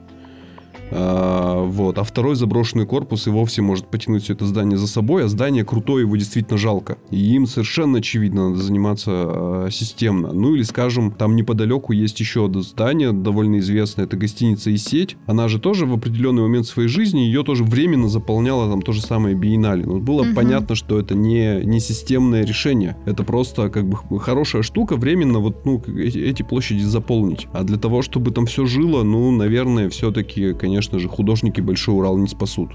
А, 0.90 1.62
вот. 1.64 1.98
А 1.98 2.05
второй 2.05 2.37
заброшенный 2.37 2.87
корпус 2.87 3.27
и 3.27 3.31
вовсе 3.31 3.62
может 3.62 3.88
потянуть 3.88 4.24
все 4.24 4.35
это 4.35 4.46
здание 4.46 4.79
за 4.79 4.87
собой, 4.87 5.24
а 5.24 5.29
здание 5.29 5.64
крутое, 5.64 6.05
его 6.05 6.16
действительно 6.16 6.59
жалко. 6.59 6.98
И 7.11 7.35
им 7.35 7.46
совершенно 7.46 7.98
очевидно 7.98 8.51
надо 8.51 8.62
заниматься 8.62 9.11
а, 9.11 9.68
системно. 9.70 10.33
Ну 10.33 10.55
или, 10.55 10.62
скажем, 10.62 11.12
там 11.12 11.37
неподалеку 11.37 11.92
есть 11.92 12.18
еще 12.20 12.46
одно 12.46 12.62
здание, 12.62 13.12
довольно 13.12 13.59
известное, 13.59 14.07
это 14.07 14.16
гостиница 14.16 14.70
и 14.70 14.77
сеть. 14.77 15.16
Она 15.27 15.48
же 15.48 15.59
тоже 15.59 15.87
в 15.87 15.92
определенный 15.92 16.42
момент 16.42 16.66
своей 16.66 16.88
жизни 16.88 17.20
ее 17.20 17.42
тоже 17.42 17.64
временно 17.64 18.09
заполняла 18.09 18.70
там 18.70 18.83
то 18.83 18.92
же 18.92 19.03
самое 19.03 19.35
биеннале. 19.35 19.85
Но 19.85 19.98
было 19.98 20.22
угу. 20.22 20.35
понятно, 20.35 20.74
что 20.74 20.98
это 20.98 21.14
не, 21.14 21.64
не 21.64 21.81
системное 21.81 22.44
решение. 22.44 22.96
Это 23.07 23.24
просто 23.24 23.68
как 23.68 23.88
бы 23.88 24.18
хорошая 24.20 24.62
штука, 24.62 24.96
временно 24.96 25.38
вот 25.38 25.64
ну, 25.64 25.83
эти, 25.96 26.18
эти 26.18 26.42
площади 26.42 26.83
заполнить. 26.83 27.46
А 27.53 27.64
для 27.64 27.79
того, 27.79 28.03
чтобы 28.03 28.31
там 28.31 28.46
все 28.46 28.66
жило, 28.66 29.03
ну, 29.03 29.31
наверное, 29.31 29.88
все-таки, 29.90 30.55
конечно, 30.55 30.77
конечно 30.78 31.00
же, 31.00 31.08
художники 31.08 31.60
Большой 31.60 31.96
Урал 31.96 32.16
не 32.18 32.28
спасут. 32.28 32.70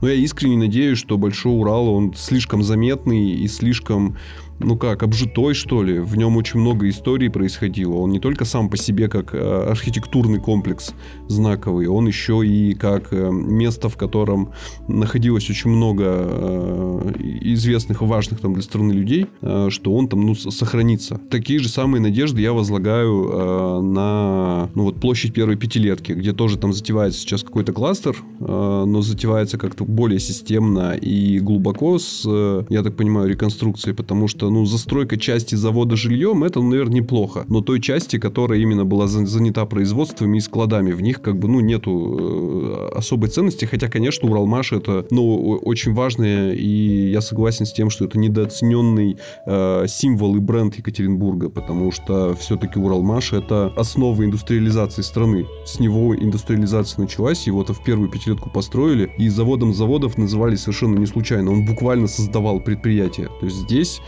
Но 0.00 0.08
я 0.08 0.14
искренне 0.14 0.56
надеюсь, 0.56 0.96
что 0.96 1.18
Большой 1.18 1.58
Урал, 1.58 1.88
он 1.88 2.14
слишком 2.14 2.62
заметный 2.62 3.32
и 3.32 3.48
слишком 3.48 4.16
ну 4.60 4.76
как, 4.76 5.02
обжитой, 5.02 5.54
что 5.54 5.82
ли. 5.82 5.98
В 6.00 6.16
нем 6.16 6.36
очень 6.36 6.60
много 6.60 6.88
историй 6.88 7.30
происходило. 7.30 7.94
Он 7.94 8.10
не 8.10 8.18
только 8.18 8.44
сам 8.44 8.68
по 8.68 8.76
себе 8.76 9.08
как 9.08 9.34
э, 9.34 9.38
архитектурный 9.38 10.40
комплекс 10.40 10.92
знаковый, 11.28 11.86
он 11.86 12.06
еще 12.06 12.44
и 12.44 12.74
как 12.74 13.12
э, 13.12 13.30
место, 13.30 13.88
в 13.88 13.96
котором 13.96 14.52
находилось 14.88 15.48
очень 15.50 15.70
много 15.70 16.04
э, 16.06 17.12
известных 17.42 18.02
и 18.02 18.04
важных 18.04 18.40
там 18.40 18.54
для 18.54 18.62
страны 18.62 18.92
людей, 18.92 19.26
что 19.68 19.94
он 19.94 20.08
там, 20.08 20.20
ну, 20.22 20.34
сохранится. 20.34 21.20
Такие 21.30 21.58
же 21.58 21.68
самые 21.68 22.00
надежды 22.00 22.40
я 22.40 22.52
возлагаю 22.52 23.82
на, 23.82 24.70
ну, 24.74 24.84
вот 24.84 25.00
площадь 25.00 25.34
первой 25.34 25.56
пятилетки, 25.56 26.12
где 26.12 26.32
тоже 26.32 26.58
там 26.58 26.72
затевается 26.72 27.20
сейчас 27.20 27.42
какой-то 27.42 27.72
кластер, 27.72 28.16
но 28.40 29.02
затевается 29.02 29.58
как-то 29.58 29.84
более 29.84 30.20
системно 30.20 30.94
и 30.94 31.38
глубоко 31.38 31.98
с, 31.98 32.24
я 32.68 32.82
так 32.82 32.96
понимаю, 32.96 33.28
реконструкцией, 33.28 33.94
потому 33.94 34.28
что 34.28 34.47
ну, 34.50 34.64
застройка 34.64 35.16
части 35.16 35.54
завода 35.54 35.96
жильем, 35.96 36.44
это, 36.44 36.60
ну, 36.60 36.70
наверное, 36.70 36.96
неплохо. 36.96 37.44
Но 37.48 37.60
той 37.60 37.80
части, 37.80 38.18
которая 38.18 38.58
именно 38.60 38.84
была 38.84 39.06
занята 39.06 39.66
производствами 39.66 40.38
и 40.38 40.40
складами, 40.40 40.92
в 40.92 41.00
них 41.00 41.20
как 41.22 41.38
бы, 41.38 41.48
ну, 41.48 41.60
нету 41.60 42.90
э, 42.92 42.98
особой 42.98 43.28
ценности. 43.28 43.64
Хотя, 43.64 43.88
конечно, 43.88 44.28
Уралмаш 44.28 44.72
это, 44.72 45.06
ну, 45.10 45.58
очень 45.62 45.94
важное, 45.94 46.52
и 46.52 47.10
я 47.10 47.20
согласен 47.20 47.66
с 47.66 47.72
тем, 47.72 47.90
что 47.90 48.04
это 48.04 48.18
недооцененный 48.18 49.18
э, 49.46 49.84
символ 49.88 50.36
и 50.36 50.38
бренд 50.38 50.76
Екатеринбурга, 50.76 51.48
потому 51.48 51.92
что 51.92 52.34
все-таки 52.34 52.78
Уралмаш 52.78 53.32
это 53.32 53.72
основа 53.76 54.24
индустриализации 54.24 55.02
страны. 55.02 55.46
С 55.64 55.80
него 55.80 56.14
индустриализация 56.14 57.02
началась, 57.02 57.46
его-то 57.46 57.72
в 57.72 57.82
первую 57.82 58.10
пятилетку 58.10 58.50
построили, 58.50 59.10
и 59.18 59.28
заводом 59.28 59.72
заводов 59.74 60.18
называли 60.18 60.56
совершенно 60.56 60.98
не 60.98 61.06
случайно. 61.06 61.52
Он 61.52 61.64
буквально 61.64 62.08
создавал 62.08 62.60
предприятия. 62.60 63.28
То 63.40 63.46
есть 63.46 63.56
здесь 63.56 64.00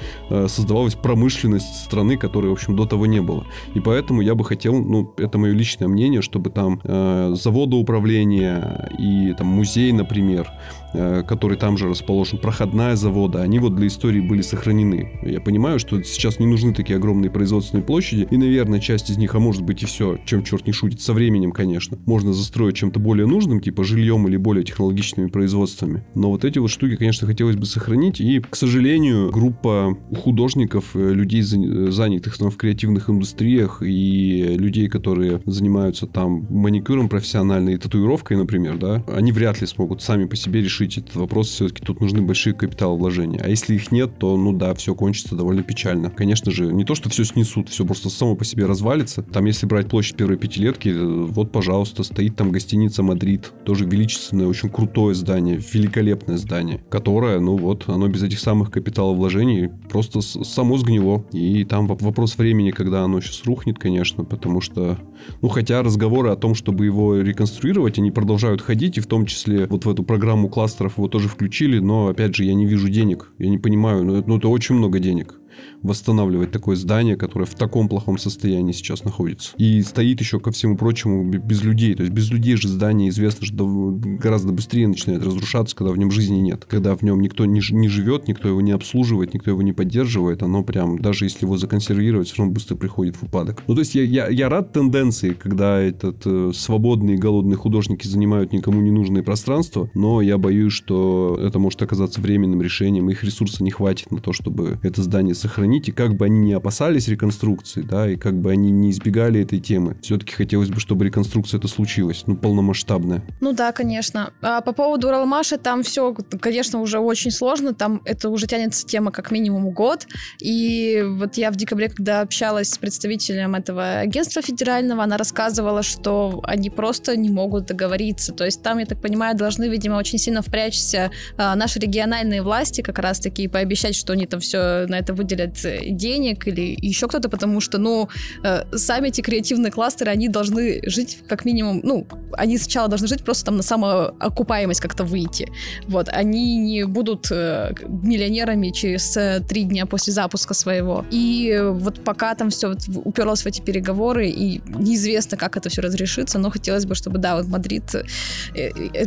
создавалась 0.48 0.94
промышленность 0.94 1.84
страны, 1.84 2.16
которой, 2.16 2.48
в 2.48 2.52
общем, 2.52 2.76
до 2.76 2.86
того 2.86 3.06
не 3.06 3.20
было. 3.20 3.44
И 3.74 3.80
поэтому 3.80 4.22
я 4.22 4.34
бы 4.34 4.44
хотел, 4.44 4.74
ну, 4.74 5.12
это 5.16 5.38
мое 5.38 5.52
личное 5.52 5.88
мнение, 5.88 6.22
чтобы 6.22 6.50
там 6.50 6.80
э, 6.84 7.34
заводы 7.34 7.76
управления 7.76 8.90
и 8.98 9.34
там 9.36 9.48
музей, 9.48 9.92
например, 9.92 10.48
Э, 10.50 10.79
который 10.92 11.57
там 11.57 11.76
же 11.76 11.88
расположен, 11.88 12.38
проходная 12.38 12.96
завода, 12.96 13.42
они 13.42 13.59
вот 13.59 13.76
для 13.76 13.87
истории 13.87 14.20
были 14.20 14.42
сохранены. 14.42 15.20
Я 15.22 15.40
понимаю, 15.40 15.79
что 15.79 16.03
сейчас 16.03 16.38
не 16.38 16.46
нужны 16.46 16.74
такие 16.74 16.96
огромные 16.96 17.31
производственные 17.31 17.85
площади, 17.85 18.26
и, 18.31 18.37
наверное, 18.37 18.81
часть 18.81 19.11
из 19.11 19.18
них, 19.18 19.35
а 19.35 19.40
может 19.40 19.62
быть 19.62 19.83
и 19.83 19.87
все, 19.87 20.18
чем 20.24 20.42
черт 20.44 20.66
не 20.66 20.72
шутит, 20.72 21.00
со 21.00 21.12
временем, 21.12 21.53
конечно, 21.53 21.98
можно 22.07 22.33
застроить 22.33 22.76
чем-то 22.76 23.00
более 23.00 23.26
нужным, 23.26 23.61
типа 23.61 23.85
жильем 23.85 24.26
или 24.29 24.37
более 24.37 24.64
технологичными 24.64 25.29
производствами. 25.29 26.05
Но 26.14 26.31
вот 26.31 26.44
эти 26.44 26.59
вот 26.59 26.70
штуки, 26.70 26.96
конечно, 26.96 27.26
хотелось 27.26 27.57
бы 27.57 27.66
сохранить, 27.66 28.20
и, 28.20 28.40
к 28.40 28.57
сожалению, 28.57 29.31
группа 29.31 29.96
художников, 30.16 30.90
э, 30.94 31.12
людей, 31.12 31.42
занятых 31.42 32.37
там, 32.38 32.50
в 32.50 32.57
креативных 32.57 33.11
индустриях, 33.11 33.83
и 33.83 34.57
людей, 34.57 34.88
которые 34.88 35.42
занимаются 35.46 36.07
там 36.07 36.46
маникюром 36.50 37.09
профессиональной 37.09 37.74
и 37.74 37.76
татуировкой, 37.76 38.37
например, 38.37 38.79
да, 38.79 39.05
они 39.09 39.33
вряд 39.33 39.61
ли 39.61 39.66
смогут 39.66 40.03
сами 40.03 40.24
по 40.26 40.37
себе 40.37 40.62
решить 40.62 40.79
этот 40.86 41.16
вопрос. 41.16 41.48
Все-таки 41.48 41.84
тут 41.84 42.00
нужны 42.00 42.22
большие 42.22 42.54
капиталовложения. 42.54 43.40
А 43.42 43.48
если 43.48 43.74
их 43.74 43.90
нет, 43.92 44.18
то, 44.18 44.36
ну 44.36 44.52
да, 44.52 44.74
все 44.74 44.94
кончится 44.94 45.34
довольно 45.34 45.62
печально. 45.62 46.10
Конечно 46.10 46.50
же, 46.50 46.72
не 46.72 46.84
то, 46.84 46.94
что 46.94 47.08
все 47.08 47.24
снесут, 47.24 47.68
все 47.68 47.84
просто 47.84 48.10
само 48.10 48.36
по 48.36 48.44
себе 48.44 48.66
развалится. 48.66 49.22
Там, 49.22 49.44
если 49.44 49.66
брать 49.66 49.88
площадь 49.88 50.16
первой 50.16 50.37
пятилетки, 50.37 50.88
э, 50.88 51.24
вот, 51.24 51.52
пожалуйста, 51.52 52.02
стоит 52.02 52.37
там 52.37 52.50
гостиница 52.50 53.02
«Мадрид». 53.02 53.52
Тоже 53.64 53.85
величественное, 53.85 54.46
очень 54.46 54.68
крутое 54.68 55.14
здание, 55.14 55.60
великолепное 55.72 56.37
здание, 56.37 56.83
которое, 56.88 57.40
ну 57.40 57.56
вот, 57.56 57.88
оно 57.88 58.08
без 58.08 58.22
этих 58.22 58.40
самых 58.40 58.70
капиталовложений 58.70 59.70
просто 59.88 60.20
само 60.20 60.78
сгнило. 60.78 61.24
И 61.33 61.64
там 61.64 61.87
вопрос 61.87 62.38
времени, 62.38 62.70
когда 62.70 63.02
оно 63.02 63.20
сейчас 63.20 63.44
рухнет, 63.44 63.78
конечно, 63.78 64.24
потому 64.24 64.60
что, 64.60 64.98
ну, 65.42 65.48
хотя 65.48 65.83
разговоры 65.83 66.31
о 66.31 66.37
том, 66.37 66.54
чтобы 66.54 66.85
его 66.85 67.16
реконструировать, 67.16 67.98
они 67.98 68.10
продолжают 68.10 68.62
ходить, 68.62 68.98
и 68.98 69.00
в 69.00 69.06
том 69.06 69.26
числе 69.26 69.66
вот 69.66 69.85
в 69.85 69.90
эту 69.90 70.02
программу 70.02 70.48
кластеров 70.71 70.98
его 70.98 71.08
тоже 71.08 71.29
включили, 71.29 71.81
но, 71.81 72.08
опять 72.08 72.37
же, 72.37 72.44
я 72.44 72.54
не 72.54 72.64
вижу 72.64 72.88
денег. 72.88 73.33
Я 73.38 73.48
не 73.48 73.58
понимаю, 73.58 74.04
ну, 74.04 74.16
это, 74.16 74.29
ну, 74.29 74.38
это 74.38 74.48
очень 74.48 74.77
много 74.77 75.00
денег 75.00 75.39
восстанавливать 75.83 76.50
такое 76.50 76.77
здание, 76.77 77.17
которое 77.17 77.44
в 77.44 77.54
таком 77.54 77.88
плохом 77.88 78.19
состоянии 78.19 78.73
сейчас 78.73 79.04
находится. 79.04 79.52
И 79.56 79.83
стоит 79.83 80.21
еще, 80.21 80.40
ко 80.40 80.50
всему 80.50 80.77
прочему, 80.77 81.25
без 81.25 81.63
людей. 81.63 81.94
То 81.94 82.02
есть 82.02 82.13
без 82.13 82.31
людей 82.31 82.56
же 82.56 82.69
здание 82.69 83.08
известно, 83.08 83.46
что 83.46 83.67
гораздо 83.67 84.52
быстрее 84.52 84.88
начинает 84.88 85.25
разрушаться, 85.25 85.77
когда 85.77 85.92
в 85.92 85.98
нем 85.98 86.11
жизни 86.11 86.38
нет. 86.38 86.65
Когда 86.69 86.94
в 86.94 87.02
нем 87.02 87.21
никто 87.21 87.46
не, 87.46 87.61
не 87.71 87.88
живет, 87.88 88.29
никто 88.29 88.48
его 88.48 88.61
не 88.61 88.73
обслуживает, 88.73 89.35
никто 89.35 89.50
его 89.50 89.63
не 89.63 89.73
поддерживает, 89.73 90.42
оно 90.42 90.63
прям, 90.63 90.98
даже 90.98 91.25
если 91.25 91.44
его 91.44 91.56
законсервировать, 91.56 92.29
все 92.29 92.38
равно 92.38 92.54
быстро 92.54 92.77
приходит 92.77 93.17
в 93.17 93.25
упадок. 93.25 93.63
Ну, 93.67 93.75
то 93.75 93.81
есть 93.81 93.94
я, 93.94 94.02
я, 94.02 94.29
я 94.29 94.48
рад 94.48 94.73
тенденции, 94.73 95.31
когда 95.31 95.81
этот 95.81 96.23
э, 96.25 96.52
свободные 96.54 97.19
голодные 97.19 97.56
художники 97.56 98.06
занимают 98.06 98.52
никому 98.52 98.81
не 98.81 98.90
нужные 98.90 99.23
пространства, 99.23 99.90
но 99.94 100.21
я 100.21 100.38
боюсь, 100.38 100.73
что 100.73 101.38
это 101.40 101.58
может 101.58 101.83
оказаться 101.83 102.21
временным 102.21 102.63
решением, 102.63 103.11
их 103.11 103.25
ресурса 103.25 103.63
не 103.63 103.71
хватит 103.71 104.11
на 104.11 104.19
то, 104.19 104.33
чтобы 104.33 104.79
это 104.83 105.02
здание 105.02 105.35
сохранить, 105.51 105.88
и 105.88 105.92
как 105.92 106.15
бы 106.15 106.27
они 106.27 106.38
не 106.38 106.53
опасались 106.53 107.09
реконструкции, 107.09 107.83
да, 107.83 108.09
и 108.09 108.17
как 108.17 108.35
бы 108.35 108.53
они 108.53 108.71
не 108.71 108.90
избегали 108.90 109.42
этой 109.42 109.59
темы, 109.59 109.96
все-таки 110.01 110.33
хотелось 110.33 110.69
бы, 110.69 110.79
чтобы 110.79 111.05
реконструкция 111.05 111.59
это 111.59 111.69
случилась, 111.69 112.23
ну, 112.27 112.37
полномасштабная. 112.37 113.23
Ну 113.40 113.53
да, 113.53 113.73
конечно. 113.73 114.33
А 114.40 114.61
по 114.61 114.73
поводу 114.73 115.09
Уралмаша, 115.09 115.59
там 115.59 115.83
все, 115.83 116.15
конечно, 116.40 116.81
уже 116.81 116.98
очень 116.98 117.31
сложно, 117.31 117.75
там 117.75 118.01
это 118.05 118.29
уже 118.31 118.46
тянется 118.46 118.87
тема 118.87 119.11
как 119.11 119.31
минимум 119.31 119.71
год, 119.71 120.07
и 120.40 121.05
вот 121.05 121.37
я 121.37 121.51
в 121.51 121.57
декабре, 121.57 121.88
когда 121.88 122.21
общалась 122.21 122.71
с 122.71 122.79
представителем 122.79 123.55
этого 123.55 123.98
агентства 123.98 124.42
федерального, 124.42 125.03
она 125.03 125.17
рассказывала, 125.17 125.83
что 125.83 126.40
они 126.44 126.71
просто 126.71 127.17
не 127.17 127.31
могут 127.31 127.67
договориться, 127.67 128.33
то 128.33 128.44
есть 128.44 128.63
там, 128.63 128.79
я 128.79 128.87
так 128.87 129.01
понимаю, 129.01 129.37
должны, 129.37 129.69
видимо, 129.69 129.96
очень 129.96 130.19
сильно 130.19 130.42
впрячься 130.42 131.11
а, 131.37 131.57
наши 131.57 131.81
региональные 131.81 132.42
власти 132.42 132.83
как 132.83 132.98
раз-таки 132.98 133.44
и 133.44 133.48
пообещать, 133.48 133.96
что 133.96 134.13
они 134.13 134.27
там 134.27 134.38
все 134.38 134.87
на 134.87 134.98
это 134.98 135.13
выделят 135.13 135.39
денег 135.46 136.46
или 136.48 136.76
еще 136.80 137.08
кто-то, 137.08 137.28
потому 137.28 137.60
что, 137.60 137.78
ну, 137.78 138.08
э, 138.42 138.64
сами 138.76 139.08
эти 139.08 139.20
креативные 139.20 139.70
кластеры, 139.70 140.10
они 140.10 140.28
должны 140.28 140.80
жить 140.88 141.18
как 141.28 141.44
минимум, 141.44 141.80
ну, 141.82 142.06
они 142.32 142.58
сначала 142.58 142.88
должны 142.88 143.08
жить 143.08 143.24
просто 143.24 143.46
там 143.46 143.56
на 143.56 143.62
самоокупаемость 143.62 144.80
как-то 144.80 145.04
выйти. 145.04 145.50
Вот, 145.88 146.08
они 146.08 146.56
не 146.56 146.84
будут 146.84 147.28
э, 147.30 147.72
миллионерами 147.88 148.70
через 148.70 149.16
э, 149.16 149.42
три 149.48 149.64
дня 149.64 149.86
после 149.86 150.12
запуска 150.12 150.54
своего. 150.54 151.04
И 151.10 151.60
вот 151.62 152.02
пока 152.04 152.34
там 152.34 152.50
все 152.50 152.68
вот 152.68 152.78
уперлось 153.04 153.42
в 153.42 153.46
эти 153.46 153.60
переговоры, 153.60 154.28
и 154.28 154.60
неизвестно, 154.66 155.36
как 155.36 155.56
это 155.56 155.68
все 155.68 155.82
разрешится, 155.82 156.38
но 156.38 156.50
хотелось 156.50 156.86
бы, 156.86 156.94
чтобы, 156.94 157.18
да, 157.18 157.36
вот 157.36 157.46
Мадрид... 157.48 157.84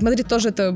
Мадрид 0.01 0.27
тоже 0.27 0.49
это... 0.49 0.71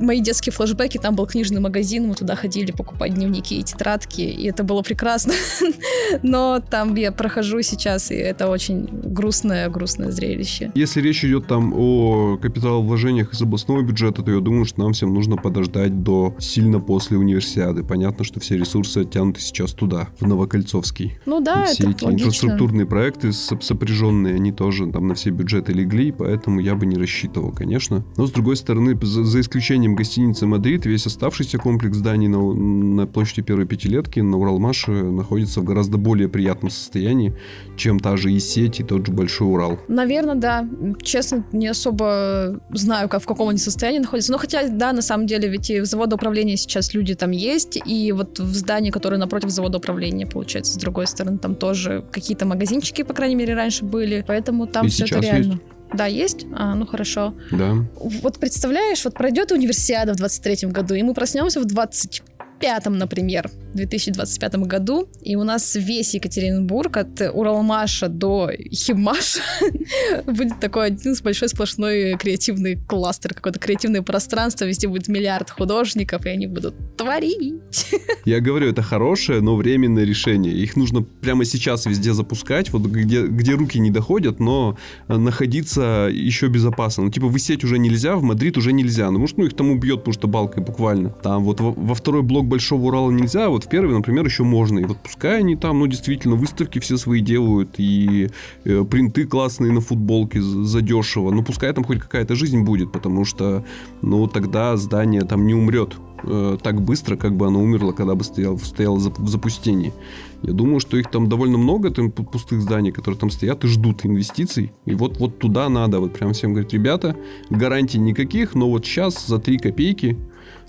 Мои 0.00 0.20
детские 0.20 0.52
флешбеки, 0.52 0.98
там 0.98 1.14
был 1.14 1.26
книжный 1.26 1.60
магазин, 1.60 2.06
мы 2.06 2.14
туда 2.14 2.36
ходили 2.36 2.72
покупать 2.72 3.14
дневники 3.14 3.58
и 3.58 3.62
тетрадки, 3.62 4.20
и 4.20 4.48
это 4.48 4.62
было 4.64 4.71
прекрасно 4.80 5.02
прекрасно. 5.02 5.32
Но 6.22 6.60
там 6.70 6.94
я 6.94 7.12
прохожу 7.12 7.62
сейчас, 7.62 8.10
и 8.10 8.14
это 8.14 8.48
очень 8.48 8.88
грустное, 8.92 9.68
грустное 9.68 10.10
зрелище. 10.10 10.70
Если 10.74 11.00
речь 11.00 11.24
идет 11.24 11.46
там 11.46 11.72
о 11.74 12.38
капиталовложениях 12.40 13.32
из 13.32 13.42
областного 13.42 13.82
бюджета, 13.82 14.22
то 14.22 14.30
я 14.30 14.40
думаю, 14.40 14.64
что 14.64 14.80
нам 14.80 14.92
всем 14.92 15.12
нужно 15.14 15.36
подождать 15.36 16.02
до 16.02 16.34
сильно 16.38 16.80
после 16.80 17.16
универсиады. 17.18 17.82
Понятно, 17.82 18.24
что 18.24 18.40
все 18.40 18.56
ресурсы 18.56 18.98
оттянуты 18.98 19.40
сейчас 19.40 19.72
туда, 19.72 20.08
в 20.20 20.26
Новокольцовский. 20.26 21.18
Ну 21.26 21.40
да, 21.40 21.64
и 21.64 21.66
все 21.66 21.84
это 21.84 21.92
эти 21.92 22.04
логично. 22.04 22.26
инфраструктурные 22.26 22.86
проекты 22.86 23.32
сопряженные, 23.32 24.34
они 24.34 24.52
тоже 24.52 24.90
там 24.90 25.08
на 25.08 25.14
все 25.14 25.30
бюджеты 25.30 25.72
легли, 25.72 26.12
поэтому 26.12 26.60
я 26.60 26.74
бы 26.74 26.86
не 26.86 26.96
рассчитывал, 26.96 27.52
конечно. 27.52 28.04
Но 28.16 28.26
с 28.26 28.30
другой 28.30 28.56
стороны, 28.56 28.98
за, 29.02 29.24
за 29.24 29.40
исключением 29.40 29.94
гостиницы 29.94 30.46
Мадрид, 30.46 30.86
весь 30.86 31.06
оставшийся 31.06 31.58
комплекс 31.58 31.96
зданий 31.96 32.28
на, 32.28 32.52
на 32.52 33.06
площади 33.06 33.42
первой 33.42 33.66
пятилетки 33.66 34.20
на 34.20 34.36
Уралмаше 34.62 34.90
находится 34.90 35.60
в 35.60 35.64
гораздо 35.64 35.98
более 35.98 36.28
приятном 36.28 36.70
состоянии, 36.70 37.34
чем 37.76 37.98
та 37.98 38.16
же 38.16 38.32
и 38.32 38.38
сеть, 38.38 38.80
и 38.80 38.84
тот 38.84 39.06
же 39.06 39.12
Большой 39.12 39.48
Урал. 39.48 39.78
Наверное, 39.88 40.36
да. 40.36 40.68
Честно, 41.02 41.44
не 41.52 41.66
особо 41.66 42.60
знаю, 42.70 43.08
как, 43.08 43.22
в 43.22 43.26
каком 43.26 43.48
они 43.48 43.58
состоянии 43.58 43.98
находятся. 43.98 44.32
Но 44.32 44.38
хотя, 44.38 44.68
да, 44.68 44.92
на 44.92 45.02
самом 45.02 45.26
деле, 45.26 45.48
ведь 45.48 45.70
и 45.70 45.80
в 45.80 45.84
завода 45.84 46.16
управления 46.16 46.56
сейчас 46.56 46.94
люди 46.94 47.14
там 47.14 47.32
есть, 47.32 47.78
и 47.84 48.12
вот 48.12 48.38
в 48.38 48.54
здании, 48.54 48.90
которое 48.90 49.16
напротив 49.16 49.50
завода 49.50 49.78
управления, 49.78 50.26
получается, 50.26 50.74
с 50.74 50.76
другой 50.76 51.06
стороны, 51.06 51.38
там 51.38 51.54
тоже 51.54 52.04
какие-то 52.12 52.46
магазинчики, 52.46 53.02
по 53.02 53.14
крайней 53.14 53.36
мере, 53.36 53.54
раньше 53.54 53.84
были, 53.84 54.24
поэтому 54.26 54.66
там 54.66 54.86
и 54.86 54.88
все 54.88 55.04
это 55.04 55.20
реально. 55.20 55.52
Есть. 55.52 55.62
Да, 55.94 56.06
есть? 56.06 56.46
А, 56.54 56.74
ну 56.74 56.86
хорошо. 56.86 57.34
Да. 57.50 57.74
Вот 57.94 58.38
представляешь, 58.38 59.04
вот 59.04 59.14
пройдет 59.14 59.52
универсиада 59.52 60.14
в 60.14 60.16
23 60.16 60.68
году, 60.70 60.94
и 60.94 61.02
мы 61.02 61.12
проснемся 61.12 61.60
в 61.60 61.64
20 61.64 62.22
2025, 62.62 62.86
например, 62.98 63.50
2025 63.74 64.54
году, 64.66 65.08
и 65.22 65.36
у 65.36 65.44
нас 65.44 65.74
весь 65.74 66.14
Екатеринбург 66.14 66.96
от 66.96 67.20
Уралмаша 67.32 68.08
до 68.08 68.50
Химаша 68.70 69.40
будет 70.26 70.60
такой 70.60 70.86
один 70.86 71.14
большой 71.22 71.48
сплошной 71.48 72.16
креативный 72.18 72.76
кластер, 72.76 73.34
какое-то 73.34 73.58
креативное 73.58 74.02
пространство, 74.02 74.64
везде 74.64 74.88
будет 74.88 75.08
миллиард 75.08 75.50
художников, 75.50 76.26
и 76.26 76.28
они 76.28 76.46
будут 76.46 76.74
творить. 76.96 77.86
Я 78.24 78.40
говорю, 78.40 78.68
это 78.68 78.82
хорошее, 78.82 79.40
но 79.40 79.56
временное 79.56 80.04
решение. 80.04 80.52
Их 80.52 80.76
нужно 80.76 81.02
прямо 81.02 81.44
сейчас 81.44 81.86
везде 81.86 82.12
запускать, 82.12 82.70
вот 82.70 82.82
где, 82.82 83.26
где 83.26 83.52
руки 83.52 83.78
не 83.78 83.90
доходят, 83.90 84.40
но 84.40 84.76
находиться 85.08 86.08
еще 86.12 86.48
безопасно. 86.48 87.04
Ну, 87.04 87.10
типа, 87.10 87.26
высеть 87.26 87.64
уже 87.64 87.78
нельзя, 87.78 88.16
в 88.16 88.22
Мадрид 88.22 88.56
уже 88.56 88.72
нельзя. 88.72 89.10
Ну, 89.10 89.18
может, 89.18 89.38
ну, 89.38 89.44
их 89.46 89.54
там 89.54 89.70
убьет, 89.70 90.00
потому 90.00 90.14
что 90.14 90.28
балкой 90.28 90.62
буквально. 90.62 91.10
Там 91.10 91.44
вот 91.44 91.60
во, 91.60 91.72
во 91.72 91.94
второй 91.94 92.22
блок 92.22 92.51
Большого 92.52 92.88
Урала 92.88 93.10
нельзя, 93.10 93.46
а 93.46 93.48
вот 93.48 93.64
в 93.64 93.68
первый, 93.70 93.94
например, 93.94 94.26
еще 94.26 94.44
можно. 94.44 94.78
И 94.78 94.84
вот 94.84 94.98
пускай 94.98 95.38
они 95.38 95.56
там, 95.56 95.78
ну, 95.78 95.86
действительно, 95.86 96.36
выставки 96.36 96.80
все 96.80 96.98
свои 96.98 97.22
делают, 97.22 97.76
и 97.78 98.28
э, 98.64 98.84
принты 98.84 99.24
классные 99.24 99.72
на 99.72 99.80
футболке 99.80 100.42
задешево. 100.42 101.30
Ну, 101.30 101.42
пускай 101.42 101.72
там 101.72 101.82
хоть 101.82 102.00
какая-то 102.00 102.34
жизнь 102.34 102.60
будет, 102.60 102.92
потому 102.92 103.24
что, 103.24 103.64
ну, 104.02 104.26
тогда 104.26 104.76
здание 104.76 105.22
там 105.22 105.46
не 105.46 105.54
умрет 105.54 105.96
э, 106.24 106.58
так 106.62 106.82
быстро, 106.82 107.16
как 107.16 107.34
бы 107.34 107.46
оно 107.46 107.62
умерло, 107.62 107.92
когда 107.92 108.14
бы 108.14 108.22
стояло, 108.22 108.58
стояло 108.58 108.96
в 108.96 109.28
запустении. 109.28 109.94
Я 110.42 110.52
думаю, 110.52 110.78
что 110.78 110.98
их 110.98 111.10
там 111.10 111.30
довольно 111.30 111.56
много, 111.56 111.90
там 111.90 112.10
пустых 112.10 112.60
зданий, 112.60 112.92
которые 112.92 113.18
там 113.18 113.30
стоят 113.30 113.64
и 113.64 113.68
ждут 113.68 114.04
инвестиций. 114.04 114.72
И 114.84 114.94
вот, 114.94 115.18
вот 115.18 115.38
туда 115.38 115.70
надо, 115.70 116.00
вот 116.00 116.12
прям 116.12 116.34
всем 116.34 116.52
говорить, 116.52 116.74
ребята, 116.74 117.16
гарантий 117.48 117.98
никаких, 117.98 118.54
но 118.54 118.68
вот 118.68 118.84
сейчас 118.84 119.26
за 119.26 119.38
3 119.38 119.56
копейки 119.56 120.18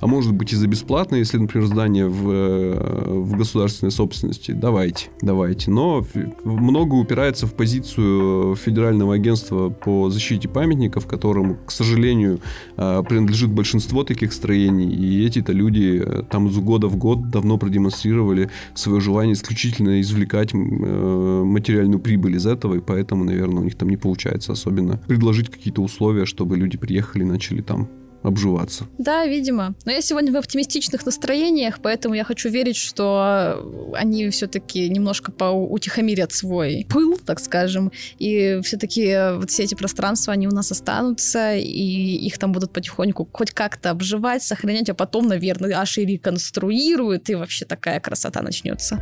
а 0.03 0.07
может 0.07 0.33
быть 0.33 0.51
и 0.51 0.55
за 0.57 0.67
бесплатно, 0.67 1.15
если, 1.15 1.37
например, 1.37 1.67
здание 1.67 2.07
в, 2.07 2.29
э, 2.29 3.19
в 3.21 3.37
государственной 3.37 3.91
собственности. 3.91 4.51
Давайте, 4.51 5.07
давайте. 5.21 5.71
Но 5.71 6.05
много 6.43 6.95
упирается 6.95 7.47
в 7.47 7.53
позицию 7.53 8.55
Федерального 8.55 9.15
агентства 9.15 9.69
по 9.69 10.09
защите 10.09 10.49
памятников, 10.49 11.07
которому, 11.07 11.57
к 11.65 11.71
сожалению, 11.71 12.41
э, 12.75 13.03
принадлежит 13.07 13.51
большинство 13.51 14.03
таких 14.03 14.33
строений. 14.33 14.89
И 14.93 15.25
эти-то 15.25 15.53
люди 15.53 16.03
э, 16.05 16.23
там 16.29 16.51
с 16.51 16.57
года 16.57 16.87
в 16.87 16.97
год 16.97 17.29
давно 17.29 17.57
продемонстрировали 17.57 18.49
свое 18.75 18.99
желание 18.99 19.33
исключительно 19.33 20.01
извлекать 20.01 20.53
материальную 20.53 21.99
прибыль 21.99 22.35
из 22.35 22.45
этого, 22.45 22.75
и 22.75 22.79
поэтому, 22.79 23.23
наверное, 23.23 23.61
у 23.61 23.63
них 23.63 23.75
там 23.75 23.89
не 23.89 23.97
получается 23.97 24.51
особенно 24.51 24.97
предложить 25.07 25.49
какие-то 25.49 25.81
условия, 25.81 26.25
чтобы 26.25 26.57
люди 26.57 26.77
приехали 26.77 27.23
и 27.23 27.25
начали 27.25 27.61
там 27.61 27.87
обживаться. 28.23 28.87
Да, 28.97 29.25
видимо. 29.25 29.75
Но 29.85 29.91
я 29.91 30.01
сегодня 30.01 30.31
в 30.31 30.37
оптимистичных 30.37 31.05
настроениях, 31.05 31.79
поэтому 31.81 32.15
я 32.15 32.23
хочу 32.23 32.49
верить, 32.49 32.77
что 32.77 33.91
они 33.93 34.29
все-таки 34.29 34.89
немножко 34.89 35.31
поутихомирят 35.31 36.31
свой 36.31 36.87
пыл, 36.89 37.17
так 37.17 37.39
скажем, 37.39 37.91
и 38.19 38.59
все-таки 38.63 39.35
вот 39.35 39.51
все 39.51 39.63
эти 39.63 39.75
пространства, 39.75 40.33
они 40.33 40.47
у 40.47 40.51
нас 40.51 40.71
останутся, 40.71 41.55
и 41.55 42.15
их 42.25 42.37
там 42.37 42.51
будут 42.53 42.71
потихоньку 42.71 43.27
хоть 43.31 43.51
как-то 43.51 43.89
обживать, 43.89 44.43
сохранять, 44.43 44.89
а 44.89 44.93
потом, 44.93 45.27
наверное, 45.27 45.77
аж 45.77 45.97
и 45.97 46.05
реконструируют, 46.05 47.29
и 47.29 47.35
вообще 47.35 47.65
такая 47.65 47.99
красота 47.99 48.41
начнется. 48.41 48.99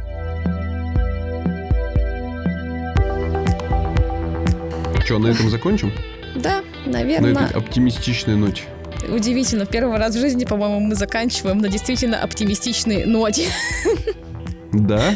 Что, 5.05 5.19
на 5.19 5.28
этом 5.28 5.49
закончим? 5.49 5.91
Да, 6.36 6.63
наверное. 6.86 7.34
На 7.34 7.45
этой 7.45 7.57
оптимистичной 7.57 8.36
ноте. 8.36 8.63
Удивительно, 9.08 9.66
в 9.66 9.70
первый 9.70 9.97
раз 9.97 10.16
в 10.16 10.20
жизни, 10.20 10.45
по-моему, 10.45 10.80
мы 10.80 10.95
заканчиваем 10.95 11.60
на 11.60 11.70
действительно 11.70 12.22
оптимистичной 12.22 13.06
ноте. 13.06 13.47
Да? 14.74 15.16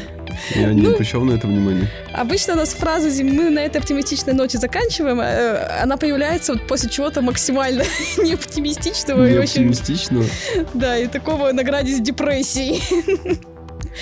Я 0.54 0.74
не 0.74 0.82
ну, 0.82 0.94
обращал 0.94 1.22
на 1.22 1.34
это 1.34 1.48
внимание. 1.48 1.88
Обычно 2.14 2.54
у 2.54 2.58
нас 2.58 2.74
фраза 2.74 3.24
«мы 3.24 3.50
на 3.50 3.60
этой 3.60 3.78
оптимистичной 3.78 4.34
ноте 4.34 4.58
заканчиваем», 4.58 5.22
э, 5.22 5.82
она 5.82 5.98
появляется 5.98 6.54
вот 6.54 6.68
после 6.68 6.90
чего-то 6.90 7.22
максимально 7.22 7.84
неоптимистичного. 8.18 9.28
Не 9.28 9.38
оптимистичного? 9.38 10.26
Да, 10.74 10.98
и 10.98 11.08
такого 11.08 11.52
на 11.52 11.64
граде 11.64 11.96
с 11.96 12.02
депрессией. 12.02 12.82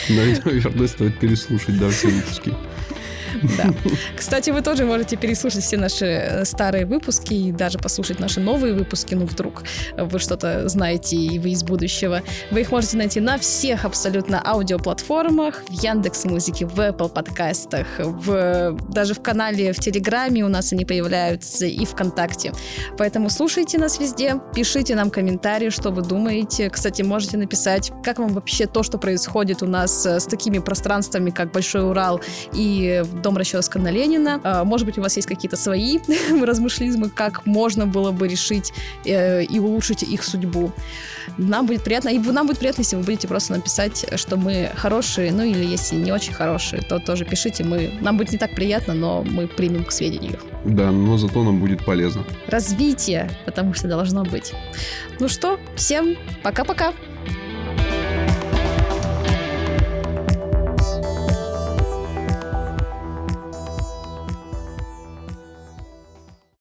Наверное, 0.09 0.88
стоит 0.88 1.19
переслушать, 1.19 1.79
да, 1.79 1.89
все 1.89 2.07
выпуски. 2.07 2.53
Да. 3.57 3.73
Кстати, 4.17 4.49
вы 4.49 4.61
тоже 4.61 4.86
можете 4.86 5.15
переслушать 5.15 5.63
все 5.63 5.77
наши 5.77 6.05
э, 6.05 6.45
старые 6.45 6.86
выпуски 6.86 7.34
и 7.34 7.51
даже 7.51 7.77
послушать 7.77 8.19
наши 8.19 8.39
новые 8.39 8.73
выпуски, 8.73 9.13
ну 9.15 9.25
вдруг 9.25 9.63
вы 9.97 10.19
что-то 10.19 10.67
знаете 10.69 11.15
и 11.15 11.39
вы 11.39 11.51
из 11.51 11.63
будущего. 11.63 12.21
Вы 12.51 12.61
их 12.61 12.71
можете 12.71 12.97
найти 12.97 13.19
на 13.19 13.38
всех 13.38 13.86
абсолютно 13.86 14.41
аудиоплатформах, 14.43 15.63
в 15.67 15.71
Яндекс 15.71 16.25
Музыке, 16.25 16.65
в 16.65 16.79
Apple 16.79 17.09
подкастах, 17.09 17.88
в, 17.99 18.77
даже 18.89 19.13
в 19.13 19.21
канале 19.21 19.73
в 19.73 19.79
Телеграме 19.79 20.43
у 20.43 20.49
нас 20.49 20.73
они 20.73 20.86
появляются 20.86 21.65
и 21.65 21.86
ВКонтакте. 21.86 22.53
Поэтому 22.97 23.29
слушайте 23.29 23.77
нас 23.77 23.99
везде, 23.99 24.36
пишите 24.55 24.95
нам 24.95 25.09
комментарии, 25.09 25.69
что 25.69 25.91
вы 25.91 26.01
думаете. 26.01 26.69
Кстати, 26.69 27.01
можете 27.01 27.38
написать, 27.38 27.91
как 28.03 28.19
вам 28.19 28.34
вообще 28.34 28.65
то, 28.65 28.84
что 28.84 28.97
происходит 28.97 29.63
у 29.63 29.67
нас 29.67 30.05
э, 30.05 30.19
с 30.19 30.25
такими 30.25 30.59
пространствами, 30.59 31.29
как 31.29 31.51
Большой 31.51 31.89
Урал 31.89 32.21
и 32.53 33.03
Дом 33.24 33.38
расческа 33.38 33.80
на 33.80 33.89
Ленина. 33.89 34.39
А, 34.43 34.63
может 34.63 34.86
быть, 34.86 34.97
у 34.97 35.01
вас 35.01 35.15
есть 35.15 35.28
какие-то 35.28 35.57
свои 35.57 35.99
размышлизмы, 36.41 37.09
как 37.09 37.45
можно 37.45 37.88
было 37.88 38.11
бы 38.11 38.28
решить 38.28 38.74
э, 39.05 39.43
и 39.43 39.59
улучшить 39.59 40.03
их 40.03 40.24
судьбу. 40.24 40.71
Нам 41.38 41.65
будет 41.65 41.84
приятно, 41.84 42.09
и 42.09 42.19
нам 42.19 42.45
будет 42.47 42.59
приятно, 42.59 42.82
если 42.82 42.97
вы 42.97 43.03
будете 43.03 43.28
просто 43.28 43.53
написать, 43.53 44.05
что 44.19 44.38
мы 44.38 44.69
хорошие, 44.76 45.32
ну 45.32 45.43
или 45.43 45.65
если 45.65 45.95
не 45.95 46.11
очень 46.11 46.34
хорошие, 46.34 46.82
то 46.82 46.99
тоже 46.99 47.26
пишите. 47.26 47.63
Мы, 47.63 47.97
нам 48.01 48.17
будет 48.17 48.32
не 48.32 48.38
так 48.38 48.53
приятно, 48.53 48.93
но 48.93 49.24
мы 49.24 49.47
примем 49.47 49.86
к 49.86 49.91
сведению. 49.91 50.39
Да, 50.65 50.91
но 50.91 51.17
зато 51.17 51.43
нам 51.43 51.59
будет 51.59 51.84
полезно. 51.86 52.24
Развитие, 52.47 53.32
потому 53.45 53.74
что 53.74 53.88
должно 53.88 54.24
быть. 54.24 54.53
Ну 55.19 55.30
что, 55.30 55.59
всем 55.76 56.15
пока-пока. 56.43 56.93